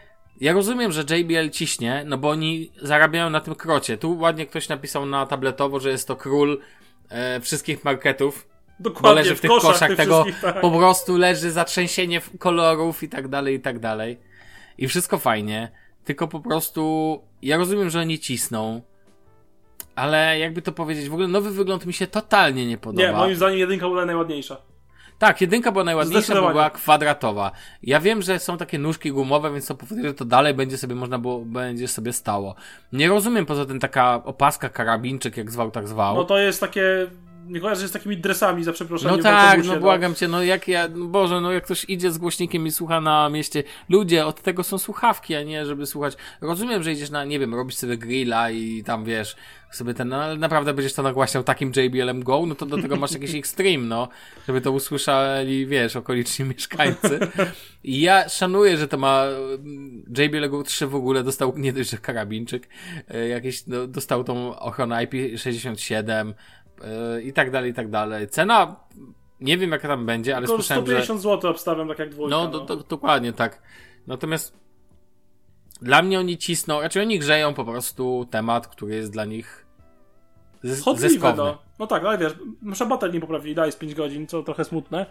ja 0.41 0.53
rozumiem, 0.53 0.91
że 0.91 1.01
JBL 1.01 1.49
ciśnie, 1.49 2.03
no 2.07 2.17
bo 2.17 2.29
oni 2.29 2.71
zarabiają 2.81 3.29
na 3.29 3.39
tym 3.41 3.55
krocie. 3.55 3.97
Tu 3.97 4.17
ładnie 4.17 4.45
ktoś 4.45 4.69
napisał 4.69 5.05
na 5.05 5.25
tabletowo, 5.25 5.79
że 5.79 5.89
jest 5.89 6.07
to 6.07 6.15
król 6.15 6.61
e, 7.09 7.39
wszystkich 7.39 7.83
marketów. 7.83 8.47
Bo 8.79 8.89
Dokładnie, 8.89 9.21
leży 9.21 9.35
w 9.35 9.41
tych 9.41 9.49
koszach 9.49 9.71
koszach 9.71 9.95
tego, 9.95 10.25
tak. 10.41 10.61
po 10.61 10.71
prostu 10.71 11.17
leży 11.17 11.51
zatrzęsienie 11.51 12.21
kolorów 12.39 13.03
i 13.03 13.09
tak 13.09 13.27
dalej, 13.27 13.55
i 13.55 13.59
tak 13.59 13.79
dalej. 13.79 14.19
I 14.77 14.87
wszystko 14.87 15.17
fajnie. 15.17 15.71
Tylko 16.05 16.27
po 16.27 16.39
prostu, 16.39 17.21
ja 17.41 17.57
rozumiem, 17.57 17.89
że 17.89 17.99
oni 17.99 18.19
cisną. 18.19 18.81
Ale 19.95 20.39
jakby 20.39 20.61
to 20.61 20.71
powiedzieć, 20.71 21.09
w 21.09 21.13
ogóle 21.13 21.27
nowy 21.27 21.51
wygląd 21.51 21.85
mi 21.85 21.93
się 21.93 22.07
totalnie 22.07 22.67
nie 22.67 22.77
podoba. 22.77 23.07
Nie, 23.07 23.13
moim 23.13 23.35
zdaniem 23.35 23.59
jedynka 23.59 23.87
była 23.87 24.05
najładniejsza. 24.05 24.57
Tak, 25.19 25.41
jedynka 25.41 25.71
była 25.71 25.83
najładniejsza, 25.83 26.41
bo 26.41 26.49
była 26.49 26.69
kwadratowa. 26.69 27.51
Ja 27.83 27.99
wiem, 27.99 28.21
że 28.21 28.39
są 28.39 28.57
takie 28.57 28.79
nóżki 28.79 29.11
gumowe, 29.11 29.51
więc 29.51 29.67
to 29.67 29.75
powoduje, 29.75 30.07
że 30.07 30.13
to 30.13 30.25
dalej 30.25 30.53
będzie 30.53 30.77
sobie 30.77 30.95
można 30.95 31.19
było, 31.19 31.39
będzie 31.39 31.87
sobie 31.87 32.13
stało. 32.13 32.55
Nie 32.93 33.09
rozumiem 33.09 33.45
poza 33.45 33.65
tym 33.65 33.79
taka 33.79 34.21
opaska, 34.23 34.69
karabinczyk, 34.69 35.37
jak 35.37 35.51
zwał, 35.51 35.71
tak 35.71 35.87
zwał. 35.87 36.15
No 36.15 36.23
to 36.23 36.37
jest 36.37 36.59
takie... 36.59 37.07
Nie 37.47 37.59
kojarzę 37.59 37.87
z 37.87 37.91
takimi 37.91 38.17
dresami, 38.17 38.63
za 38.63 38.73
przeproszeniem. 38.73 39.17
No 39.17 39.23
tak, 39.23 39.49
autobusie, 39.49 39.73
no 39.73 39.79
błagam 39.79 40.15
cię, 40.15 40.27
no 40.27 40.43
jak 40.43 40.67
ja, 40.67 40.87
no 40.87 41.05
Boże, 41.05 41.41
no 41.41 41.51
jak 41.51 41.63
ktoś 41.63 41.85
idzie 41.89 42.11
z 42.11 42.17
głośnikiem 42.17 42.67
i 42.67 42.71
słucha 42.71 43.01
na 43.01 43.29
mieście, 43.29 43.63
ludzie, 43.89 44.25
od 44.25 44.41
tego 44.41 44.63
są 44.63 44.77
słuchawki, 44.77 45.35
a 45.35 45.43
nie 45.43 45.65
żeby 45.65 45.85
słuchać. 45.85 46.13
Rozumiem, 46.41 46.83
że 46.83 46.91
idziesz 46.91 47.09
na, 47.09 47.25
nie 47.25 47.39
wiem, 47.39 47.55
robisz 47.55 47.75
sobie 47.75 47.97
grilla 47.97 48.51
i 48.51 48.83
tam 48.83 49.05
wiesz, 49.05 49.35
sobie 49.75 49.93
ten, 49.93 50.07
no 50.09 50.23
ale 50.23 50.37
naprawdę 50.37 50.73
będziesz 50.73 50.93
to 50.93 51.03
nagłaśniał 51.03 51.43
takim 51.43 51.71
JBL-em 51.75 52.23
Go, 52.23 52.45
no 52.45 52.55
to 52.55 52.65
do 52.65 52.81
tego 52.81 52.95
masz 52.95 53.11
jakiś 53.11 53.35
Extreme, 53.45 53.85
no, 53.85 54.07
żeby 54.47 54.61
to 54.61 54.71
usłyszeli, 54.71 55.65
wiesz, 55.65 55.95
okoliczni 55.95 56.45
mieszkańcy. 56.55 57.19
I 57.83 58.01
ja 58.01 58.29
szanuję, 58.29 58.77
że 58.77 58.87
to 58.87 58.97
ma, 58.97 59.23
mm, 59.23 60.03
JBL 60.17 60.49
Go 60.49 60.63
3 60.63 60.87
w 60.87 60.95
ogóle 60.95 61.23
dostał 61.23 61.53
nie 61.57 61.73
dość, 61.73 61.89
że 61.89 61.97
karabinczyk, 61.97 62.67
e, 63.07 63.27
jakieś, 63.27 63.67
no, 63.67 63.87
dostał 63.87 64.23
tą 64.23 64.59
ochronę 64.59 65.07
IP67, 65.07 66.33
i 67.23 67.33
tak 67.33 67.51
dalej, 67.51 67.71
i 67.71 67.73
tak 67.73 67.89
dalej. 67.89 68.27
Cena, 68.27 68.75
nie 69.41 69.57
wiem 69.57 69.71
jaka 69.71 69.87
tam 69.87 70.05
będzie, 70.05 70.35
ale 70.37 70.47
Tylko 70.47 70.61
słyszałem, 70.63 70.85
że... 70.85 70.91
150 70.91 71.21
zł 71.21 71.51
obstawiam, 71.51 71.87
tak 71.87 71.99
jak 71.99 72.09
dwójka. 72.09 72.35
No, 72.37 72.47
do, 72.47 72.59
do, 72.59 72.75
dokładnie 72.75 73.33
tak. 73.33 73.61
Natomiast 74.07 74.53
dla 75.81 76.01
mnie 76.01 76.19
oni 76.19 76.37
cisną, 76.37 76.81
raczej 76.81 77.01
oni 77.01 77.19
grzeją 77.19 77.53
po 77.53 77.65
prostu 77.65 78.27
temat, 78.31 78.67
który 78.67 78.95
jest 78.95 79.11
dla 79.11 79.25
nich 79.25 79.65
zys- 80.63 80.83
Chodliwe, 80.83 81.09
zyskowny. 81.09 81.43
no. 81.43 81.57
No 81.79 81.87
tak, 81.87 82.05
ale 82.05 82.17
wiesz, 82.17 82.33
muszę 82.61 82.85
batel 82.85 83.11
nie 83.11 83.19
poprawili, 83.19 83.55
daj 83.55 83.71
z 83.71 83.75
5 83.75 83.95
godzin, 83.95 84.27
co 84.27 84.43
trochę 84.43 84.65
smutne. 84.65 85.05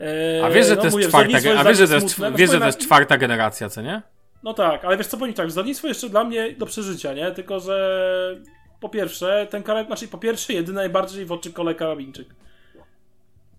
Eee, 0.00 0.42
A 0.42 0.50
wiesz, 0.50 0.66
że 0.66 0.74
no 0.74 0.80
to 0.80 0.86
jest 0.86 0.96
mówię, 0.96 1.08
czwarta, 1.08 1.38
ge- 1.38 1.58
a 1.58 1.64
wiesz, 1.64 1.78
że 1.78 1.88
to 1.88 1.94
jest, 1.94 2.06
smutne, 2.08 2.30
no 2.30 2.36
wiesz, 2.36 2.50
że 2.50 2.54
to 2.56 2.58
powiem 2.58 2.66
jest 2.66 2.78
czwarta 2.78 3.16
generacja, 3.18 3.68
co 3.68 3.82
nie? 3.82 4.02
No 4.42 4.54
tak, 4.54 4.84
ale 4.84 4.96
wiesz 4.96 5.06
co 5.06 5.16
powiem 5.16 5.34
tak, 5.34 5.48
wzornictwo 5.48 5.88
jeszcze 5.88 6.08
dla 6.08 6.24
mnie 6.24 6.52
do 6.52 6.66
przeżycia, 6.66 7.14
nie? 7.14 7.30
Tylko, 7.32 7.60
że 7.60 8.42
po 8.82 8.88
pierwsze, 8.88 9.46
ten 9.50 9.62
karabin, 9.62 9.86
znaczy 9.86 10.08
po 10.08 10.18
pierwsze, 10.18 10.52
jedyny 10.52 10.76
najbardziej 10.76 11.24
w 11.26 11.32
oczy 11.32 11.52
kole 11.52 11.74
karabinczyk. 11.74 12.28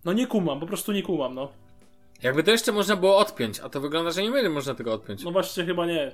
No 0.05 0.13
nie 0.13 0.27
kumam, 0.27 0.59
po 0.59 0.67
prostu 0.67 0.91
nie 0.91 1.03
kumam, 1.03 1.35
no. 1.35 1.51
Jakby 2.23 2.43
to 2.43 2.51
jeszcze 2.51 2.71
można 2.71 2.95
było 2.95 3.17
odpiąć, 3.17 3.59
a 3.59 3.69
to 3.69 3.81
wygląda, 3.81 4.11
że 4.11 4.23
nie 4.23 4.31
będzie 4.31 4.49
można 4.49 4.75
tego 4.75 4.93
odpiąć. 4.93 5.23
No 5.23 5.31
właśnie 5.31 5.65
chyba 5.65 5.85
nie. 5.85 6.11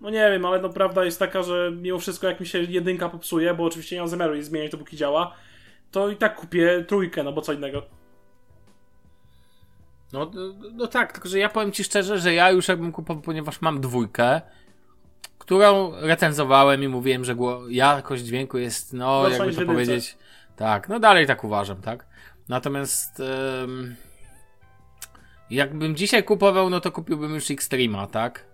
No 0.00 0.10
nie 0.10 0.30
wiem, 0.30 0.44
ale 0.44 0.60
no 0.60 0.68
prawda 0.68 1.04
jest 1.04 1.18
taka, 1.18 1.42
że 1.42 1.72
mimo 1.76 1.98
wszystko 1.98 2.26
jak 2.26 2.40
mi 2.40 2.46
się 2.46 2.58
jedynka 2.62 3.08
popsuje, 3.08 3.54
bo 3.54 3.64
oczywiście 3.64 3.96
nie 3.96 4.00
mam 4.02 4.08
zamiaru 4.08 4.34
jej 4.34 4.42
zmieniać 4.42 4.70
dopóki 4.70 4.96
działa, 4.96 5.34
to 5.90 6.08
i 6.08 6.16
tak 6.16 6.36
kupię 6.36 6.84
trójkę, 6.88 7.22
no 7.22 7.32
bo 7.32 7.40
co 7.40 7.52
innego. 7.52 7.82
No, 10.12 10.30
no, 10.34 10.54
no 10.72 10.86
tak, 10.86 11.12
tylko 11.12 11.28
że 11.28 11.38
ja 11.38 11.48
powiem 11.48 11.72
ci 11.72 11.84
szczerze, 11.84 12.18
że 12.18 12.34
ja 12.34 12.50
już 12.50 12.68
jakbym 12.68 12.92
kupował, 12.92 13.22
ponieważ 13.22 13.60
mam 13.60 13.80
dwójkę, 13.80 14.40
którą 15.42 15.92
recenzowałem 16.00 16.82
i 16.82 16.88
mówiłem, 16.88 17.24
że 17.24 17.36
jakość 17.68 18.22
dźwięku 18.22 18.58
jest, 18.58 18.92
no, 18.92 19.22
Gorsza 19.22 19.44
jakby 19.44 19.60
to 19.60 19.66
powiedzieć, 19.66 20.16
tak, 20.56 20.88
no 20.88 21.00
dalej 21.00 21.26
tak 21.26 21.44
uważam, 21.44 21.80
tak. 21.80 22.06
Natomiast 22.48 23.20
em, 23.20 23.96
jakbym 25.50 25.96
dzisiaj 25.96 26.24
kupował, 26.24 26.70
no 26.70 26.80
to 26.80 26.92
kupiłbym 26.92 27.34
już 27.34 27.50
Extrema, 27.50 28.06
tak? 28.06 28.44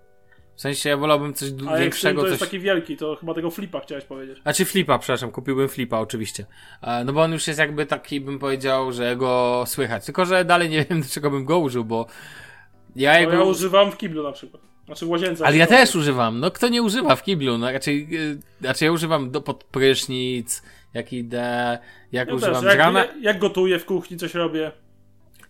W 0.57 0.61
sensie 0.61 0.89
ja 0.89 0.97
wolałbym 0.97 1.35
coś 1.35 1.49
Ale 1.69 1.81
większego, 1.81 2.21
to 2.21 2.27
jest 2.27 2.41
coś... 2.41 2.49
taki 2.49 2.61
wielki, 2.61 2.97
to 2.97 3.17
chyba 3.17 3.35
tego 3.35 3.51
flipa 3.51 3.81
chciałeś 3.81 4.05
powiedzieć. 4.05 4.43
Znaczy 4.43 4.65
flipa, 4.65 4.99
przepraszam, 4.99 5.31
kupiłbym 5.31 5.69
flipa 5.69 5.99
oczywiście. 5.99 6.47
E, 6.83 7.05
No 7.05 7.13
bo 7.13 7.23
on 7.23 7.33
już 7.33 7.47
jest 7.47 7.59
jakby 7.59 7.87
taki, 7.87 8.21
bym 8.21 8.39
powiedział, 8.39 8.93
że 8.93 9.17
go 9.17 9.65
słychać. 9.67 10.05
Tylko, 10.05 10.25
że 10.25 10.45
dalej 10.45 10.69
nie 10.69 10.85
wiem, 10.91 11.03
do 11.03 11.09
czego 11.09 11.31
bym 11.31 11.45
go 11.45 11.59
użył, 11.59 11.85
bo 11.85 12.07
ja 12.97 13.13
No 13.13 13.19
jego... 13.19 13.33
ja 13.33 13.43
używam 13.43 13.93
w 13.93 13.97
kiblu 13.97 14.23
na 14.23 14.33
przykład. 14.33 14.68
Znaczy 14.89 15.07
w 15.07 15.11
łazience. 15.11 15.47
Ale 15.47 15.57
ja 15.57 15.67
też 15.67 15.95
używam. 15.95 16.41
No 16.41 16.51
kto 16.51 16.69
nie 16.69 16.83
używa 16.83 17.17
w 17.17 17.23
kiblu? 17.23 17.59
No 17.59 17.73
raczej, 17.73 18.09
yy, 18.11 18.39
raczej 18.63 18.87
ja 18.87 18.93
używam 18.93 19.31
do 19.31 19.41
pod 19.41 19.65
prysznic, 19.65 20.63
jak 20.95 21.13
idę, 21.13 21.79
jak 22.13 22.29
Ja 22.29 22.35
używam 22.35 22.65
też, 22.65 22.77
jak, 22.77 22.95
jak, 22.95 23.23
jak 23.23 23.39
gotuję 23.39 23.79
w 23.79 23.85
kuchni, 23.85 24.17
coś 24.17 24.35
robię. 24.35 24.73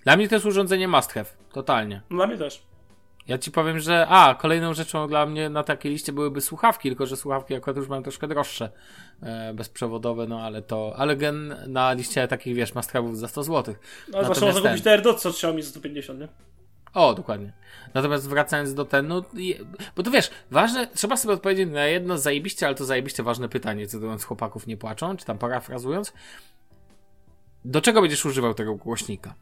Dla 0.05 0.16
mnie 0.16 0.29
to 0.29 0.35
jest 0.35 0.46
urządzenie 0.46 0.88
must 0.88 1.12
have. 1.12 1.27
Totalnie. 1.53 2.03
No, 2.11 2.16
Dla 2.16 2.27
mnie 2.27 2.37
też. 2.38 2.62
Ja 3.29 3.38
ci 3.38 3.51
powiem, 3.51 3.79
że 3.81 4.07
a, 4.09 4.35
kolejną 4.35 4.74
rzeczą 4.74 5.09
dla 5.09 5.27
mnie 5.27 5.48
na 5.48 5.62
takiej 5.62 5.92
liście 5.92 6.12
byłyby 6.12 6.40
słuchawki, 6.40 6.88
tylko 6.88 7.07
że 7.07 7.16
słuchawki 7.16 7.55
akurat 7.55 7.77
już 7.77 7.88
mam 7.88 8.03
troszkę 8.03 8.29
droższe, 8.29 8.70
e, 9.22 9.55
bezprzewodowe, 9.55 10.27
no 10.27 10.40
ale 10.40 10.62
to, 10.62 10.92
ale 10.96 11.17
gen 11.17 11.56
na 11.67 11.92
liście 11.92 12.29
takich, 12.29 12.54
wiesz, 12.54 12.75
must 12.75 12.92
have'ów 12.92 13.15
za 13.15 13.29
100 13.29 13.42
zł. 13.42 13.75
No, 14.08 14.19
Natomiast 14.19 14.40
można 14.40 14.60
ten- 14.60 14.71
kupić 14.71 14.85
te 14.85 14.90
AirDots 14.90 15.27
od 15.27 15.33
Xiaomi 15.35 15.63
za 15.63 15.71
150, 15.71 16.21
nie? 16.21 16.29
O, 16.99 17.15
dokładnie. 17.15 17.53
Natomiast 17.94 18.29
wracając 18.29 18.75
do 18.75 18.85
ten, 18.85 19.09
no, 19.09 19.25
bo 19.96 20.03
to 20.03 20.11
wiesz, 20.11 20.31
ważne, 20.51 20.87
trzeba 20.87 21.17
sobie 21.17 21.35
odpowiedzieć 21.35 21.71
na 21.71 21.87
jedno 21.87 22.19
zajebiście, 22.19 22.67
ale 22.67 22.75
to 22.75 22.85
zajebiście 22.85 23.23
ważne 23.23 23.49
pytanie, 23.49 23.87
cytując 23.87 24.25
chłopaków 24.25 24.67
nie 24.67 24.77
płaczą, 24.77 25.17
czy 25.17 25.25
tam 25.25 25.38
parafrazując. 25.38 26.13
Do 27.65 27.81
czego 27.81 28.01
będziesz 28.01 28.25
używał 28.25 28.55
tego 28.55 28.75
głośnika? 28.75 29.35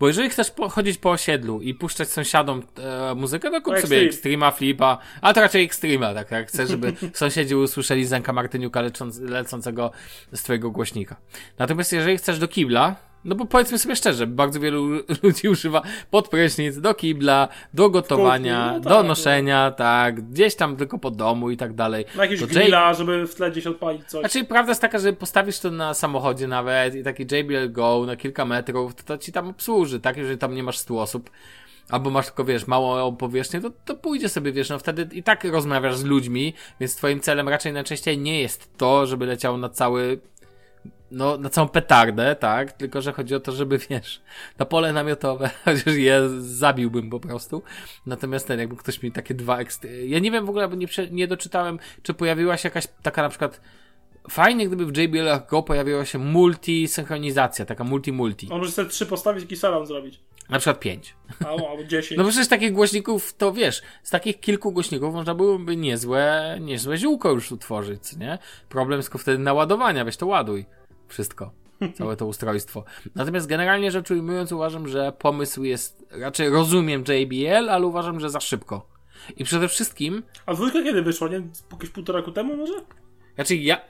Bo 0.00 0.08
jeżeli 0.08 0.30
chcesz 0.30 0.50
po, 0.50 0.68
chodzić 0.68 0.98
po 0.98 1.10
osiedlu 1.10 1.60
i 1.62 1.74
puszczać 1.74 2.08
sąsiadom 2.08 2.62
e, 2.78 3.14
muzykę, 3.14 3.50
to 3.50 3.62
kup 3.62 3.74
No, 3.74 3.80
sobie 3.80 3.96
Extreme. 3.96 4.06
Extrema, 4.06 4.50
Flipa, 4.50 4.98
a 5.20 5.32
to 5.32 5.40
raczej 5.40 5.64
Extrema, 5.64 6.14
tak 6.14 6.30
jak 6.30 6.48
chcesz, 6.48 6.68
żeby 6.68 6.92
sąsiedzi 7.14 7.54
usłyszeli 7.54 8.04
Zenka 8.04 8.32
Martyniuka 8.32 8.80
lecząc, 8.80 9.18
lecącego 9.18 9.90
z 10.32 10.42
twojego 10.42 10.70
głośnika. 10.70 11.16
Natomiast 11.58 11.92
jeżeli 11.92 12.18
chcesz 12.18 12.38
do 12.38 12.48
kibla, 12.48 12.96
No 13.26 13.34
bo 13.34 13.46
powiedzmy 13.46 13.78
sobie 13.78 13.96
szczerze, 13.96 14.26
bardzo 14.26 14.60
wielu 14.60 14.88
ludzi 15.22 15.48
używa 15.48 15.82
pod 16.10 16.28
prysznic, 16.28 16.80
do 16.80 16.94
kibla, 16.94 17.48
do 17.74 17.90
gotowania, 17.90 18.66
no 18.66 18.80
tak, 18.80 18.92
do 18.92 19.02
noszenia, 19.02 19.70
tak, 19.70 20.20
gdzieś 20.20 20.54
tam 20.54 20.76
tylko 20.76 20.98
po 20.98 21.10
domu 21.10 21.50
i 21.50 21.56
tak 21.56 21.74
dalej. 21.74 22.04
Na 22.16 22.24
jakieś 22.24 22.40
To 22.40 22.46
grilla, 22.46 22.94
żeby 22.94 23.26
w 23.26 23.34
tle 23.34 23.50
gdzieś 23.50 23.66
odpalić 23.66 24.04
coś. 24.06 24.20
Znaczy, 24.20 24.44
prawda 24.44 24.70
jest 24.70 24.80
taka, 24.80 24.98
że 24.98 25.12
postawisz 25.12 25.58
to 25.58 25.70
na 25.70 25.94
samochodzie 25.94 26.48
nawet 26.48 26.94
i 26.94 27.02
taki 27.02 27.22
JBL 27.22 27.72
Go 27.72 28.04
na 28.06 28.16
kilka 28.16 28.44
metrów, 28.44 28.94
to, 28.94 29.02
to 29.02 29.18
ci 29.18 29.32
tam 29.32 29.48
obsłuży, 29.48 30.00
tak? 30.00 30.16
Jeżeli 30.16 30.38
tam 30.38 30.54
nie 30.54 30.62
masz 30.62 30.78
100 30.78 31.00
osób, 31.00 31.30
albo 31.90 32.10
masz 32.10 32.26
tylko, 32.26 32.44
wiesz, 32.44 32.66
małą 32.66 33.16
powierzchnię, 33.16 33.60
to, 33.60 33.70
to 33.84 33.94
pójdzie 33.94 34.28
sobie, 34.28 34.52
wiesz, 34.52 34.70
no 34.70 34.78
wtedy 34.78 35.08
i 35.12 35.22
tak 35.22 35.44
rozmawiasz 35.44 35.96
z 35.96 36.04
ludźmi, 36.04 36.54
więc 36.80 36.96
twoim 36.96 37.20
celem 37.20 37.48
raczej 37.48 37.72
najczęściej 37.72 38.18
nie 38.18 38.40
jest 38.40 38.76
to, 38.76 39.06
żeby 39.06 39.26
leciał 39.26 39.58
na 39.58 39.68
cały 39.68 40.20
no, 41.10 41.38
na 41.38 41.50
całą 41.50 41.68
petardę, 41.68 42.36
tak? 42.36 42.72
Tylko, 42.72 43.02
że 43.02 43.12
chodzi 43.12 43.34
o 43.34 43.40
to, 43.40 43.52
żeby, 43.52 43.78
wiesz, 43.78 44.20
na 44.58 44.66
pole 44.66 44.92
namiotowe, 44.92 45.50
chociaż 45.64 45.94
je 45.94 46.28
zabiłbym 46.38 47.10
po 47.10 47.20
prostu. 47.20 47.62
Natomiast 48.06 48.48
ten, 48.48 48.58
jakby 48.58 48.76
ktoś 48.76 49.02
mi 49.02 49.12
takie 49.12 49.34
dwa 49.34 49.58
ekstra... 49.58 49.90
Ja 49.90 50.18
nie 50.18 50.30
wiem 50.30 50.46
w 50.46 50.50
ogóle, 50.50 50.68
bo 50.68 50.76
nie, 50.76 50.86
nie 51.10 51.28
doczytałem, 51.28 51.78
czy 52.02 52.14
pojawiła 52.14 52.56
się 52.56 52.66
jakaś 52.66 52.84
taka 53.02 53.22
na 53.22 53.28
przykład 53.28 53.60
Fajnie, 54.30 54.66
gdyby 54.66 54.86
w 54.86 54.96
JBL 54.96 55.28
Go 55.50 55.62
pojawiła 55.62 56.04
się 56.04 56.18
multi-synchronizacja, 56.18 57.64
taka 57.64 57.84
multi-multi. 57.84 58.52
On 58.52 58.58
może 58.58 58.72
sobie 58.72 58.88
trzy 58.88 59.06
postawić 59.06 59.52
i 59.52 59.56
salon 59.56 59.86
zrobić. 59.86 60.20
Na 60.48 60.58
przykład 60.58 60.80
pięć. 60.80 61.16
Albo, 61.46 61.70
albo 61.70 61.84
dziesięć. 61.84 62.18
No 62.18 62.24
bo 62.24 62.30
przecież 62.30 62.48
takich 62.48 62.72
głośników, 62.72 63.34
to 63.34 63.52
wiesz, 63.52 63.82
z 64.02 64.10
takich 64.10 64.40
kilku 64.40 64.72
głośników 64.72 65.14
można 65.14 65.34
byłoby 65.34 65.76
niezłe, 65.76 66.56
niezłe 66.60 66.96
ziółko 66.96 67.30
już 67.30 67.52
utworzyć, 67.52 68.16
nie? 68.16 68.38
Problem 68.68 69.02
tylko 69.02 69.18
wtedy 69.18 69.38
naładowania, 69.38 70.04
weź 70.04 70.16
to 70.16 70.26
ładuj. 70.26 70.66
Wszystko. 71.08 71.50
Całe 71.94 72.16
to 72.16 72.26
ustrojstwo. 72.26 72.84
Natomiast 73.14 73.46
generalnie 73.46 73.90
rzecz 73.90 74.10
ujmując, 74.10 74.52
uważam, 74.52 74.88
że 74.88 75.12
pomysł 75.18 75.64
jest, 75.64 76.06
raczej 76.10 76.48
rozumiem 76.48 77.04
JBL, 77.08 77.70
ale 77.70 77.86
uważam, 77.86 78.20
że 78.20 78.30
za 78.30 78.40
szybko. 78.40 78.88
I 79.36 79.44
przede 79.44 79.68
wszystkim... 79.68 80.22
A 80.46 80.54
dwójka 80.54 80.82
kiedy 80.82 81.02
wyszła? 81.02 81.28
Nie? 81.28 81.42
Jakieś 81.72 81.90
półtora 81.90 82.18
roku 82.18 82.32
temu 82.32 82.56
może? 82.56 82.72
Znaczy 83.34 83.56
ja, 83.56 83.80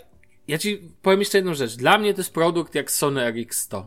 ja 0.48 0.58
ci 0.58 0.82
powiem 1.02 1.20
jeszcze 1.20 1.38
jedną 1.38 1.54
rzecz. 1.54 1.76
Dla 1.76 1.98
mnie 1.98 2.14
to 2.14 2.20
jest 2.20 2.34
produkt 2.34 2.74
jak 2.74 2.90
Sony 2.90 3.32
RX100. 3.32 3.84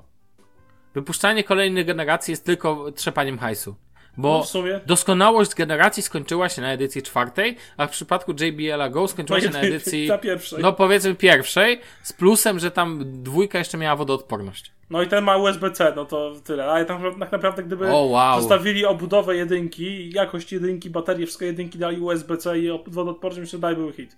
Wypuszczanie 0.93 1.43
kolejnej 1.43 1.85
generacji 1.85 2.31
jest 2.31 2.45
tylko 2.45 2.91
trzepaniem 2.91 3.37
hajsu. 3.37 3.75
Bo 4.17 4.45
No 4.53 4.61
doskonałość 4.85 5.55
generacji 5.55 6.03
skończyła 6.03 6.49
się 6.49 6.61
na 6.61 6.71
edycji 6.71 7.01
czwartej, 7.01 7.55
a 7.77 7.87
w 7.87 7.91
przypadku 7.91 8.31
JBL 8.31 8.91
Go 8.91 9.07
skończyła 9.07 9.41
się 9.41 9.49
na 9.49 9.59
edycji. 9.59 10.07
Na 10.07 10.17
pierwszej. 10.17 10.61
No 10.61 10.73
powiedzmy 10.73 11.15
pierwszej, 11.15 11.79
z 12.03 12.13
plusem, 12.13 12.59
że 12.59 12.71
tam 12.71 13.03
dwójka 13.23 13.59
jeszcze 13.59 13.77
miała 13.77 13.95
wodoodporność. 13.95 14.71
No 14.89 15.01
i 15.01 15.07
ten 15.07 15.23
ma 15.23 15.37
USB-C, 15.37 15.93
no 15.95 16.05
to 16.05 16.33
tyle. 16.43 16.65
Ale 16.65 16.85
tam 16.85 17.19
tak 17.19 17.31
naprawdę 17.31 17.63
gdyby 17.63 17.87
O, 17.87 18.01
wow. 18.01 18.39
zostawili 18.39 18.85
obudowę 18.85 19.35
jedynki, 19.35 20.13
jakość 20.13 20.51
jedynki, 20.51 20.89
baterie, 20.89 21.25
wszystko 21.25 21.45
jedynki 21.45 21.79
dali 21.79 21.99
USB-C 21.99 22.59
i 22.59 22.69
wodoodporność, 22.87 23.39
myślę, 23.39 23.59
daj 23.59 23.75
były 23.75 23.93
hit. 23.93 24.17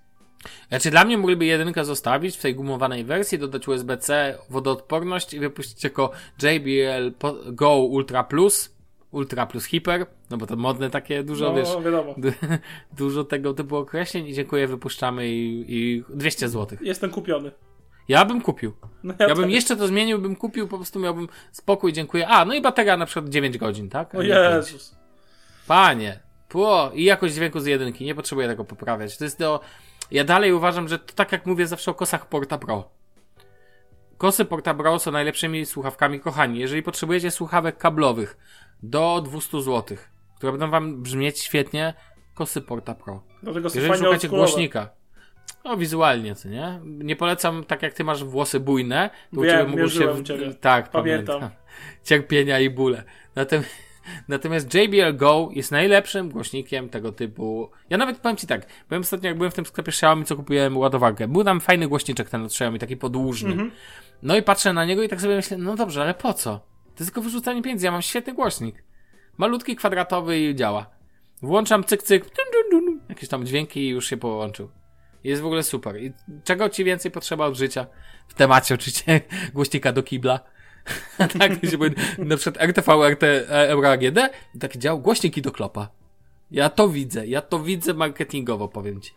Znaczy 0.70 0.92
dla 0.92 1.06
mnie 1.06 1.18
mogliby 1.18 1.46
jedynkę 1.46 1.86
zostawić 1.86 2.38
w 2.38 2.42
tej 2.42 2.56
gumowanej 2.56 3.04
wersji, 3.04 3.40
dodać 3.40 3.68
USB-C, 3.68 4.38
wodoodporność 4.50 5.34
i 5.34 5.40
wypuścić 5.40 5.84
jako 5.84 6.12
JBL 6.44 7.12
Go 7.46 7.76
Ultra 7.78 8.24
Plus, 8.24 8.76
Ultra 9.12 9.46
Plus 9.46 9.66
Hyper, 9.66 10.06
no 10.30 10.38
bo 10.38 10.48
to 10.48 10.56
modne 10.56 10.90
takie 10.90 11.24
dużo, 11.24 11.46
No, 11.50 11.54
wiesz, 11.56 11.70
wiadomo. 11.86 12.16
du- 12.18 12.32
dużo 12.98 13.24
tego 13.24 13.54
typu 13.54 13.78
określeń 13.78 14.28
i 14.28 14.34
dziękuję, 14.34 14.68
wypuszczamy 14.68 15.30
i, 15.30 15.66
i 15.68 16.04
200 16.10 16.50
zł. 16.50 16.78
Jestem 16.82 17.10
kupiony. 17.10 17.52
Ja 18.08 18.26
bym 18.26 18.42
kupił. 18.42 18.74
No 19.04 19.14
Ja 19.20 19.28
bym 19.36 19.44
tak. 19.44 19.52
jeszcze 19.52 19.76
to 19.76 19.88
zmienił, 19.88 20.20
bym 20.20 20.36
kupił, 20.36 20.68
po 20.68 20.78
prostu 20.78 21.00
miałbym 21.00 21.28
spokój, 21.52 21.94
dziękuję. 21.94 22.28
A, 22.28 22.46
no 22.46 22.54
i 22.54 22.62
bateria 22.62 22.98
na 22.98 23.06
przykład 23.06 23.30
9 23.30 23.58
godzin, 23.58 23.90
tak? 23.90 24.16
O. 24.16 24.22
Jezus. 24.22 24.96
Panie, 25.68 26.20
pło, 26.50 26.92
i 26.94 27.04
jakość 27.04 27.34
dźwięku 27.34 27.60
z 27.60 27.66
jedynki, 27.66 28.06
nie 28.06 28.16
potrzebuję 28.16 28.48
tego 28.48 28.66
poprawiać. 28.66 29.18
To 29.18 29.24
jest 29.24 29.40
do... 29.40 29.60
Ja 30.12 30.24
dalej 30.24 30.54
uważam, 30.54 30.88
że 30.88 31.00
to 31.00 31.14
tak 31.14 31.32
jak 31.32 31.46
mówię 31.46 31.68
zawsze 31.68 31.92
o 31.92 31.94
kosach 31.94 32.26
Porta 32.30 32.58
Pro. 32.58 32.90
Kosy 34.18 34.46
Porta 34.46 34.74
Pro 34.74 35.00
są 35.00 35.12
najlepszymi 35.12 35.66
słuchawkami, 35.66 36.20
kochani. 36.20 36.60
Jeżeli 36.60 36.84
potrzebujecie 36.84 37.32
słuchawek 37.32 37.78
kablowych 37.78 38.38
do 38.84 39.22
200 39.26 39.62
zł, 39.62 39.98
które 40.38 40.52
będą 40.52 40.70
wam 40.70 41.02
brzmieć 41.02 41.40
świetnie, 41.40 41.94
kosy 42.34 42.62
Porta 42.62 42.96
Pro. 42.96 43.24
Dlatego 43.44 43.70
Jeżeli 43.76 43.98
szukacie 43.98 44.30
głośnika, 44.30 44.90
no 45.66 45.78
wizualnie, 45.78 46.36
co 46.36 46.50
nie? 46.50 46.80
Nie 46.84 47.16
polecam, 47.16 47.64
tak 47.64 47.82
jak 47.82 47.94
ty 47.94 48.04
masz 48.04 48.24
włosy 48.24 48.60
bujne, 48.60 49.10
to 49.34 49.40
u 49.40 49.44
Wiem, 49.44 49.52
ciebie 49.58 49.72
mogą 49.72 49.88
się... 49.90 50.08
w- 50.14 50.20
u 50.20 50.24
ciebie. 50.24 50.54
Tak, 50.54 50.90
Pamiętam. 50.92 51.40
pamiętam. 51.40 51.58
Cierpienia 52.04 52.60
i 52.60 52.70
bóle. 52.70 53.04
Natomiast, 53.36 53.70
natomiast 54.28 54.74
JBL 54.74 55.18
Go 55.18 55.50
jest 55.52 55.72
najlepszym 55.72 56.30
głośnikiem 56.30 56.90
tego 56.90 57.12
typu. 57.12 57.70
Ja 57.90 57.98
nawet 57.98 58.18
powiem 58.18 58.38
ci 58.38 58.48
tak, 58.48 58.66
byłem 58.90 59.02
ostatnio, 59.02 59.28
jak 59.28 59.38
byłem 59.38 59.52
w 59.52 59.56
tym 59.56 59.66
sklepie 59.66 59.90
Xiaomi, 59.90 60.26
co 60.26 60.36
kupiłem 60.36 60.78
ładowarkę. 60.78 61.28
Był 61.28 61.44
tam 61.44 61.62
fajny 61.62 61.88
głośniczek 61.88 62.30
ten 62.30 62.44
od 62.44 62.52
Xiaomi, 62.52 62.80
taki 62.80 62.98
podłużny. 62.98 63.52
Mhm. 63.52 63.72
No 64.24 64.38
i 64.38 64.44
patrzę 64.44 64.74
na 64.74 64.86
niego 64.86 65.04
i 65.04 65.10
tak 65.10 65.22
sobie 65.22 65.36
myślę, 65.36 65.58
no 65.58 65.76
dobrze, 65.76 66.02
ale 66.02 66.14
po 66.14 66.34
co? 66.34 66.60
To 66.86 66.96
jest 67.00 67.12
tylko 67.12 67.22
wyrzucanie 67.22 67.62
pieniędzy, 67.62 67.86
ja 67.86 67.92
mam 67.92 68.02
świetny 68.02 68.34
głośnik. 68.34 68.84
Malutki, 69.38 69.76
kwadratowy 69.76 70.40
i 70.40 70.56
działa. 70.56 70.90
Włączam 71.42 71.84
cyk, 71.84 72.04
cyk, 72.04 72.24
dun, 72.24 72.46
dun, 72.72 72.86
dun, 72.86 73.00
jakieś 73.10 73.30
tam 73.30 73.46
dźwięki 73.46 73.80
i 73.80 73.90
już 73.90 74.10
się 74.10 74.18
połączył. 74.18 74.70
Jest 75.24 75.42
w 75.42 75.46
ogóle 75.46 75.64
super. 75.64 76.04
I 76.04 76.14
czego 76.44 76.70
ci 76.70 76.84
więcej 76.84 77.12
potrzeba 77.12 77.46
od 77.46 77.56
życia? 77.56 77.88
W 78.28 78.34
temacie 78.34 78.76
oczywiście 78.76 79.22
głośnika 79.54 79.92
do 79.92 80.04
kibla. 80.04 80.40
tak, 81.40 81.52
mówi, 81.64 81.92
na 82.18 82.38
przykład 82.38 82.66
RTV, 82.66 83.10
RT, 83.10 83.24
Euro 83.50 83.92
AGD, 83.92 84.20
taki 84.60 84.80
dział 84.80 85.00
głośniki 85.00 85.42
do 85.42 85.52
klopa. 85.52 85.90
Ja 86.52 86.70
to 86.70 86.90
widzę, 86.90 87.28
ja 87.28 87.42
to 87.42 87.60
widzę 87.60 87.94
marketingowo, 87.94 88.68
powiem 88.68 89.02
ci. 89.02 89.12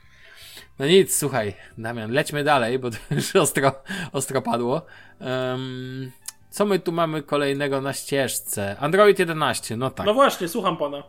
No 0.78 0.86
nic, 0.86 1.16
słuchaj, 1.16 1.54
Damian, 1.78 2.10
lećmy 2.12 2.44
dalej, 2.44 2.78
bo 2.78 2.90
to 2.90 2.96
już 3.14 3.36
ostro, 3.36 3.72
ostro 4.12 4.42
padło. 4.42 4.82
Em, 5.20 6.10
co 6.50 6.66
my 6.66 6.78
tu 6.78 6.92
mamy 6.92 7.22
kolejnego 7.22 7.80
na 7.80 7.92
ścieżce? 7.92 8.76
Android 8.80 9.18
11, 9.18 9.76
no 9.76 9.90
tak. 9.90 10.06
No 10.06 10.14
właśnie, 10.14 10.48
słucham 10.48 10.76
pana. 10.76 11.02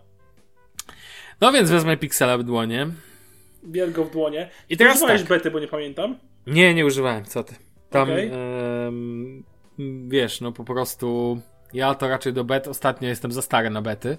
No 1.41 1.51
więc 1.51 1.69
wezmę 1.69 1.97
Pixela 1.97 2.37
w 2.37 2.43
dłonie. 2.43 2.87
Bier 3.63 3.91
go 3.91 4.05
w 4.05 4.11
dłonie. 4.11 4.49
I 4.69 4.77
teraz 4.77 4.95
Używałeś 4.95 5.21
tak. 5.21 5.29
bety, 5.29 5.51
bo 5.51 5.59
nie 5.59 5.67
pamiętam. 5.67 6.17
Nie, 6.47 6.73
nie 6.73 6.85
używałem, 6.85 7.25
co 7.25 7.43
ty. 7.43 7.55
Tam, 7.89 8.03
Okej. 8.03 8.31
em, 8.33 9.43
wiesz, 10.07 10.41
no 10.41 10.51
po 10.51 10.63
prostu 10.63 11.39
ja 11.73 11.95
to 11.95 12.07
raczej 12.07 12.33
do 12.33 12.43
bet, 12.43 12.67
ostatnio 12.67 13.09
jestem 13.09 13.31
za 13.31 13.41
stary 13.41 13.69
na 13.69 13.81
bety. 13.81 14.17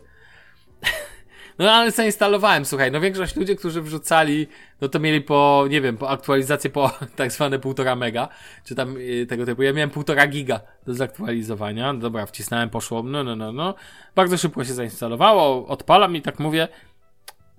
No 1.59 1.72
ale 1.72 1.90
zainstalowałem, 1.90 2.64
słuchaj, 2.64 2.92
no 2.92 3.00
większość 3.00 3.36
ludzi, 3.36 3.57
którzy 3.57 3.82
wrzucali, 3.82 4.46
no 4.80 4.88
to 4.88 4.98
mieli 4.98 5.20
po, 5.20 5.64
nie 5.70 5.80
wiem, 5.80 5.96
po 5.96 6.11
aktualizację 6.11 6.70
po 6.70 6.90
tak 7.16 7.32
zwane 7.32 7.59
półtora 7.59 7.96
mega, 7.96 8.28
czy 8.64 8.74
tam 8.74 8.96
y, 8.96 9.26
tego 9.26 9.46
typu. 9.46 9.62
Ja 9.62 9.72
miałem 9.72 9.90
półtora 9.90 10.26
giga 10.26 10.61
do 10.86 10.94
zaktualizowania. 10.94 11.94
Dobra, 11.94 12.26
wcisnąłem, 12.26 12.70
poszło, 12.70 13.02
no, 13.02 13.24
no, 13.24 13.36
no, 13.36 13.52
no. 13.52 13.74
Bardzo 14.14 14.38
szybko 14.38 14.64
się 14.64 14.74
zainstalowało, 14.74 15.66
odpalam 15.66 16.16
i 16.16 16.22
tak 16.22 16.38
mówię, 16.38 16.68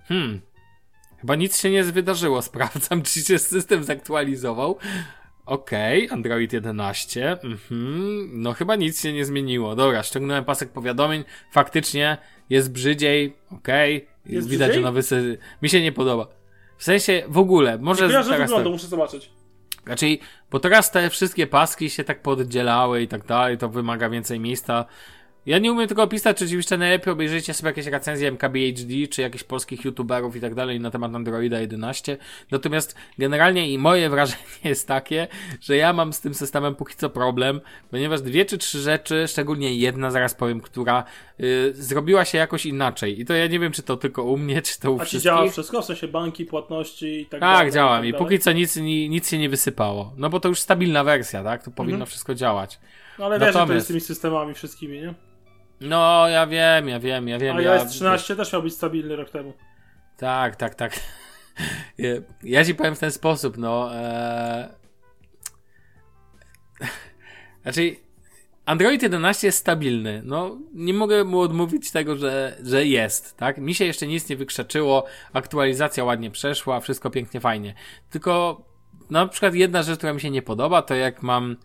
hmm, 0.04 0.40
Chyba 1.20 1.34
nic 1.36 1.60
się 1.60 1.70
nie 1.70 1.84
wydarzyło. 1.84 2.42
Sprawdzam, 2.48 3.02
czy 3.02 3.20
się 3.20 3.38
system 3.38 3.84
zaktualizował. 3.84 4.78
Okej, 5.48 6.08
Android 6.10 6.52
11. 6.52 7.32
Mhm. 7.32 8.30
No 8.42 8.52
chyba 8.52 8.76
nic 8.76 9.02
się 9.02 9.12
nie 9.12 9.24
zmieniło. 9.24 9.76
Dobra, 9.76 10.02
ściągnąłem 10.02 10.44
pasek 10.44 10.70
powiadomień. 10.70 11.24
Faktycznie 11.52 12.18
jest 12.50 12.72
brzydziej. 12.72 13.36
Okej. 13.50 14.08
Jest 14.26 14.48
Widać, 14.48 14.66
że 14.66 14.70
brzydziej? 14.70 14.84
nowy 14.84 15.02
sy... 15.02 15.38
Mi 15.62 15.68
się 15.68 15.82
nie 15.82 15.92
podoba. 15.92 16.26
W 16.76 16.84
sensie 16.84 17.22
w 17.28 17.38
ogóle, 17.38 17.78
może 17.78 18.06
kojarzę 18.06 18.30
teraz 18.30 18.40
wyglądu, 18.40 18.70
tak, 18.70 18.72
muszę 18.72 18.86
zobaczyć. 18.86 19.30
Raczej, 19.86 20.20
bo 20.50 20.60
teraz 20.60 20.90
te 20.90 21.10
wszystkie 21.10 21.46
paski 21.46 21.90
się 21.90 22.04
tak 22.04 22.22
poddzielały 22.22 23.02
i 23.02 23.08
tak 23.08 23.26
dalej, 23.26 23.58
to 23.58 23.68
wymaga 23.68 24.10
więcej 24.10 24.40
miejsca. 24.40 24.84
Ja 25.46 25.58
nie 25.58 25.72
umiem 25.72 25.88
tego 25.88 26.02
opisać, 26.02 26.36
czy 26.38 26.44
oczywiście 26.44 26.76
najlepiej 26.76 27.12
obejrzyjcie 27.12 27.54
sobie 27.54 27.68
jakieś 27.68 27.86
recenzje 27.86 28.28
MKBHD, 28.32 29.06
czy 29.10 29.22
jakichś 29.22 29.44
polskich 29.44 29.84
youtuberów 29.84 30.36
i 30.36 30.40
tak 30.40 30.54
dalej 30.54 30.80
na 30.80 30.90
temat 30.90 31.14
Androida 31.14 31.60
11. 31.60 32.16
Natomiast 32.50 32.94
generalnie 33.18 33.72
i 33.72 33.78
moje 33.78 34.10
wrażenie 34.10 34.38
jest 34.64 34.88
takie, 34.88 35.28
że 35.60 35.76
ja 35.76 35.92
mam 35.92 36.12
z 36.12 36.20
tym 36.20 36.34
systemem 36.34 36.74
póki 36.74 36.94
co 36.96 37.10
problem, 37.10 37.60
ponieważ 37.90 38.20
dwie 38.22 38.44
czy 38.44 38.58
trzy 38.58 38.80
rzeczy, 38.80 39.24
szczególnie 39.28 39.74
jedna, 39.74 40.10
zaraz 40.10 40.34
powiem, 40.34 40.60
która 40.60 41.04
y, 41.40 41.72
zrobiła 41.74 42.24
się 42.24 42.38
jakoś 42.38 42.66
inaczej. 42.66 43.20
I 43.20 43.24
to 43.24 43.34
ja 43.34 43.46
nie 43.46 43.58
wiem, 43.58 43.72
czy 43.72 43.82
to 43.82 43.96
tylko 43.96 44.24
u 44.24 44.36
mnie, 44.36 44.62
czy 44.62 44.80
to 44.80 44.92
u 44.92 45.00
A 45.00 45.04
wszystkich. 45.04 45.22
działa 45.24 45.50
wszystko? 45.50 45.82
W 45.82 45.84
sensie 45.84 46.08
banki, 46.08 46.44
płatności 46.44 47.20
i 47.20 47.26
tak 47.26 47.40
dalej. 47.40 47.58
Tak, 47.66 47.74
działa 47.74 48.00
mi. 48.02 48.12
tak 48.12 48.18
Póki 48.18 48.38
co 48.38 48.52
nic, 48.52 48.76
ni- 48.76 49.08
nic 49.08 49.30
się 49.30 49.38
nie 49.38 49.48
wysypało. 49.48 50.12
No 50.16 50.30
bo 50.30 50.40
to 50.40 50.48
już 50.48 50.60
stabilna 50.60 51.04
wersja, 51.04 51.44
tak? 51.44 51.62
To 51.62 51.70
powinno 51.70 51.94
Mhm. 51.96 52.06
wszystko 52.06 52.34
działać. 52.34 52.80
No 53.18 53.24
ale 53.24 53.38
wiesz, 53.38 53.46
że 53.48 53.52
to 53.52 53.58
Natomiast- 53.58 53.74
jest 53.74 53.86
z 53.86 53.88
tymi 53.88 54.00
systemami 54.00 54.54
wszystkimi, 54.54 55.00
nie? 55.00 55.14
No, 55.80 56.28
ja 56.28 56.46
wiem, 56.46 56.88
ja 56.88 57.00
wiem, 57.00 57.28
ja 57.28 57.38
wiem. 57.38 57.56
A 57.56 57.60
ja, 57.60 57.72
iOS 57.72 57.86
13 57.90 58.36
też 58.36 58.52
miał 58.52 58.62
być 58.62 58.74
stabilny 58.74 59.16
rok 59.16 59.30
temu. 59.30 59.52
Tak, 60.16 60.56
tak, 60.56 60.74
tak. 60.74 60.92
Ja- 61.98 62.08
Ja 62.42 62.64
ci 62.64 62.74
powiem 62.74 62.94
w 62.96 62.98
ten 62.98 63.10
sposób, 63.12 63.56
no. 63.56 63.94
E... 63.96 64.68
Znaczy, 67.62 67.96
Android 68.66 69.02
11 69.02 69.46
jest 69.46 69.58
stabilny. 69.58 70.22
No, 70.24 70.58
nie 70.74 70.94
mogę 70.94 71.24
mu 71.24 71.40
odmówić 71.40 71.90
tego, 71.90 72.16
że, 72.16 72.56
że 72.62 72.86
jest, 72.86 73.36
tak? 73.36 73.58
Mi 73.58 73.74
się 73.74 73.84
jeszcze 73.84 74.06
nic 74.06 74.28
nie 74.28 74.36
wykrzeczyło, 74.36 75.04
aktualizacja 75.32 76.04
ładnie 76.04 76.30
przeszła, 76.30 76.80
wszystko 76.80 77.10
pięknie, 77.10 77.40
fajnie. 77.40 77.74
Tylko, 78.10 78.64
na 79.10 79.26
przykład 79.28 79.54
jedna 79.54 79.82
rzecz, 79.82 79.98
która 79.98 80.12
mi 80.12 80.20
się 80.20 80.30
nie 80.30 80.42
podoba, 80.42 80.82
to 80.82 80.94
jak 80.94 81.22
mam, 81.22 81.56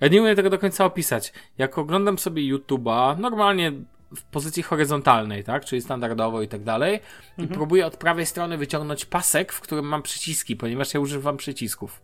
ja 0.00 0.08
nie 0.08 0.22
umiem 0.22 0.36
tego 0.36 0.50
do 0.50 0.58
końca 0.58 0.84
opisać. 0.84 1.32
Jak 1.58 1.78
oglądam 1.78 2.18
sobie 2.18 2.42
YouTube'a, 2.42 3.18
normalnie 3.18 3.72
w 4.16 4.22
pozycji 4.22 4.62
horyzontalnej, 4.62 5.44
tak? 5.44 5.64
Czyli 5.64 5.82
standardowo 5.82 6.42
i 6.42 6.48
tak 6.48 6.62
dalej. 6.64 7.00
I 7.38 7.46
próbuję 7.46 7.86
od 7.86 7.96
prawej 7.96 8.26
strony 8.26 8.58
wyciągnąć 8.58 9.04
pasek, 9.04 9.52
w 9.52 9.60
którym 9.60 9.84
mam 9.84 10.02
przyciski, 10.02 10.56
ponieważ 10.56 10.94
ja 10.94 11.00
używam 11.00 11.36
przycisków. 11.36 12.02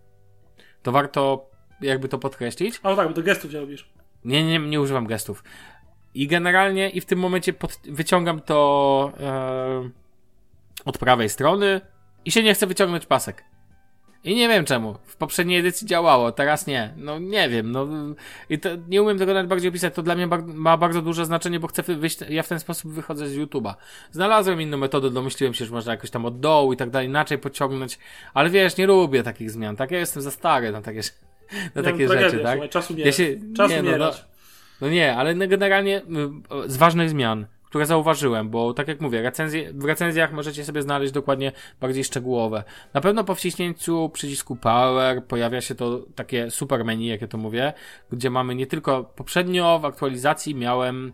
To 0.82 0.92
warto 0.92 1.50
jakby 1.80 2.08
to 2.08 2.18
podkreślić. 2.18 2.80
A 2.82 2.90
no 2.90 2.96
tak, 2.96 3.08
bo 3.08 3.14
do 3.14 3.22
gestów 3.22 3.52
nie 3.52 3.60
robisz. 3.60 3.90
Nie, 4.24 4.44
nie, 4.44 4.58
nie 4.58 4.80
używam 4.80 5.06
gestów. 5.06 5.44
I 6.14 6.26
generalnie 6.26 6.90
i 6.90 7.00
w 7.00 7.04
tym 7.06 7.18
momencie 7.18 7.52
pod, 7.52 7.78
wyciągam 7.84 8.40
to 8.40 9.12
e, 9.20 9.90
od 10.84 10.98
prawej 10.98 11.28
strony 11.28 11.80
i 12.24 12.30
się 12.30 12.42
nie 12.42 12.54
chce 12.54 12.66
wyciągnąć 12.66 13.06
pasek. 13.06 13.44
I 14.26 14.34
nie 14.34 14.48
wiem 14.48 14.64
czemu. 14.64 14.96
W 15.06 15.16
poprzedniej 15.16 15.58
edycji 15.58 15.86
działało, 15.86 16.32
teraz 16.32 16.66
nie. 16.66 16.94
No 16.96 17.18
nie 17.18 17.48
wiem, 17.48 17.72
no 17.72 17.88
i 18.50 18.58
to, 18.58 18.68
nie 18.88 19.02
umiem 19.02 19.18
tego 19.18 19.34
nawet 19.34 19.48
bardziej 19.48 19.68
opisać. 19.68 19.94
To 19.94 20.02
dla 20.02 20.14
mnie 20.14 20.28
ma 20.46 20.76
bardzo 20.76 21.02
duże 21.02 21.26
znaczenie, 21.26 21.60
bo 21.60 21.68
chcę 21.68 21.82
wyjść, 21.82 22.18
ja 22.28 22.42
w 22.42 22.48
ten 22.48 22.60
sposób 22.60 22.92
wychodzę 22.92 23.28
z 23.28 23.36
YouTube'a. 23.36 23.74
Znalazłem 24.12 24.60
inną 24.60 24.76
metodę, 24.76 25.10
domyśliłem 25.10 25.54
się, 25.54 25.64
że 25.64 25.72
można 25.72 25.92
jakoś 25.92 26.10
tam 26.10 26.24
od 26.24 26.40
dołu 26.40 26.72
i 26.72 26.76
tak 26.76 26.90
dalej, 26.90 27.08
inaczej 27.08 27.38
pociągnąć, 27.38 27.98
ale 28.34 28.50
wiesz, 28.50 28.76
nie 28.76 28.86
lubię 28.86 29.22
takich 29.22 29.50
zmian, 29.50 29.76
tak? 29.76 29.90
Ja 29.90 29.98
jestem 29.98 30.22
za 30.22 30.30
stary 30.30 30.72
na 30.72 30.82
takie, 30.82 31.00
na 31.74 31.82
takie 31.82 32.06
no, 32.06 32.12
rzeczy, 32.12 32.20
tragedia, 32.20 32.44
tak? 32.44 32.52
Słuchaj, 32.52 32.68
czasu 32.68 32.94
nie 32.94 33.04
Ja 33.04 33.12
się- 33.12 33.36
Czasu 33.56 33.74
nie, 33.74 33.82
no, 33.82 33.98
no, 33.98 34.10
no 34.80 34.88
nie, 34.88 35.16
ale 35.16 35.34
generalnie 35.34 36.02
y, 36.66 36.70
z 36.70 36.76
ważnych 36.76 37.10
zmian, 37.10 37.46
które 37.66 37.86
zauważyłem, 37.86 38.50
bo 38.50 38.74
tak 38.74 38.88
jak 38.88 39.00
mówię, 39.00 39.22
recenzje, 39.22 39.72
w 39.72 39.84
recenzjach 39.84 40.32
możecie 40.32 40.64
sobie 40.64 40.82
znaleźć 40.82 41.12
dokładnie 41.12 41.52
bardziej 41.80 42.04
szczegółowe. 42.04 42.64
Na 42.94 43.00
pewno 43.00 43.24
po 43.24 43.34
wciśnięciu 43.34 44.10
przycisku 44.12 44.56
Power 44.56 45.24
pojawia 45.24 45.60
się 45.60 45.74
to 45.74 46.00
takie 46.14 46.50
super 46.50 46.84
menu, 46.84 47.06
jak 47.06 47.20
ja 47.20 47.28
to 47.28 47.38
mówię, 47.38 47.72
gdzie 48.12 48.30
mamy 48.30 48.54
nie 48.54 48.66
tylko 48.66 49.04
poprzednio 49.04 49.78
w 49.78 49.84
aktualizacji 49.84 50.54
miałem 50.54 51.12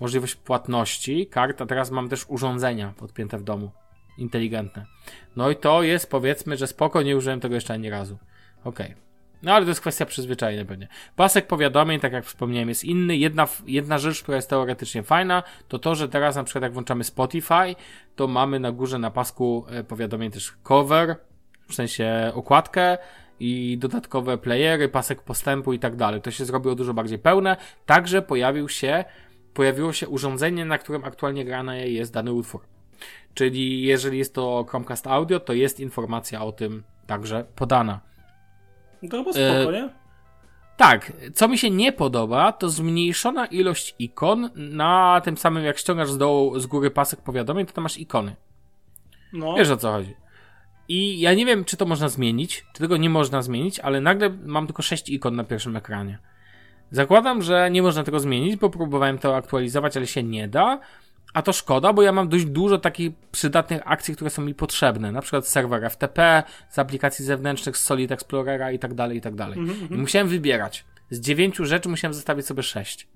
możliwość 0.00 0.34
płatności 0.34 1.26
kart, 1.26 1.60
a 1.60 1.66
teraz 1.66 1.90
mam 1.90 2.08
też 2.08 2.24
urządzenia 2.28 2.94
podpięte 2.96 3.38
w 3.38 3.42
domu. 3.42 3.70
Inteligentne. 4.18 4.86
No 5.36 5.50
i 5.50 5.56
to 5.56 5.82
jest 5.82 6.10
powiedzmy, 6.10 6.56
że 6.56 6.66
spoko, 6.66 7.02
nie 7.02 7.16
użyłem 7.16 7.40
tego 7.40 7.54
jeszcze 7.54 7.74
ani 7.74 7.90
razu. 7.90 8.18
Okej. 8.64 9.07
No 9.42 9.54
ale 9.54 9.64
to 9.64 9.68
jest 9.68 9.80
kwestia 9.80 10.06
przyzwyczajenia 10.06 10.64
pewnie. 10.64 10.88
Pasek 11.16 11.46
powiadomień, 11.46 12.00
tak 12.00 12.12
jak 12.12 12.24
wspomniałem, 12.24 12.68
jest 12.68 12.84
inny. 12.84 13.16
Jedna, 13.16 13.48
jedna 13.66 13.98
rzecz, 13.98 14.22
która 14.22 14.36
jest 14.36 14.50
teoretycznie 14.50 15.02
fajna, 15.02 15.42
to 15.68 15.78
to, 15.78 15.94
że 15.94 16.08
teraz 16.08 16.36
na 16.36 16.44
przykład 16.44 16.62
jak 16.62 16.72
włączamy 16.72 17.04
Spotify, 17.04 17.74
to 18.16 18.26
mamy 18.26 18.60
na 18.60 18.72
górze 18.72 18.98
na 18.98 19.10
pasku 19.10 19.66
e, 19.70 19.84
powiadomień 19.84 20.30
też 20.30 20.52
cover, 20.62 21.16
w 21.68 21.74
sensie 21.74 22.32
okładkę 22.34 22.98
i 23.40 23.78
dodatkowe 23.78 24.38
playery, 24.38 24.88
pasek 24.88 25.22
postępu 25.22 25.72
i 25.72 25.78
tak 25.78 25.96
dalej. 25.96 26.22
To 26.22 26.30
się 26.30 26.44
zrobiło 26.44 26.74
dużo 26.74 26.94
bardziej 26.94 27.18
pełne. 27.18 27.56
Także 27.86 28.22
pojawił 28.22 28.68
się, 28.68 29.04
pojawiło 29.54 29.92
się 29.92 30.08
urządzenie, 30.08 30.64
na 30.64 30.78
którym 30.78 31.04
aktualnie 31.04 31.44
grany 31.44 31.90
jest 31.90 32.12
dany 32.12 32.32
utwór. 32.32 32.60
Czyli 33.34 33.82
jeżeli 33.82 34.18
jest 34.18 34.34
to 34.34 34.66
Chromecast 34.68 35.06
Audio, 35.06 35.40
to 35.40 35.52
jest 35.52 35.80
informacja 35.80 36.44
o 36.44 36.52
tym 36.52 36.82
także 37.06 37.44
podana. 37.54 38.00
No 39.02 39.08
to 39.08 39.18
chyba 39.18 39.32
spoko, 39.32 39.72
E, 39.76 39.82
nie? 39.82 39.88
Tak, 40.76 41.12
co 41.34 41.48
mi 41.48 41.58
się 41.58 41.70
nie 41.70 41.92
podoba, 41.92 42.52
to 42.52 42.68
zmniejszona 42.68 43.46
ilość 43.46 43.94
ikon 43.98 44.50
na 44.56 45.20
tym 45.24 45.36
samym, 45.36 45.64
jak 45.64 45.78
ściągasz 45.78 46.10
z 46.10 46.18
dołu, 46.18 46.58
z 46.58 46.66
góry 46.66 46.90
pasek 46.90 47.20
powiadomień, 47.20 47.66
to 47.66 47.72
tam 47.72 47.82
masz 47.82 47.98
ikony. 47.98 48.36
No. 49.32 49.54
Wiesz 49.54 49.70
o 49.70 49.76
co 49.76 49.92
chodzi. 49.92 50.14
I 50.88 51.20
ja 51.20 51.34
nie 51.34 51.46
wiem, 51.46 51.64
czy 51.64 51.76
to 51.76 51.86
można 51.86 52.08
zmienić, 52.08 52.66
czy 52.72 52.80
tego 52.80 52.96
nie 52.96 53.10
można 53.10 53.42
zmienić, 53.42 53.80
ale 53.80 54.00
nagle 54.00 54.30
mam 54.44 54.66
tylko 54.66 54.82
6 54.82 55.08
ikon 55.08 55.36
na 55.36 55.44
pierwszym 55.44 55.76
ekranie. 55.76 56.18
Zakładam, 56.90 57.42
że 57.42 57.70
nie 57.70 57.82
można 57.82 58.04
tego 58.04 58.20
zmienić, 58.20 58.56
bo 58.56 58.70
próbowałem 58.70 59.18
to 59.18 59.36
aktualizować, 59.36 59.96
ale 59.96 60.06
się 60.06 60.22
nie 60.22 60.48
da. 60.48 60.80
A 61.34 61.42
to 61.42 61.52
szkoda, 61.52 61.92
bo 61.92 62.02
ja 62.02 62.12
mam 62.12 62.28
dość 62.28 62.44
dużo 62.44 62.78
takich 62.78 63.12
przydatnych 63.32 63.82
akcji, 63.84 64.14
które 64.14 64.30
są 64.30 64.42
mi 64.42 64.54
potrzebne. 64.54 65.12
Na 65.12 65.20
przykład 65.20 65.46
serwer 65.46 65.90
FTP, 65.90 66.42
z 66.68 66.78
aplikacji 66.78 67.24
zewnętrznych, 67.24 67.76
z 67.76 67.84
Solid 67.84 68.12
Explorera 68.12 68.72
i 68.72 68.78
tak 68.78 68.94
dalej, 68.94 69.18
i 69.18 69.20
tak 69.20 69.34
dalej. 69.34 69.58
I 69.90 69.94
musiałem 69.94 70.28
wybierać. 70.28 70.84
Z 71.10 71.20
dziewięciu 71.20 71.64
rzeczy 71.64 71.88
musiałem 71.88 72.14
zostawić 72.14 72.46
sobie 72.46 72.62
sześć. 72.62 73.08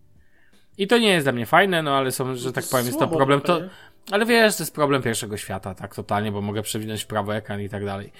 I 0.78 0.86
to 0.86 0.98
nie 0.98 1.08
jest 1.08 1.24
dla 1.24 1.32
mnie 1.32 1.46
fajne, 1.46 1.82
no 1.82 1.96
ale 1.96 2.12
są, 2.12 2.34
że 2.36 2.52
tak 2.52 2.64
powiem, 2.70 2.86
jest 2.86 2.98
to 2.98 3.08
problem. 3.08 3.40
To, 3.40 3.60
ale 4.10 4.26
wiesz, 4.26 4.56
to 4.56 4.62
jest 4.62 4.74
problem 4.74 5.02
pierwszego 5.02 5.36
świata, 5.36 5.74
tak 5.74 5.94
totalnie, 5.94 6.32
bo 6.32 6.40
mogę 6.40 6.62
przewinąć 6.62 7.04
prawo 7.04 7.36
ekran 7.36 7.60
i 7.60 7.68
tak 7.68 7.84
dalej. 7.84 8.12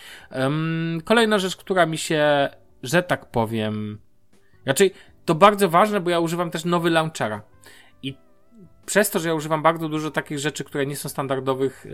Ym, 0.47 1.01
kolejna 1.05 1.38
rzecz, 1.38 1.57
która 1.57 1.86
mi 1.86 1.99
się, 1.99 2.49
że 2.82 3.03
tak 3.03 3.30
powiem, 3.30 3.99
raczej 4.66 4.95
to 5.24 5.34
bardzo 5.34 5.68
ważne, 5.68 6.01
bo 6.01 6.11
ja 6.11 6.20
używam 6.20 6.51
też 6.51 6.64
nowy 6.64 6.90
launchera. 6.90 7.43
I 8.03 8.16
przez 8.87 9.11
to, 9.11 9.18
że 9.18 9.28
ja 9.28 9.35
używam 9.35 9.62
bardzo 9.62 9.89
dużo 9.89 10.11
takich 10.11 10.39
rzeczy, 10.39 10.64
które 10.64 10.87
nie 10.87 10.97
są 10.97 11.09
standardowych, 11.09 11.87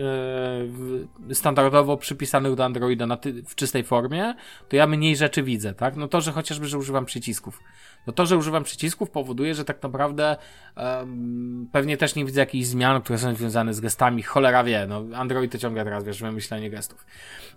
e, 1.29 1.33
standardowo 1.35 1.97
przypisanych 1.97 2.55
do 2.55 2.65
Androida 2.65 3.17
ty, 3.17 3.43
w 3.43 3.55
czystej 3.55 3.83
formie, 3.83 4.35
to 4.69 4.75
ja 4.75 4.87
mniej 4.87 5.15
rzeczy 5.15 5.43
widzę, 5.43 5.73
tak? 5.73 5.95
No 5.95 6.07
to, 6.07 6.21
że 6.21 6.31
chociażby, 6.31 6.67
że 6.67 6.77
używam 6.77 7.05
przycisków. 7.05 7.59
No 8.07 8.13
to, 8.13 8.25
że 8.25 8.37
używam 8.37 8.63
przycisków 8.63 9.09
powoduje, 9.09 9.55
że 9.55 9.65
tak 9.65 9.83
naprawdę 9.83 10.37
em, 10.75 11.69
pewnie 11.71 11.97
też 11.97 12.15
nie 12.15 12.25
widzę 12.25 12.39
jakichś 12.39 12.67
zmian, 12.67 13.01
które 13.01 13.19
są 13.19 13.35
związane 13.35 13.73
z 13.73 13.79
gestami. 13.79 14.23
Cholera 14.23 14.63
wie, 14.63 14.85
no 14.89 15.03
Android 15.15 15.51
to 15.51 15.57
ciągle 15.57 15.83
teraz, 15.83 16.03
wiesz, 16.03 16.21
wymyślenie 16.21 16.69
gestów. 16.69 17.05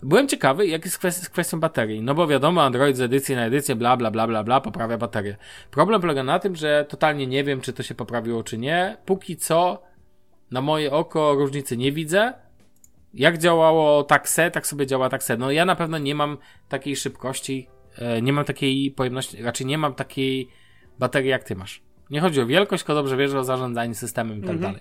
Byłem 0.02 0.28
ciekawy, 0.28 0.66
jak 0.66 0.84
jest 0.84 0.98
kwest- 0.98 1.24
z 1.24 1.28
kwestią 1.28 1.60
baterii. 1.60 2.02
No 2.02 2.14
bo 2.14 2.26
wiadomo, 2.26 2.62
Android 2.62 2.96
z 2.96 3.00
edycji 3.00 3.36
na 3.36 3.44
edycję, 3.44 3.76
bla, 3.76 3.96
bla, 3.96 4.10
bla, 4.10 4.26
bla, 4.26 4.44
bla, 4.44 4.60
poprawia 4.60 4.98
baterię. 4.98 5.36
Problem 5.70 6.00
polega 6.00 6.22
na 6.24 6.38
tym, 6.38 6.56
że 6.56 6.86
totalnie 6.88 7.26
nie 7.26 7.44
wiem, 7.44 7.60
czy 7.60 7.72
to 7.72 7.82
się 7.82 7.94
poprawiło, 7.94 8.42
czy 8.42 8.58
nie. 8.58 8.96
Póki 9.06 9.36
co, 9.36 9.82
na 10.50 10.60
moje 10.60 10.92
oko 10.92 11.34
różnicy 11.34 11.76
nie 11.76 11.92
widzę. 11.92 12.32
Jak 13.14 13.38
działało 13.38 14.02
takse, 14.02 14.50
tak 14.50 14.66
sobie 14.66 14.86
działa 14.86 15.08
takse. 15.08 15.36
No 15.36 15.50
ja 15.50 15.64
na 15.64 15.76
pewno 15.76 15.98
nie 15.98 16.14
mam 16.14 16.38
takiej 16.68 16.96
szybkości, 16.96 17.68
nie 18.22 18.32
mam 18.32 18.44
takiej 18.44 18.90
pojemności, 18.90 19.42
raczej 19.42 19.66
nie 19.66 19.78
mam 19.78 19.94
takiej 19.94 20.48
baterii 20.98 21.30
jak 21.30 21.44
ty 21.44 21.56
masz. 21.56 21.82
Nie 22.10 22.20
chodzi 22.20 22.40
o 22.40 22.46
wielkość, 22.46 22.82
tylko 22.82 22.94
dobrze 22.94 23.16
wiesz 23.16 23.34
o 23.34 23.44
zarządzanie 23.44 23.94
systemem 23.94 24.44
i 24.44 24.46
tak 24.46 24.58
dalej. 24.58 24.80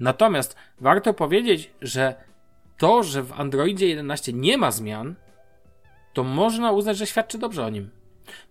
Natomiast 0.00 0.56
warto 0.80 1.14
powiedzieć, 1.14 1.70
że 1.82 2.14
to, 2.78 3.02
że 3.02 3.22
w 3.22 3.32
Androidzie 3.32 3.88
11 3.88 4.32
nie 4.32 4.58
ma 4.58 4.70
zmian, 4.70 5.14
to 6.12 6.24
można 6.24 6.72
uznać, 6.72 6.96
że 6.96 7.06
świadczy 7.06 7.38
dobrze 7.38 7.64
o 7.64 7.70
nim. 7.70 7.90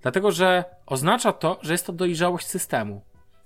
Dlatego, 0.01 0.32
że 0.32 0.64
oznacza 0.86 1.32
to, 1.32 1.60
że 1.62 1.72
jest 1.72 1.86
to 1.86 1.93
dojrzałość 1.93 2.47
systemu. 2.47 3.01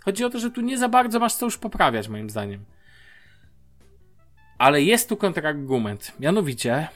Chodzi 0.05 0.25
o 0.25 0.29
to, 0.29 0.39
że 0.39 0.51
tu 0.51 0.61
nie 0.61 0.77
za 0.77 0.89
bardzo 0.89 1.19
masz 1.19 1.33
co 1.33 1.45
już 1.45 1.57
poprawiać, 1.57 2.07
moim 2.07 2.29
zdaniem. 2.29 2.65
Ale 4.57 4.81
jest 4.81 5.09
tu 5.09 5.17
kontrargument. 5.17 6.11
Mianowicie, 6.19 6.87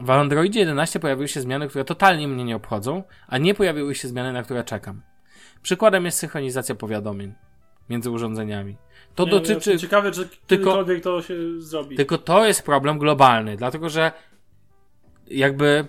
w 0.00 0.10
Androidzie 0.10 0.60
11 0.60 1.00
pojawiły 1.00 1.28
się 1.28 1.40
zmiany, 1.40 1.68
które 1.68 1.84
totalnie 1.84 2.28
mnie 2.28 2.44
nie 2.44 2.56
obchodzą, 2.56 3.02
a 3.26 3.38
nie 3.38 3.54
pojawiły 3.54 3.94
się 3.94 4.08
zmiany, 4.08 4.32
na 4.32 4.42
które 4.42 4.64
czekam. 4.64 5.02
Przykładem 5.62 6.04
jest 6.04 6.18
synchronizacja 6.18 6.74
powiadomień 6.74 7.34
między 7.90 8.10
urządzeniami. 8.10 8.76
To 9.14 9.24
Nie, 9.24 9.30
dotyczy. 9.30 9.52
jestem 9.54 9.78
Ciekawe, 9.78 10.10
czy 10.10 10.28
kiedykolwiek 10.28 11.02
to 11.02 11.22
się 11.22 11.60
zrobi. 11.60 11.96
Tylko 11.96 12.18
to 12.18 12.46
jest 12.46 12.62
problem 12.62 12.98
globalny, 12.98 13.56
dlatego 13.56 13.88
że 13.88 14.12
jakby 15.26 15.88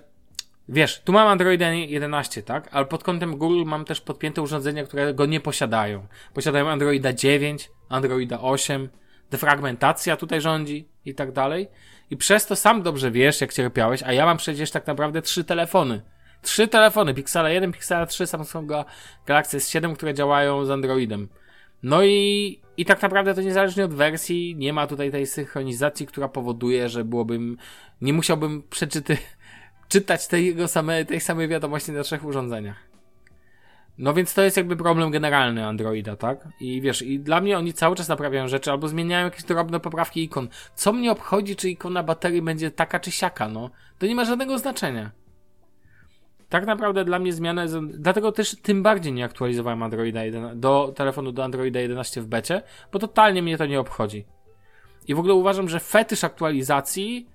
wiesz, 0.69 1.01
tu 1.01 1.11
mam 1.11 1.27
Android 1.27 1.61
11, 1.87 2.43
tak? 2.43 2.69
Ale 2.71 2.85
pod 2.85 3.03
kątem 3.03 3.37
Google 3.37 3.63
mam 3.65 3.85
też 3.85 4.01
podpięte 4.01 4.41
urządzenia, 4.41 4.83
które 4.83 5.13
go 5.13 5.25
nie 5.25 5.39
posiadają. 5.39 6.07
Posiadają 6.33 6.69
Androida 6.69 7.13
9, 7.13 7.71
Androida 7.89 8.41
8, 8.41 8.89
defragmentacja 9.31 10.17
tutaj 10.17 10.41
rządzi 10.41 10.89
i 11.05 11.15
tak 11.15 11.31
dalej. 11.31 11.67
I 12.11 12.17
przez 12.17 12.45
to 12.45 12.55
sam 12.55 12.81
dobrze 12.81 13.11
wiesz, 13.11 13.41
jak 13.41 13.53
cierpiałeś, 13.53 14.03
a 14.03 14.13
ja 14.13 14.25
mam 14.25 14.37
przecież 14.37 14.71
tak 14.71 14.87
naprawdę 14.87 15.21
trzy 15.21 15.43
telefony. 15.43 16.01
Trzy 16.41 16.67
telefony, 16.67 17.13
Pixela 17.13 17.49
1, 17.49 17.71
Pixela 17.71 18.05
3, 18.05 18.27
Samsunga 18.27 18.85
Galaxy 19.25 19.57
S7, 19.57 19.95
które 19.95 20.13
działają 20.13 20.65
z 20.65 20.69
Androidem. 20.69 21.29
No 21.83 22.03
i, 22.03 22.59
i 22.77 22.85
tak 22.85 23.01
naprawdę 23.01 23.33
to 23.33 23.41
niezależnie 23.41 23.85
od 23.85 23.93
wersji 23.93 24.55
nie 24.55 24.73
ma 24.73 24.87
tutaj 24.87 25.11
tej 25.11 25.27
synchronizacji, 25.27 26.07
która 26.07 26.27
powoduje, 26.27 26.89
że 26.89 27.05
byłbym, 27.05 27.57
nie 28.01 28.13
musiałbym 28.13 28.63
przeczyty, 28.69 29.17
czytać 29.89 30.27
tego 30.27 30.67
same, 30.67 31.05
tej 31.05 31.19
samej 31.19 31.47
wiadomości 31.47 31.91
na 31.91 32.03
trzech 32.03 32.25
urządzeniach. 32.25 32.88
No 33.99 34.13
więc 34.13 34.33
to 34.33 34.41
jest 34.41 34.57
jakby 34.57 34.75
problem 34.75 35.11
generalny 35.11 35.65
Androida, 35.65 36.15
tak? 36.15 36.47
I 36.59 36.81
wiesz, 36.81 37.01
i 37.01 37.19
dla 37.19 37.41
mnie 37.41 37.57
oni 37.57 37.73
cały 37.73 37.95
czas 37.95 38.07
naprawiają 38.07 38.47
rzeczy 38.47 38.71
albo 38.71 38.87
zmieniają 38.87 39.25
jakieś 39.25 39.43
drobne 39.43 39.79
poprawki 39.79 40.23
ikon. 40.23 40.47
Co 40.75 40.93
mnie 40.93 41.11
obchodzi, 41.11 41.55
czy 41.55 41.69
ikona 41.69 42.03
baterii 42.03 42.41
będzie 42.41 42.71
taka 42.71 42.99
czy 42.99 43.11
siaka, 43.11 43.49
no? 43.49 43.69
To 43.97 44.05
nie 44.05 44.15
ma 44.15 44.25
żadnego 44.25 44.57
znaczenia. 44.57 45.11
tak 46.49 46.65
naprawdę 46.65 47.05
dla 47.05 47.19
mnie 47.19 47.33
zmiana 47.33 47.63
jest, 47.63 47.79
dlatego 47.79 48.31
też 48.31 48.55
tym 48.61 48.83
bardziej 48.83 49.13
nie 49.13 49.25
aktualizowałem 49.25 49.83
Androida 49.83 50.23
11, 50.23 50.59
do 50.59 50.93
telefonu 50.95 51.31
do 51.31 51.43
Androida 51.43 51.79
11 51.79 52.21
w 52.21 52.27
becie, 52.27 52.61
bo 52.91 52.99
totalnie 52.99 53.41
mnie 53.41 53.57
to 53.57 53.65
nie 53.65 53.79
obchodzi. 53.79 54.25
I 55.07 55.15
w 55.15 55.19
ogóle 55.19 55.33
uważam, 55.33 55.69
że 55.69 55.79
fetysz 55.79 56.23
aktualizacji, 56.23 57.29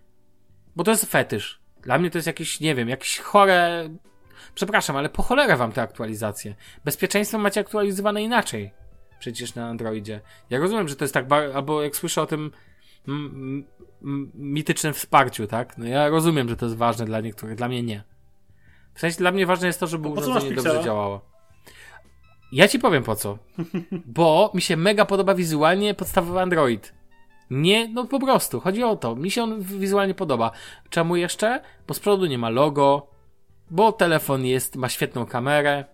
bo 0.76 0.84
to 0.84 0.90
jest 0.90 1.04
fetysz. 1.04 1.60
Dla 1.82 1.98
mnie 1.98 2.10
to 2.10 2.18
jest 2.18 2.26
jakieś, 2.26 2.60
nie 2.60 2.74
wiem, 2.74 2.88
jakieś 2.88 3.18
chore, 3.18 3.88
przepraszam, 4.54 4.96
ale 4.96 5.08
po 5.08 5.22
cholerę 5.22 5.56
wam 5.56 5.72
te 5.72 5.82
aktualizacje. 5.82 6.54
Bezpieczeństwo 6.84 7.38
macie 7.38 7.60
aktualizowane 7.60 8.22
inaczej. 8.22 8.72
Przecież 9.18 9.54
na 9.54 9.66
Androidzie. 9.68 10.20
Ja 10.50 10.58
rozumiem, 10.58 10.88
że 10.88 10.96
to 10.96 11.04
jest 11.04 11.14
tak, 11.14 11.32
albo 11.54 11.82
jak 11.82 11.96
słyszę 11.96 12.22
o 12.22 12.26
tym, 12.26 12.50
mitycznym 14.34 14.94
wsparciu, 14.94 15.46
tak? 15.46 15.78
No 15.78 15.86
ja 15.86 16.08
rozumiem, 16.08 16.48
że 16.48 16.56
to 16.56 16.66
jest 16.66 16.76
ważne 16.76 17.04
dla 17.04 17.20
niektórych, 17.20 17.56
dla 17.56 17.68
mnie 17.68 17.82
nie. 17.82 18.02
W 18.94 19.00
sensie 19.00 19.18
dla 19.18 19.32
mnie 19.32 19.46
ważne 19.46 19.66
jest 19.66 19.80
to, 19.80 19.86
żeby 19.86 20.08
urządzenie 20.08 20.54
dobrze 20.54 20.82
działało. 20.84 21.20
Ja 22.52 22.68
ci 22.68 22.78
powiem 22.78 23.02
po 23.02 23.16
co. 23.16 23.38
Bo 24.06 24.50
mi 24.54 24.62
się 24.62 24.76
mega 24.76 25.04
podoba 25.04 25.34
wizualnie 25.34 25.94
podstawowy 25.94 26.40
Android. 26.40 26.94
Nie, 27.50 27.88
no 27.88 28.04
po 28.04 28.20
prostu, 28.20 28.60
chodzi 28.60 28.82
o 28.82 28.96
to. 28.96 29.16
Mi 29.16 29.30
się 29.30 29.42
on 29.42 29.62
wizualnie 29.62 30.14
podoba. 30.14 30.50
Czemu 30.90 31.16
jeszcze? 31.16 31.62
Bo 31.86 31.94
z 31.94 32.00
przodu 32.00 32.26
nie 32.26 32.38
ma 32.38 32.50
logo, 32.50 33.13
bo 33.74 33.92
telefon 33.92 34.44
jest, 34.44 34.76
ma 34.76 34.88
świetną 34.88 35.26
kamerę, 35.26 35.84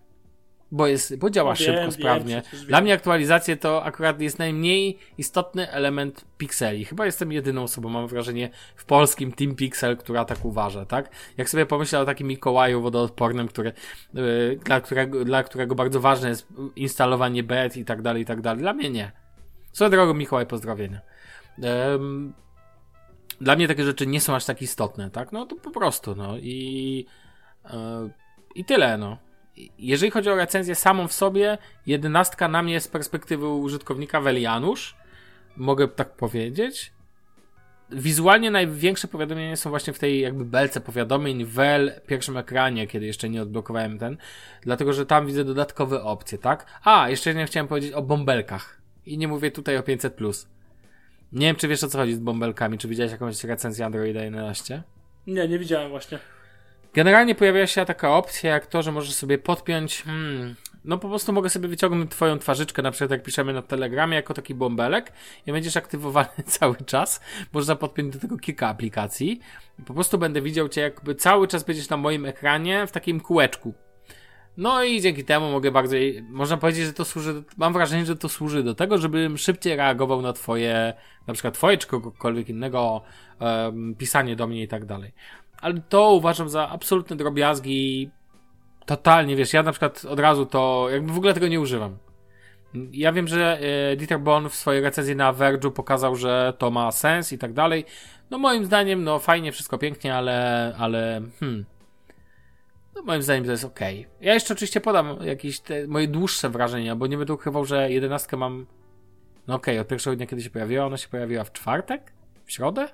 bo, 0.72 0.86
jest, 0.86 1.18
bo 1.18 1.30
działa 1.30 1.54
wiem, 1.54 1.56
szybko, 1.56 1.80
wiem, 1.80 1.92
sprawnie. 1.92 2.42
Dla 2.68 2.80
mnie 2.80 2.94
aktualizacje 2.94 3.56
to 3.56 3.84
akurat 3.84 4.20
jest 4.20 4.38
najmniej 4.38 4.98
istotny 5.18 5.70
element 5.70 6.24
pikseli. 6.38 6.84
Chyba 6.84 7.06
jestem 7.06 7.32
jedyną 7.32 7.62
osobą, 7.62 7.88
mam 7.88 8.08
wrażenie, 8.08 8.50
w 8.76 8.84
polskim 8.84 9.32
Team 9.32 9.54
Pixel, 9.54 9.96
która 9.96 10.24
tak 10.24 10.44
uważa, 10.44 10.86
tak? 10.86 11.10
Jak 11.36 11.50
sobie 11.50 11.66
pomyślę 11.66 12.00
o 12.00 12.04
takim 12.04 12.26
Mikołaju 12.26 12.82
wodoodpornym, 12.82 13.48
który, 13.48 13.72
yy, 14.14 14.60
dla, 14.64 14.80
którego, 14.80 15.24
dla 15.24 15.42
którego 15.42 15.74
bardzo 15.74 16.00
ważne 16.00 16.28
jest 16.28 16.46
instalowanie 16.76 17.42
bet 17.42 17.76
i 17.76 17.84
tak 17.84 18.02
dalej, 18.02 18.22
i 18.22 18.26
tak 18.26 18.40
dalej. 18.40 18.62
Dla 18.62 18.72
mnie 18.72 18.90
nie. 18.90 19.12
Swoją 19.72 19.90
drogą, 19.90 20.14
Mikołaj, 20.14 20.46
pozdrowienia. 20.46 21.00
Yy, 21.58 21.66
dla 23.40 23.56
mnie 23.56 23.68
takie 23.68 23.84
rzeczy 23.84 24.06
nie 24.06 24.20
są 24.20 24.34
aż 24.34 24.44
tak 24.44 24.62
istotne, 24.62 25.10
tak? 25.10 25.32
No 25.32 25.46
to 25.46 25.56
po 25.56 25.70
prostu, 25.70 26.14
no 26.14 26.38
i, 26.38 27.06
i 28.54 28.64
tyle, 28.64 28.98
no 28.98 29.18
jeżeli 29.78 30.10
chodzi 30.10 30.30
o 30.30 30.34
recenzję 30.34 30.74
samą 30.74 31.08
w 31.08 31.12
sobie, 31.12 31.58
jedenastka 31.86 32.48
na 32.48 32.62
mnie 32.62 32.80
z 32.80 32.88
perspektywy 32.88 33.48
użytkownika 33.48 34.20
Welianusz, 34.20 34.96
mogę 35.56 35.88
tak 35.88 36.16
powiedzieć. 36.16 36.92
Wizualnie 37.92 38.50
największe 38.50 39.08
powiadomienia 39.08 39.56
są 39.56 39.70
właśnie 39.70 39.92
w 39.92 39.98
tej 39.98 40.20
jakby 40.20 40.44
belce 40.44 40.80
powiadomień 40.80 41.44
w 41.44 41.56
pierwszym 42.06 42.36
ekranie, 42.36 42.86
kiedy 42.86 43.06
jeszcze 43.06 43.28
nie 43.28 43.42
odblokowałem 43.42 43.98
ten, 43.98 44.16
dlatego 44.62 44.92
że 44.92 45.06
tam 45.06 45.26
widzę 45.26 45.44
dodatkowe 45.44 46.02
opcje, 46.02 46.38
tak? 46.38 46.66
A, 46.84 47.08
jeszcze 47.08 47.34
nie 47.34 47.46
chciałem 47.46 47.68
powiedzieć 47.68 47.92
o 47.92 48.02
bąbelkach. 48.02 48.80
I 49.06 49.18
nie 49.18 49.28
mówię 49.28 49.50
tutaj 49.50 49.76
o 49.76 49.80
500+. 49.80 50.46
Nie 51.32 51.46
wiem, 51.46 51.56
czy 51.56 51.68
wiesz 51.68 51.84
o 51.84 51.88
co 51.88 51.98
chodzi 51.98 52.14
z 52.14 52.18
bąbelkami, 52.18 52.78
czy 52.78 52.88
widziałeś 52.88 53.12
jakąś 53.12 53.44
recenzję 53.44 53.86
Androida 53.86 54.22
11? 54.22 54.82
Nie, 55.26 55.48
nie 55.48 55.58
widziałem 55.58 55.90
właśnie. 55.90 56.18
Generalnie 56.94 57.34
pojawia 57.34 57.66
się 57.66 57.84
taka 57.84 58.14
opcja, 58.14 58.50
jak 58.50 58.66
to, 58.66 58.82
że 58.82 58.92
możesz 58.92 59.14
sobie 59.14 59.38
podpiąć. 59.38 60.02
Hmm, 60.02 60.54
no 60.84 60.98
po 60.98 61.08
prostu 61.08 61.32
mogę 61.32 61.50
sobie 61.50 61.68
wyciągnąć 61.68 62.10
twoją 62.10 62.38
twarzyczkę, 62.38 62.82
na 62.82 62.90
przykład 62.90 63.10
jak 63.10 63.22
piszemy 63.22 63.52
na 63.52 63.62
Telegramie, 63.62 64.16
jako 64.16 64.34
taki 64.34 64.54
bąbelek 64.54 65.12
i 65.46 65.52
będziesz 65.52 65.76
aktywowany 65.76 66.28
cały 66.58 66.76
czas. 66.76 67.20
Można 67.52 67.76
podpiąć 67.76 68.14
do 68.14 68.20
tego 68.20 68.38
kilka 68.38 68.68
aplikacji. 68.68 69.40
Po 69.86 69.94
prostu 69.94 70.18
będę 70.18 70.42
widział 70.42 70.68
cię, 70.68 70.80
jakby 70.80 71.14
cały 71.14 71.48
czas 71.48 71.64
będziesz 71.64 71.88
na 71.88 71.96
moim 71.96 72.26
ekranie 72.26 72.86
w 72.86 72.92
takim 72.92 73.20
kółeczku. 73.20 73.74
No 74.56 74.84
i 74.84 75.00
dzięki 75.00 75.24
temu 75.24 75.50
mogę 75.50 75.70
bardziej, 75.70 76.22
można 76.22 76.56
powiedzieć, 76.56 76.86
że 76.86 76.92
to 76.92 77.04
służy, 77.04 77.42
mam 77.56 77.72
wrażenie, 77.72 78.06
że 78.06 78.16
to 78.16 78.28
służy 78.28 78.62
do 78.62 78.74
tego, 78.74 78.98
żebym 78.98 79.38
szybciej 79.38 79.76
reagował 79.76 80.22
na 80.22 80.32
twoje, 80.32 80.94
na 81.26 81.34
przykład 81.34 81.54
twoje 81.54 81.78
czy 81.78 81.86
kogokolwiek 81.86 82.48
innego 82.48 83.02
um, 83.40 83.94
pisanie 83.94 84.36
do 84.36 84.46
mnie 84.46 84.62
i 84.62 84.68
tak 84.68 84.84
dalej 84.84 85.12
ale 85.60 85.80
to 85.88 86.12
uważam 86.12 86.48
za 86.48 86.68
absolutne 86.68 87.16
drobiazgi. 87.16 88.10
Totalnie, 88.86 89.36
wiesz, 89.36 89.52
ja 89.52 89.62
na 89.62 89.72
przykład 89.72 90.04
od 90.04 90.20
razu 90.20 90.46
to, 90.46 90.86
jakby 90.90 91.12
w 91.12 91.16
ogóle 91.16 91.34
tego 91.34 91.48
nie 91.48 91.60
używam. 91.60 91.98
Ja 92.92 93.12
wiem, 93.12 93.28
że 93.28 93.58
e, 93.92 93.96
Dieter 93.96 94.20
Bonn 94.20 94.48
w 94.48 94.54
swojej 94.54 94.82
recenzji 94.82 95.16
na 95.16 95.32
Verge'u 95.32 95.70
pokazał, 95.70 96.16
że 96.16 96.52
to 96.58 96.70
ma 96.70 96.92
sens 96.92 97.32
i 97.32 97.38
tak 97.38 97.52
dalej. 97.52 97.84
No 98.30 98.38
moim 98.38 98.64
zdaniem, 98.64 99.04
no 99.04 99.18
fajnie, 99.18 99.52
wszystko 99.52 99.78
pięknie, 99.78 100.14
ale, 100.14 100.74
ale, 100.78 101.22
hmm. 101.40 101.64
No 102.94 103.02
moim 103.02 103.22
zdaniem 103.22 103.44
to 103.44 103.50
jest 103.50 103.64
ok. 103.64 103.80
Ja 104.20 104.34
jeszcze 104.34 104.54
oczywiście 104.54 104.80
podam 104.80 105.16
jakieś 105.22 105.62
moje 105.88 106.08
dłuższe 106.08 106.50
wrażenia, 106.50 106.96
bo 106.96 107.06
nie 107.06 107.18
będę 107.18 107.32
ukrywał, 107.32 107.64
że 107.64 107.90
jedenastkę 107.90 108.36
mam, 108.36 108.66
no 109.46 109.54
okej, 109.54 109.74
okay, 109.74 109.80
od 109.80 109.88
pierwszego 109.88 110.16
dnia, 110.16 110.26
kiedy 110.26 110.42
się 110.42 110.50
pojawiła, 110.50 110.86
ona 110.86 110.96
się 110.96 111.08
pojawiła 111.08 111.44
w 111.44 111.52
czwartek? 111.52 112.12
W 112.44 112.52
środę? 112.52 112.88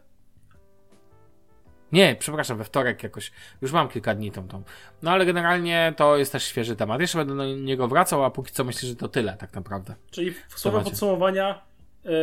Nie, 1.92 2.16
przepraszam, 2.18 2.58
we 2.58 2.64
wtorek 2.64 3.02
jakoś. 3.02 3.32
Już 3.62 3.72
mam 3.72 3.88
kilka 3.88 4.14
dni 4.14 4.32
tą 4.32 4.48
tą. 4.48 4.62
No 5.02 5.10
ale 5.10 5.26
generalnie 5.26 5.94
to 5.96 6.16
jest 6.16 6.32
też 6.32 6.44
świeży 6.44 6.76
temat. 6.76 7.00
Jeszcze 7.00 7.18
będę 7.18 7.36
do 7.36 7.46
niego 7.46 7.88
wracał, 7.88 8.24
a 8.24 8.30
póki 8.30 8.52
co 8.52 8.64
myślę, 8.64 8.88
że 8.88 8.96
to 8.96 9.08
tyle 9.08 9.36
tak 9.40 9.54
naprawdę. 9.54 9.94
Czyli 10.10 10.34
w 10.48 10.60
słowa 10.60 10.80
podsumowania 10.80 11.62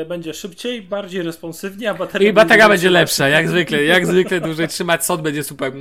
y, 0.02 0.06
będzie 0.06 0.34
szybciej, 0.34 0.82
bardziej 0.82 1.24
responsywnie, 1.24 1.90
a 1.90 1.94
bateria 1.94 2.30
I 2.30 2.34
bateria 2.34 2.70
będzie, 2.70 2.90
lepsza, 2.90 3.30
jak 3.30 3.48
zwykle. 3.48 3.84
Jak 3.84 4.06
zwykle 4.06 4.42
dłużej 4.42 4.68
trzymać 4.68 5.06
sod 5.06 5.22
będzie 5.22 5.44
super. 5.44 5.74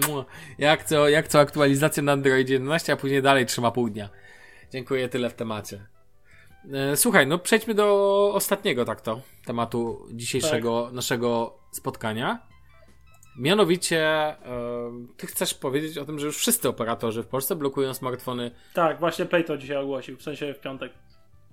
Jak 0.59 0.85
co, 0.85 1.09
jak 1.09 1.29
co 1.29 1.41
aktualizacja 1.41 2.03
na 2.03 2.13
Android 2.13 2.49
11, 2.49 2.93
a 2.93 2.97
później 2.97 3.23
dalej 3.23 3.47
trzyma 3.47 3.71
pół 3.71 3.91
dnia. 3.91 4.09
Dziękuję, 4.73 5.09
tyle 5.09 5.31
w 5.31 5.35
temacie. 5.35 5.87
E, 6.73 6.97
słuchaj, 6.97 7.27
no 7.27 7.39
przejdźmy 7.39 7.75
do 7.75 8.31
ostatniego 8.35 8.85
tak 8.85 9.01
to 9.01 9.21
tematu 9.45 10.07
dzisiejszego 10.13 10.85
tak. 10.85 10.95
naszego 10.95 11.59
spotkania. 11.73 12.52
Mianowicie, 13.37 14.35
ty 15.17 15.27
chcesz 15.27 15.55
powiedzieć 15.55 15.99
o 15.99 16.05
tym, 16.05 16.19
że 16.19 16.27
już 16.27 16.39
wszyscy 16.39 16.69
operatorzy 16.69 17.23
w 17.23 17.27
Polsce 17.27 17.57
blokują 17.57 17.95
smartfony. 17.95 18.51
Tak, 18.75 19.01
właśnie 19.01 19.25
Play 19.25 19.45
to 19.45 19.57
dzisiaj 19.57 19.77
ogłosił, 19.77 20.17
w 20.17 20.23
sensie 20.23 20.55
w 20.55 20.61
piątek. 20.61 20.93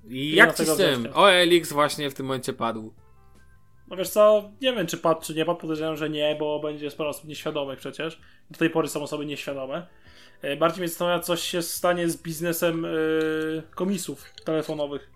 I 0.07 0.36
jak 0.36 0.55
ci 0.55 0.65
z 0.65 0.77
tym? 0.77 1.07
OLX 1.13 1.73
właśnie 1.73 2.09
w 2.09 2.13
tym 2.13 2.25
momencie 2.25 2.53
padł. 2.53 2.93
No 3.88 3.97
wiesz 3.97 4.09
co, 4.09 4.51
nie 4.61 4.73
wiem 4.73 4.88
czy 4.88 4.97
padł, 4.97 5.21
czy 5.21 5.36
nie 5.36 5.45
padł, 5.45 5.59
podejrzewam, 5.59 5.97
że 5.97 6.09
nie, 6.09 6.36
bo 6.39 6.59
będzie 6.59 6.91
sporo 6.91 7.09
osób 7.09 7.25
nieświadomych 7.25 7.80
przecież. 7.80 8.21
Do 8.51 8.59
tej 8.59 8.69
pory 8.69 8.88
są 8.88 9.03
osoby 9.03 9.25
nieświadome. 9.25 9.88
E, 10.41 10.57
bardziej 10.57 10.80
mnie 10.80 10.88
zastanawia, 10.88 11.19
coś 11.19 11.41
się 11.41 11.61
stanie 11.61 12.09
z 12.09 12.21
biznesem 12.21 12.84
yy, 12.84 13.63
komisów 13.75 14.34
telefonowych. 14.45 15.09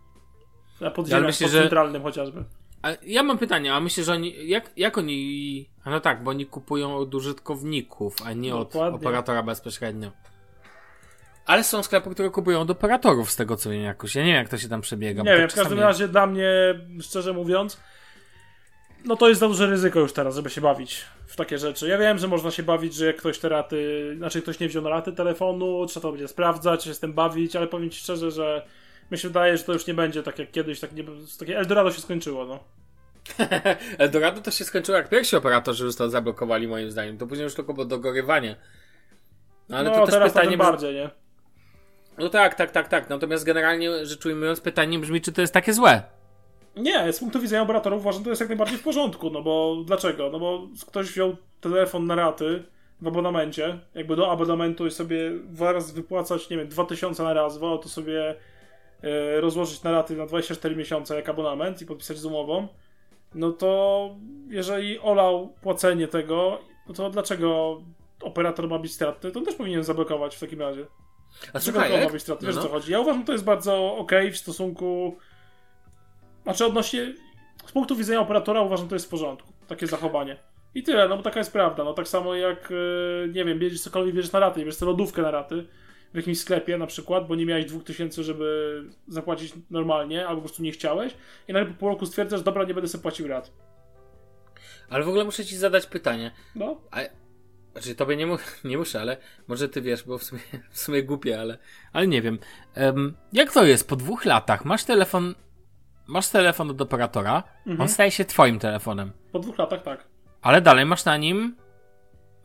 Na 0.82 0.91
podziemiach 0.91 1.22
ja 1.22 1.28
myślę, 1.28 1.49
centralnym 1.49 2.01
że... 2.01 2.03
chociażby. 2.03 2.43
A 2.84 2.90
ja 3.04 3.24
mam 3.24 3.38
pytanie, 3.38 3.74
a 3.74 3.80
myślę, 3.80 4.04
że 4.04 4.12
oni, 4.12 4.48
jak, 4.48 4.72
jak 4.78 4.98
oni, 4.98 5.70
no 5.86 6.00
tak, 6.00 6.24
bo 6.24 6.32
oni 6.32 6.46
kupują 6.46 6.96
od 6.96 7.16
użytkowników, 7.16 8.16
a 8.26 8.34
nie 8.34 8.50
Dokładnie. 8.50 8.96
od 8.96 9.02
operatora 9.02 9.44
bezpośrednio. 9.44 10.12
Ale 11.46 11.64
są 11.64 11.84
sklepy, 11.84 12.10
które 12.10 12.30
kupują 12.30 12.62
od 12.62 12.70
operatorów, 12.70 13.32
z 13.32 13.36
tego 13.36 13.56
co 13.58 13.70
wiem 13.70 13.82
jakoś. 13.82 14.16
Ja 14.16 14.22
nie 14.22 14.28
wiem, 14.28 14.38
jak 14.38 14.50
to 14.50 14.58
się 14.58 14.70
tam 14.70 14.82
przebiega. 14.82 15.24
Nie 15.24 15.38
wiem, 15.38 15.50
w 15.50 15.54
każdym 15.54 15.80
razie 15.80 16.08
dla 16.08 16.28
mnie, 16.28 16.50
szczerze 17.02 17.34
mówiąc, 17.34 17.80
no 19.06 19.16
to 19.16 19.30
jest 19.30 19.40
za 19.40 19.48
duże 19.48 19.68
ryzyko 19.68 20.00
już 20.00 20.14
teraz, 20.14 20.36
żeby 20.36 20.50
się 20.50 20.62
bawić 20.62 21.06
w 21.28 21.36
takie 21.36 21.58
rzeczy. 21.58 21.88
Ja 21.88 21.98
wiem, 21.98 22.18
że 22.18 22.28
można 22.28 22.52
się 22.52 22.64
bawić, 22.64 22.94
że 22.94 23.14
ktoś 23.14 23.40
te 23.40 23.50
raty, 23.50 24.14
znaczy 24.18 24.42
ktoś 24.42 24.60
nie 24.60 24.68
wziął 24.68 24.84
na 24.84 24.90
raty 24.90 25.14
telefonu, 25.14 25.86
trzeba 25.86 26.02
to 26.02 26.12
będzie 26.12 26.28
sprawdzać, 26.28 26.84
się 26.84 26.94
z 26.94 27.00
tym 27.00 27.14
bawić, 27.14 27.56
ale 27.56 27.68
powiem 27.68 27.90
ci 27.90 28.00
szczerze, 28.00 28.32
że 28.32 28.66
mi 29.14 29.20
się 29.20 29.28
wydaje, 29.28 29.57
że 29.57 29.64
to 29.64 29.74
już 29.74 29.88
nie 29.88 29.93
będzie 29.93 30.24
tak 30.24 30.39
jak 30.39 30.51
kiedyś, 30.51 30.80
tak 30.80 30.93
nie, 30.93 31.03
takie 31.39 31.57
Eldorado 31.57 31.91
się 31.91 32.01
skończyło, 32.01 32.45
no. 32.45 32.59
Eldorado 33.97 34.41
to 34.41 34.51
się 34.51 34.66
skończyło 34.66 34.97
jak 34.97 35.09
pierwsi 35.09 35.36
operatorzy 35.36 35.86
już 35.86 35.95
to 35.95 36.09
zablokowali 36.09 36.68
moim 36.68 36.91
zdaniem. 36.91 37.18
To 37.18 37.28
później 37.28 37.43
już 37.43 37.55
tylko 37.55 37.74
było 37.74 37.86
dogorywanie. 37.86 38.55
No, 39.70 39.78
ale 39.78 39.89
no, 39.89 39.95
to 39.95 40.05
też 40.05 40.16
teraz 40.16 40.34
pytanie 40.34 40.57
bardziej, 40.57 40.95
nie? 40.95 41.09
No 42.18 42.30
tak, 42.30 42.55
tak, 42.55 42.72
tak, 42.72 42.88
tak. 42.88 43.09
Natomiast 43.09 43.43
generalnie 43.43 44.05
rzecz 44.05 44.26
ujmując, 44.26 44.61
pytanie 44.61 44.99
brzmi, 44.99 45.22
czy 45.22 45.32
to 45.32 45.41
jest 45.41 45.53
takie 45.53 45.74
złe? 45.74 46.03
Nie, 46.76 47.14
z 47.14 47.20
punktu 47.20 47.39
widzenia 47.39 47.61
operatorów 47.61 48.01
uważam, 48.01 48.22
że 48.22 48.24
to 48.24 48.30
jest 48.30 48.39
jak 48.39 48.49
najbardziej 48.49 48.78
w 48.78 48.84
porządku, 48.84 49.30
no 49.30 49.41
bo 49.41 49.84
dlaczego? 49.86 50.30
No 50.30 50.39
bo 50.39 50.68
ktoś 50.88 51.07
wziął 51.07 51.36
telefon 51.61 52.05
na 52.05 52.16
raty 52.16 52.64
w 53.01 53.07
abonamencie, 53.07 53.80
jakby 53.95 54.16
do 54.16 54.32
abonamentu 54.32 54.88
i 54.88 54.91
sobie 54.91 55.32
zaraz 55.53 55.91
wypłacać, 55.91 56.49
nie 56.49 56.57
wiem, 56.57 56.68
2000 56.68 57.24
na 57.24 57.34
raz, 57.34 57.57
wolał 57.57 57.78
to 57.78 57.89
sobie 57.89 58.36
rozłożyć 59.39 59.84
na 59.84 59.91
raty 59.91 60.16
na 60.16 60.26
24 60.26 60.76
miesiące 60.76 61.16
jak 61.16 61.30
abonament 61.30 61.82
i 61.82 61.86
podpisać 61.86 62.18
z 62.18 62.26
umową, 62.26 62.68
no 63.36 63.51
to 63.51 64.10
jeżeli 64.49 64.99
olał 64.99 65.54
płacenie 65.62 66.08
tego, 66.08 66.60
no 66.88 66.93
to 66.93 67.10
dlaczego 67.10 67.82
operator 68.22 68.68
ma 68.68 68.80
być 68.80 68.93
stratny? 68.93 69.32
To 69.32 69.39
on 69.39 69.45
też 69.45 69.56
powinien 69.56 69.84
zablokować 69.84 70.36
w 70.36 70.39
takim 70.39 70.62
razie. 70.62 70.86
A 71.54 71.60
słuchaj, 71.60 72.06
ma 72.06 72.10
być 72.10 72.22
stratny? 72.22 72.47
Wiesz 72.47 72.56
no. 72.56 72.62
co 72.62 72.70
chodzi? 72.70 72.91
Ja 72.91 72.99
uważam, 72.99 73.22
że 73.22 73.26
to 73.26 73.32
jest 73.32 73.45
bardzo 73.45 73.95
ok 73.95 74.12
w 74.32 74.38
stosunku 74.38 75.18
znaczy 76.43 76.66
odnośnie 76.66 77.14
z 77.66 77.72
punktu 77.72 77.95
widzenia 77.95 78.20
operatora 78.20 78.62
uważam, 78.62 78.86
że 78.86 78.89
to 78.89 78.95
jest 78.95 79.06
w 79.06 79.10
porządku. 79.10 79.54
Takie 79.68 79.88
zachowanie. 79.88 80.38
I 80.76 80.84
tyle, 80.84 81.08
no 81.08 81.18
bo 81.18 81.24
taka 81.24 81.39
jest 81.39 81.54
prawda. 81.54 81.84
No 81.84 81.93
tak 81.93 82.08
samo 82.08 82.36
jak, 82.36 82.72
e, 82.72 83.28
nie 83.28 83.45
wiem, 83.45 83.60
bierzesz 83.60 83.82
cokolwiek, 83.82 84.16
bierzesz 84.16 84.32
na 84.32 84.39
raty, 84.39 84.66
bierzesz 84.66 84.82
lodówkę 84.82 85.22
na 85.22 85.32
raty 85.32 85.68
w 86.14 86.16
jakimś 86.16 86.39
sklepie 86.39 86.78
na 86.78 86.88
przykład, 86.88 87.28
bo 87.28 87.36
nie 87.36 87.45
miałeś 87.45 87.66
2000, 87.66 88.24
żeby 88.24 88.84
zapłacić 89.07 89.53
normalnie, 89.70 90.28
albo 90.28 90.41
po 90.41 90.47
prostu 90.47 90.64
nie 90.64 90.72
chciałeś 90.72 91.16
i 91.47 91.53
nagle 91.53 91.74
po 91.74 91.80
pół 91.80 91.89
roku 91.89 92.05
stwierdzasz, 92.05 92.43
dobra, 92.43 92.64
nie 92.64 92.74
będę 92.74 92.88
sobie 92.88 93.01
płacił 93.01 93.28
rat. 93.28 93.51
Ale 94.89 95.03
w 95.03 95.07
ogóle 95.07 95.24
muszę 95.24 95.45
ci 95.45 95.57
zadać 95.57 95.86
pytanie. 95.86 96.32
No, 96.55 96.82
A, 96.91 96.99
znaczy 97.72 97.95
tobie 97.95 98.16
nie, 98.16 98.28
mu, 98.28 98.38
nie 98.64 98.78
muszę, 98.78 99.01
ale 99.01 99.18
może 99.47 99.70
ty 99.70 99.82
wiesz, 99.82 100.03
bo 100.03 100.18
w 100.18 100.24
sumie, 100.24 100.41
w 100.72 100.80
sumie 100.80 101.03
głupie, 101.03 101.39
ale, 101.39 101.57
ale 101.93 102.07
nie 102.07 102.22
wiem. 102.22 102.39
Em, 102.76 103.14
jak 103.34 103.53
to 103.53 103.66
jest? 103.66 103.89
Po 103.89 103.95
dwóch 103.95 104.26
latach 104.26 104.66
masz 104.66 104.84
telefon, 104.84 105.36
masz 106.07 106.30
telefon 106.30 106.70
od 106.70 106.82
operatora, 106.82 107.43
on 107.80 107.89
staje 107.89 108.11
się 108.11 108.26
twoim 108.26 108.59
telefonem, 108.59 109.11
po 109.32 109.39
dwóch 109.39 109.57
latach 109.57 109.84
tak. 109.84 110.07
ale 110.41 110.61
dalej 110.61 110.86
masz 110.86 111.05
na 111.05 111.18
nim, 111.18 111.55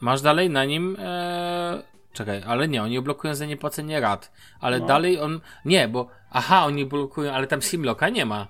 masz 0.01 0.21
dalej 0.21 0.51
na 0.51 0.65
nim, 0.65 0.97
e, 0.99 1.83
czekaj, 2.19 2.43
ale 2.47 2.69
nie, 2.69 2.83
oni 2.83 3.01
blokują 3.01 3.35
za 3.35 3.47
niepłacenie 3.47 4.01
rat, 4.01 4.33
ale 4.61 4.79
No. 4.81 4.87
dalej 4.87 5.21
on, 5.21 5.41
nie, 5.65 5.89
bo, 5.89 6.09
aha, 6.31 6.65
oni 6.67 6.87
blokują, 6.87 7.33
ale 7.33 7.47
tam 7.47 7.63
simlocka 7.63 8.09
nie 8.09 8.27
ma. 8.27 8.47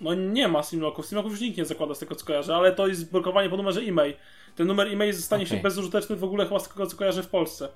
No 0.00 0.14
nie 0.14 0.48
ma 0.48 0.62
simlocków, 0.62 1.06
simlocków 1.06 1.32
już 1.32 1.40
nikt 1.40 1.58
nie 1.58 1.64
zakłada 1.64 1.94
z 1.94 1.98
tego 1.98 2.14
co 2.14 2.26
kojarzę, 2.26 2.56
ale 2.56 2.72
to 2.72 2.86
jest 2.86 3.10
blokowanie 3.12 3.48
po 3.50 3.56
numerze 3.56 3.80
e-mail. 3.80 4.14
Ten 4.56 4.66
numer 4.66 4.88
e-mail 4.92 5.14
stanie 5.14 5.46
się 5.46 5.54
Okej. 5.54 5.62
bezużyteczny 5.62 6.16
w 6.16 6.24
ogóle 6.24 6.44
chyba 6.46 6.58
z 6.58 6.68
tego 6.68 6.86
co 6.86 6.96
kojarzę 6.96 7.22
w 7.22 7.28
Polsce. 7.28 7.68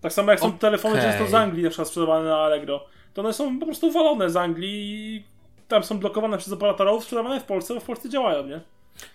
Tak 0.00 0.12
samo 0.12 0.30
jak 0.30 0.40
są 0.40 0.46
Okej. 0.46 0.58
telefony 0.58 1.02
często 1.02 1.26
z 1.26 1.34
Anglii 1.34 1.62
na 1.64 1.70
przykład 1.70 1.88
sprzedawane 1.88 2.28
na 2.28 2.36
Allegro, 2.36 2.84
to 3.14 3.22
one 3.22 3.32
są 3.32 3.58
po 3.58 3.66
prostu 3.66 3.92
walone 3.92 4.30
z 4.30 4.36
Anglii 4.36 4.70
i 5.16 5.24
tam 5.68 5.84
są 5.84 5.98
blokowane 5.98 6.38
przez 6.38 6.52
operatorów, 6.52 7.04
sprzedawane 7.04 7.40
w 7.40 7.44
Polsce, 7.44 7.74
bo 7.74 7.80
w 7.80 7.84
Polsce 7.84 8.08
działają, 8.08 8.46
nie? 8.46 8.60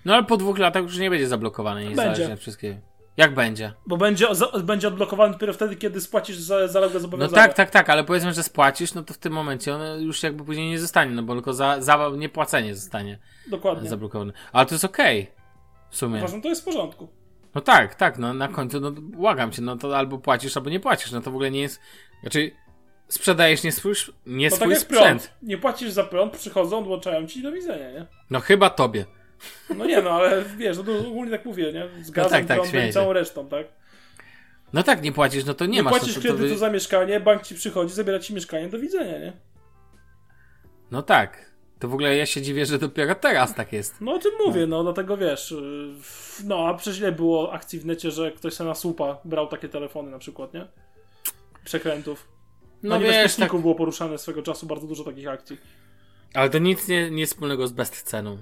No 0.06 0.14
ale 0.14 0.24
po 0.24 0.38
dwóch 0.38 0.58
latach 0.60 0.84
już 0.84 0.98
nie 0.98 1.10
będzie 1.10 1.28
zablokowane, 1.28 1.86
nie 1.86 1.96
Będzie. 1.96 2.34
od 2.34 2.40
wszystkiego. 2.40 2.76
Jak 3.22 3.34
będzie? 3.34 3.74
Bo 3.88 3.98
będzie, 3.98 4.28
będzie 4.64 4.88
odblokowany 4.88 5.34
dopiero 5.34 5.54
wtedy, 5.54 5.76
kiedy 5.76 6.02
spłacisz 6.02 6.38
za, 6.38 6.68
zaległe 6.68 6.94
No 6.94 7.00
zobowiązania. 7.00 7.42
tak, 7.44 7.54
tak, 7.54 7.70
tak, 7.70 7.90
ale 7.90 8.04
powiedzmy, 8.04 8.34
że 8.34 8.44
spłacisz, 8.44 8.94
no 8.94 9.04
to 9.04 9.14
w 9.14 9.18
tym 9.18 9.34
momencie 9.34 9.76
on 9.76 10.02
już 10.02 10.24
jakby 10.24 10.46
później 10.46 10.70
nie 10.70 10.80
zostanie, 10.80 11.12
no 11.12 11.24
bo 11.24 11.34
tylko 11.34 11.54
za, 11.54 11.82
za 11.82 12.10
niepłacenie 12.18 12.76
zostanie 12.76 13.20
Dokładnie. 13.48 13.90
zablokowane. 13.90 14.34
Ale 14.54 14.66
to 14.66 14.76
jest 14.76 14.86
okej. 14.86 15.32
W 15.90 15.98
sumie. 15.98 16.18
Uważam, 16.20 16.42
to 16.42 16.50
jest 16.50 16.62
w 16.62 16.66
porządku. 16.66 17.10
No 17.56 17.62
tak, 17.62 17.96
tak, 17.96 18.18
no 18.18 18.34
na 18.34 18.48
końcu, 18.48 18.80
no 18.80 18.92
błagam 18.92 19.52
cię, 19.52 19.62
no 19.62 19.78
to 19.78 19.98
albo 19.98 20.18
płacisz, 20.18 20.58
albo 20.58 20.70
nie 20.70 20.80
płacisz, 20.80 21.12
no 21.12 21.22
to 21.22 21.32
w 21.32 21.34
ogóle 21.36 21.52
nie 21.52 21.62
jest, 21.62 21.80
znaczy 22.22 22.52
sprzedajesz 23.08 23.64
nie 23.64 23.72
swój, 23.72 23.94
nie 24.26 24.46
No 24.46 24.50
tak 24.52 24.60
swój 24.60 24.70
jak 24.74 24.80
sprzęt. 24.82 25.22
prąd. 25.24 25.32
Nie 25.42 25.58
płacisz 25.58 25.92
za 25.92 26.04
prąd, 26.04 26.38
przychodzą, 26.38 26.80
odłączają 26.80 27.28
ci 27.28 27.40
i 27.40 27.44
do 27.44 27.52
widzenia, 27.52 27.92
nie? 27.92 28.06
No 28.30 28.40
chyba 28.40 28.70
tobie. 28.70 29.06
No 29.78 29.86
nie 29.86 30.02
no, 30.02 30.12
ale 30.12 30.44
wiesz, 30.58 30.78
no 30.78 30.84
to 30.84 31.00
ogólnie 31.00 31.32
tak 31.32 31.46
mówię, 31.46 31.74
nie? 31.74 32.04
Z 32.04 32.12
gazem, 32.12 32.48
tak, 32.48 32.58
tak, 32.58 32.70
śmieję 32.70 32.90
i 32.90 32.94
całą 32.94 33.14
resztą, 33.14 33.48
tak? 33.50 33.68
No 34.74 34.84
tak, 34.84 35.02
nie 35.02 35.12
płacisz, 35.12 35.46
no 35.46 35.54
to 35.54 35.66
nie, 35.66 35.72
Nie, 35.72 35.84
masz. 35.84 35.92
płacisz 35.92 36.16
no 36.16 36.22
to, 36.22 36.28
to 36.28 36.34
kredytu 36.34 36.54
wy- 36.54 36.60
za 36.60 36.70
mieszkanie, 36.70 37.20
bank 37.20 37.44
ci 37.44 37.56
przychodzi, 37.56 37.94
zabiera 37.94 38.20
ci 38.20 38.34
mieszkanie, 38.34 38.70
do 38.70 38.80
widzenia, 38.80 39.20
nie? 39.20 39.34
No 40.92 41.02
tak. 41.02 41.52
To 41.80 41.88
w 41.88 41.94
ogóle 41.94 42.18
ja 42.18 42.26
się 42.26 42.42
dziwię, 42.42 42.66
że 42.66 42.80
dopiero 42.80 43.16
teraz 43.16 43.56
tak 43.56 43.74
jest. 43.74 44.02
No 44.02 44.14
o 44.14 44.20
tym 44.20 44.32
mówię, 44.46 44.68
no 44.68 44.84
dlatego 44.84 45.18
wiesz, 45.18 45.52
yy, 45.52 45.94
no 46.44 46.68
a 46.68 46.74
przecież 46.74 47.00
ile 47.00 47.12
było 47.12 47.54
akcji 47.54 47.80
w 47.80 47.86
necie, 47.86 48.12
że 48.12 48.32
ktoś 48.32 48.54
sobie 48.54 48.68
na 48.68 48.76
słupa 48.76 49.18
brał 49.26 49.48
takie 49.48 49.70
telefony 49.70 50.12
na 50.12 50.20
przykład, 50.20 50.54
nie? 50.54 50.68
Przekrętów. 51.66 52.28
No 52.84 52.90
na 52.90 53.00
wiesz, 53.00 53.36
tak, 53.36 53.56
było 53.56 53.76
poruszane 53.76 54.18
swego 54.18 54.42
czasu 54.44 54.66
bardzo 54.66 54.88
dużo 54.88 55.04
takich 55.04 55.28
akcji. 55.28 55.58
ale 56.34 56.50
to 56.50 56.58
nic 56.58 56.88
nie, 56.88 57.12
nie 57.12 57.26
wspólnego 57.26 57.68
z 57.68 57.72
bezceną. 57.72 58.38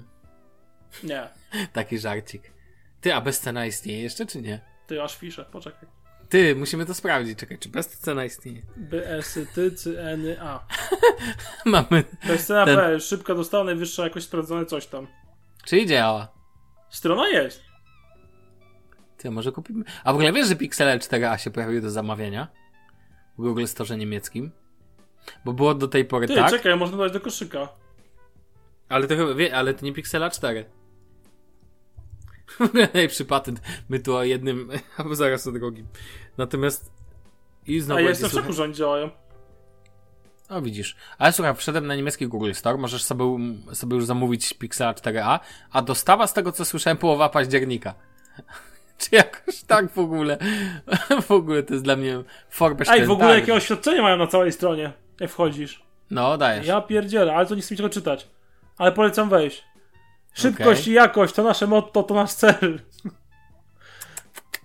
Nie, 1.04 1.28
Taki 1.72 1.98
żarcik. 1.98 2.52
Ty, 3.00 3.14
a 3.14 3.20
bezcena 3.20 3.66
istnieje 3.66 4.02
jeszcze, 4.02 4.26
czy 4.26 4.42
nie? 4.42 4.60
ty 4.86 5.02
aż 5.02 5.16
fiszę, 5.16 5.44
poczekaj. 5.52 5.88
Ty, 6.28 6.56
musimy 6.56 6.86
to 6.86 6.94
sprawdzić. 6.94 7.38
Czekaj, 7.38 7.58
czy 7.58 7.68
bezcena 7.68 8.24
istnieje? 8.24 8.62
B, 8.76 9.08
S, 9.08 9.38
Ty, 9.54 9.72
C, 9.72 9.90
N, 10.12 10.26
A. 10.40 10.66
Mamy. 11.64 12.04
To 12.26 12.32
jest 12.32 12.46
cena 12.46 12.64
Ten- 12.64 12.76
B, 12.76 13.00
szybka 13.00 13.34
dostała, 13.34 13.64
najwyższa 13.64 14.04
jakoś 14.04 14.24
sprawdzone 14.24 14.66
coś 14.66 14.86
tam. 14.86 15.06
Czyli 15.64 15.86
działa. 15.86 16.28
Strona 16.90 17.28
jest. 17.28 17.62
Ty, 19.16 19.30
może 19.30 19.52
kupimy. 19.52 19.84
A 20.04 20.12
w 20.12 20.14
ogóle 20.14 20.32
wiesz, 20.32 20.48
że 20.48 20.56
Pixel 20.56 20.98
4a 20.98 21.36
się 21.36 21.50
pojawiły 21.50 21.80
do 21.80 21.90
zamawiania? 21.90 22.48
W 23.38 23.42
Google 23.42 23.66
Store 23.66 23.96
niemieckim? 23.96 24.50
Bo 25.44 25.52
było 25.52 25.74
do 25.74 25.88
tej 25.88 26.04
pory 26.04 26.26
Ty, 26.28 26.34
tak, 26.34 26.50
czekaj, 26.50 26.76
można 26.76 26.96
dać 26.98 27.12
do 27.12 27.20
koszyka. 27.20 27.68
ale 28.88 29.06
to 29.06 29.16
chyba, 29.16 29.56
ale 29.56 29.74
to 29.74 29.84
nie 29.84 29.92
Pixela 29.92 30.30
4. 30.30 30.64
Najlepszy 32.74 33.24
patent. 33.24 33.60
My 33.88 34.00
tu 34.00 34.16
o 34.16 34.24
jednym, 34.24 34.70
albo 34.98 35.14
zaraz 35.14 35.46
o 35.46 35.52
drugim. 35.52 35.86
Natomiast 36.38 36.92
i 37.66 37.80
znowu 37.80 37.98
A 37.98 38.02
ja 38.02 38.08
jestem 38.08 38.30
w 38.30 38.32
szoku, 38.32 38.52
że 38.52 38.62
oni 38.62 38.74
działają. 38.74 39.10
O, 40.48 40.62
widzisz. 40.62 40.96
Ale 41.18 41.32
słuchaj, 41.32 41.54
wszedłem 41.54 41.86
na 41.86 41.94
niemiecki 41.94 42.26
Google 42.26 42.52
Store, 42.52 42.78
możesz 42.78 43.02
sobie, 43.02 43.24
sobie 43.72 43.96
już 43.96 44.06
zamówić 44.06 44.54
Pixela 44.54 44.92
4a, 44.92 45.38
a 45.72 45.82
dostawa 45.82 46.26
z 46.26 46.32
tego, 46.32 46.52
co 46.52 46.64
słyszałem, 46.64 46.96
połowa 46.96 47.28
października. 47.28 47.94
Czy 48.98 49.16
jakoś 49.16 49.62
tak 49.62 49.92
w 49.92 49.98
ogóle? 49.98 50.38
w 51.22 51.30
ogóle 51.30 51.62
to 51.62 51.74
jest 51.74 51.84
dla 51.84 51.96
mnie 51.96 52.22
formę 52.50 52.84
Ej, 52.88 53.06
w 53.06 53.10
ogóle 53.10 53.40
jakie 53.40 53.54
oświadczenie 53.54 54.02
mają 54.02 54.16
na 54.16 54.26
całej 54.26 54.52
stronie, 54.52 54.92
jak 55.20 55.30
wchodzisz. 55.30 55.82
No, 56.10 56.38
dajesz. 56.38 56.66
Ja 56.66 56.80
pierdzielę, 56.80 57.34
ale 57.34 57.46
to 57.46 57.54
nie 57.54 57.62
chcę 57.62 57.74
mi 57.74 57.76
czego 57.76 57.88
czytać. 57.88 58.28
Ale 58.78 58.92
polecam 58.92 59.28
wejść. 59.28 59.64
Szybkość 60.34 60.80
Okej. 60.80 60.92
i 60.92 60.96
jakość 60.96 61.34
to 61.34 61.42
nasze 61.42 61.66
motto, 61.66 62.02
to 62.02 62.14
nasz 62.14 62.32
cel. 62.32 62.80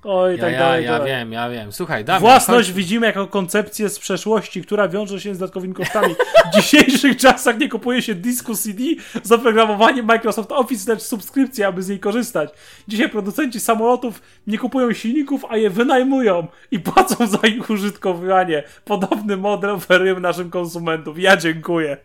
Oj, 0.08 0.36
Ja, 0.38 0.42
tak 0.44 0.54
ja, 0.54 0.60
dalej. 0.60 0.86
ja 0.86 1.00
wiem, 1.04 1.32
ja 1.32 1.50
wiem. 1.50 1.72
Słuchaj, 1.72 2.06
dawaj. 2.06 2.22
Własność 2.22 2.68
chodź. 2.70 2.76
widzimy 2.78 3.08
jako 3.08 3.28
koncepcję 3.28 3.90
z 3.90 4.00
przeszłości, 4.00 4.62
która 4.64 4.88
wiąże 4.88 5.20
się 5.22 5.36
z 5.36 5.40
dodatkowymi 5.40 5.74
kosztami. 5.74 6.16
W 6.52 6.56
dzisiejszych 6.56 7.18
czasach 7.18 7.58
nie 7.60 7.70
kupuje 7.70 8.02
się 8.02 8.16
dysku 8.16 8.56
CD 8.56 8.84
z 9.24 9.32
oprogramowaniem 9.32 10.06
Microsoft 10.06 10.52
Office, 10.52 10.92
lecz 10.94 11.02
subskrypcję, 11.02 11.68
aby 11.68 11.84
z 11.84 11.90
niej 11.90 12.00
korzystać. 12.00 12.50
Dzisiaj 12.88 13.10
producenci 13.10 13.60
samolotów 13.60 14.22
nie 14.48 14.58
kupują 14.58 14.94
silników, 14.94 15.46
a 15.50 15.58
je 15.58 15.70
wynajmują 15.70 16.48
i 16.72 16.80
płacą 16.80 17.28
za 17.28 17.48
ich 17.48 17.70
użytkowanie. 17.70 18.64
Podobny 18.86 19.38
model 19.38 19.70
oferujemy 19.70 20.20
naszym 20.22 20.50
konsumentom. 20.50 21.20
Ja 21.20 21.38
dziękuję. 21.38 21.98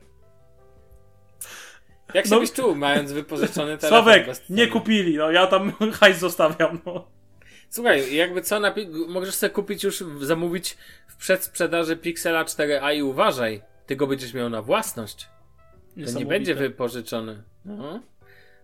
Jak 2.15 2.25
się 2.27 2.31
No- 2.35 2.41
byś 2.41 2.53
czuł, 2.53 2.75
mając 2.75 3.13
wypożyczony 3.13 3.79
telefon? 3.79 3.89
Sławek, 3.89 4.27
nie 4.51 4.67
kupili, 4.67 5.17
no 5.17 5.31
ja 5.31 5.47
tam 5.47 5.73
hajs 6.01 6.19
zostawiam, 6.19 6.81
no. 6.87 7.09
Słuchaj, 7.71 8.15
jakby 8.15 8.43
co, 8.43 8.57
napi- 8.61 9.09
możesz 9.09 9.35
sobie 9.35 9.51
kupić 9.51 9.85
już, 9.85 10.05
zamówić 10.21 10.77
w 11.09 11.17
przedsprzedaży 11.17 11.97
Pixela 11.97 12.45
4a 12.45 12.97
i 12.97 13.03
uważaj, 13.03 13.63
ty 13.87 13.97
go 13.97 14.07
będziesz 14.07 14.35
miał 14.35 14.51
na 14.51 14.63
własność. 14.63 15.29
To 16.13 16.19
nie 16.19 16.27
będzie 16.27 16.55
wypożyczony. 16.55 17.43
No. 17.65 18.03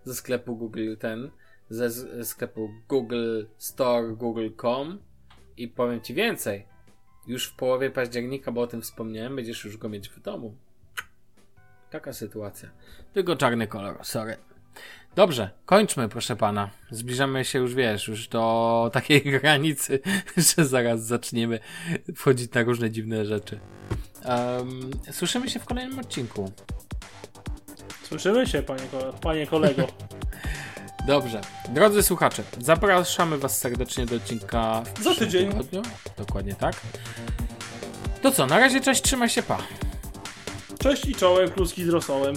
Ze 0.05 0.15
sklepu 0.15 0.57
Google 0.57 0.97
ten, 0.99 1.31
ze 1.71 1.91
ze 1.91 2.25
sklepu 2.25 2.71
Google 2.89 3.45
Store, 3.59 4.09
Google.com 4.09 4.99
i 5.57 5.69
powiem 5.69 6.01
ci 6.01 6.15
więcej. 6.15 6.67
Już 7.27 7.47
w 7.47 7.57
połowie 7.57 7.91
października, 7.91 8.53
bo 8.53 8.61
o 8.61 8.67
tym 8.67 8.83
wspomniałem, 8.83 9.37
będziesz 9.37 9.65
już 9.65 9.77
go 9.77 9.89
mieć 9.89 10.09
w 10.09 10.21
domu. 10.21 10.57
Taka 11.91 12.13
sytuacja. 12.13 12.69
Tylko 13.15 13.37
czarny 13.37 13.67
kolor, 13.67 13.99
sorry. 14.03 14.37
Dobrze, 15.17 15.51
kończmy, 15.67 16.09
proszę 16.09 16.37
pana. 16.37 16.71
Zbliżamy 16.91 17.45
się 17.45 17.59
już, 17.59 17.75
wiesz, 17.75 18.09
już 18.09 18.29
do 18.29 18.91
takiej 18.93 19.23
granicy, 19.41 20.01
że 20.37 20.67
zaraz 20.67 21.03
zaczniemy 21.07 21.59
wchodzić 22.17 22.53
na 22.53 22.63
różne 22.63 22.91
dziwne 22.91 23.25
rzeczy. 23.25 23.61
Em, 24.25 24.91
słyszymy 25.13 25.51
się 25.51 25.61
w 25.61 25.65
kolejnym 25.65 25.99
odcinku. 25.99 26.53
Słyszymy 28.03 28.47
się, 28.47 28.63
panie, 28.63 28.83
panie 29.21 29.47
kolego. 29.47 29.87
Dobrze. 31.07 31.41
Drodzy 31.69 32.03
słuchacze, 32.03 32.43
zapraszamy 32.61 33.39
Was 33.39 33.59
serdecznie 33.59 34.07
do 34.07 34.17
odcinka 34.17 34.83
w 34.99 35.03
Za 35.03 35.15
tydzień. 35.15 35.51
tygodniu. 35.51 35.83
Dokładnie 36.17 36.55
tak. 36.55 36.75
To 38.23 38.31
co, 38.31 38.47
na 38.47 38.59
razie 38.59 38.81
cześć, 38.81 39.03
trzymaj 39.03 39.29
się, 39.29 39.43
pa. 39.43 39.59
Cześć 40.87 41.07
i 41.07 41.15
czołem, 41.15 41.51
kluski 41.51 41.85
z 41.85 41.89
rosołem. 41.89 42.37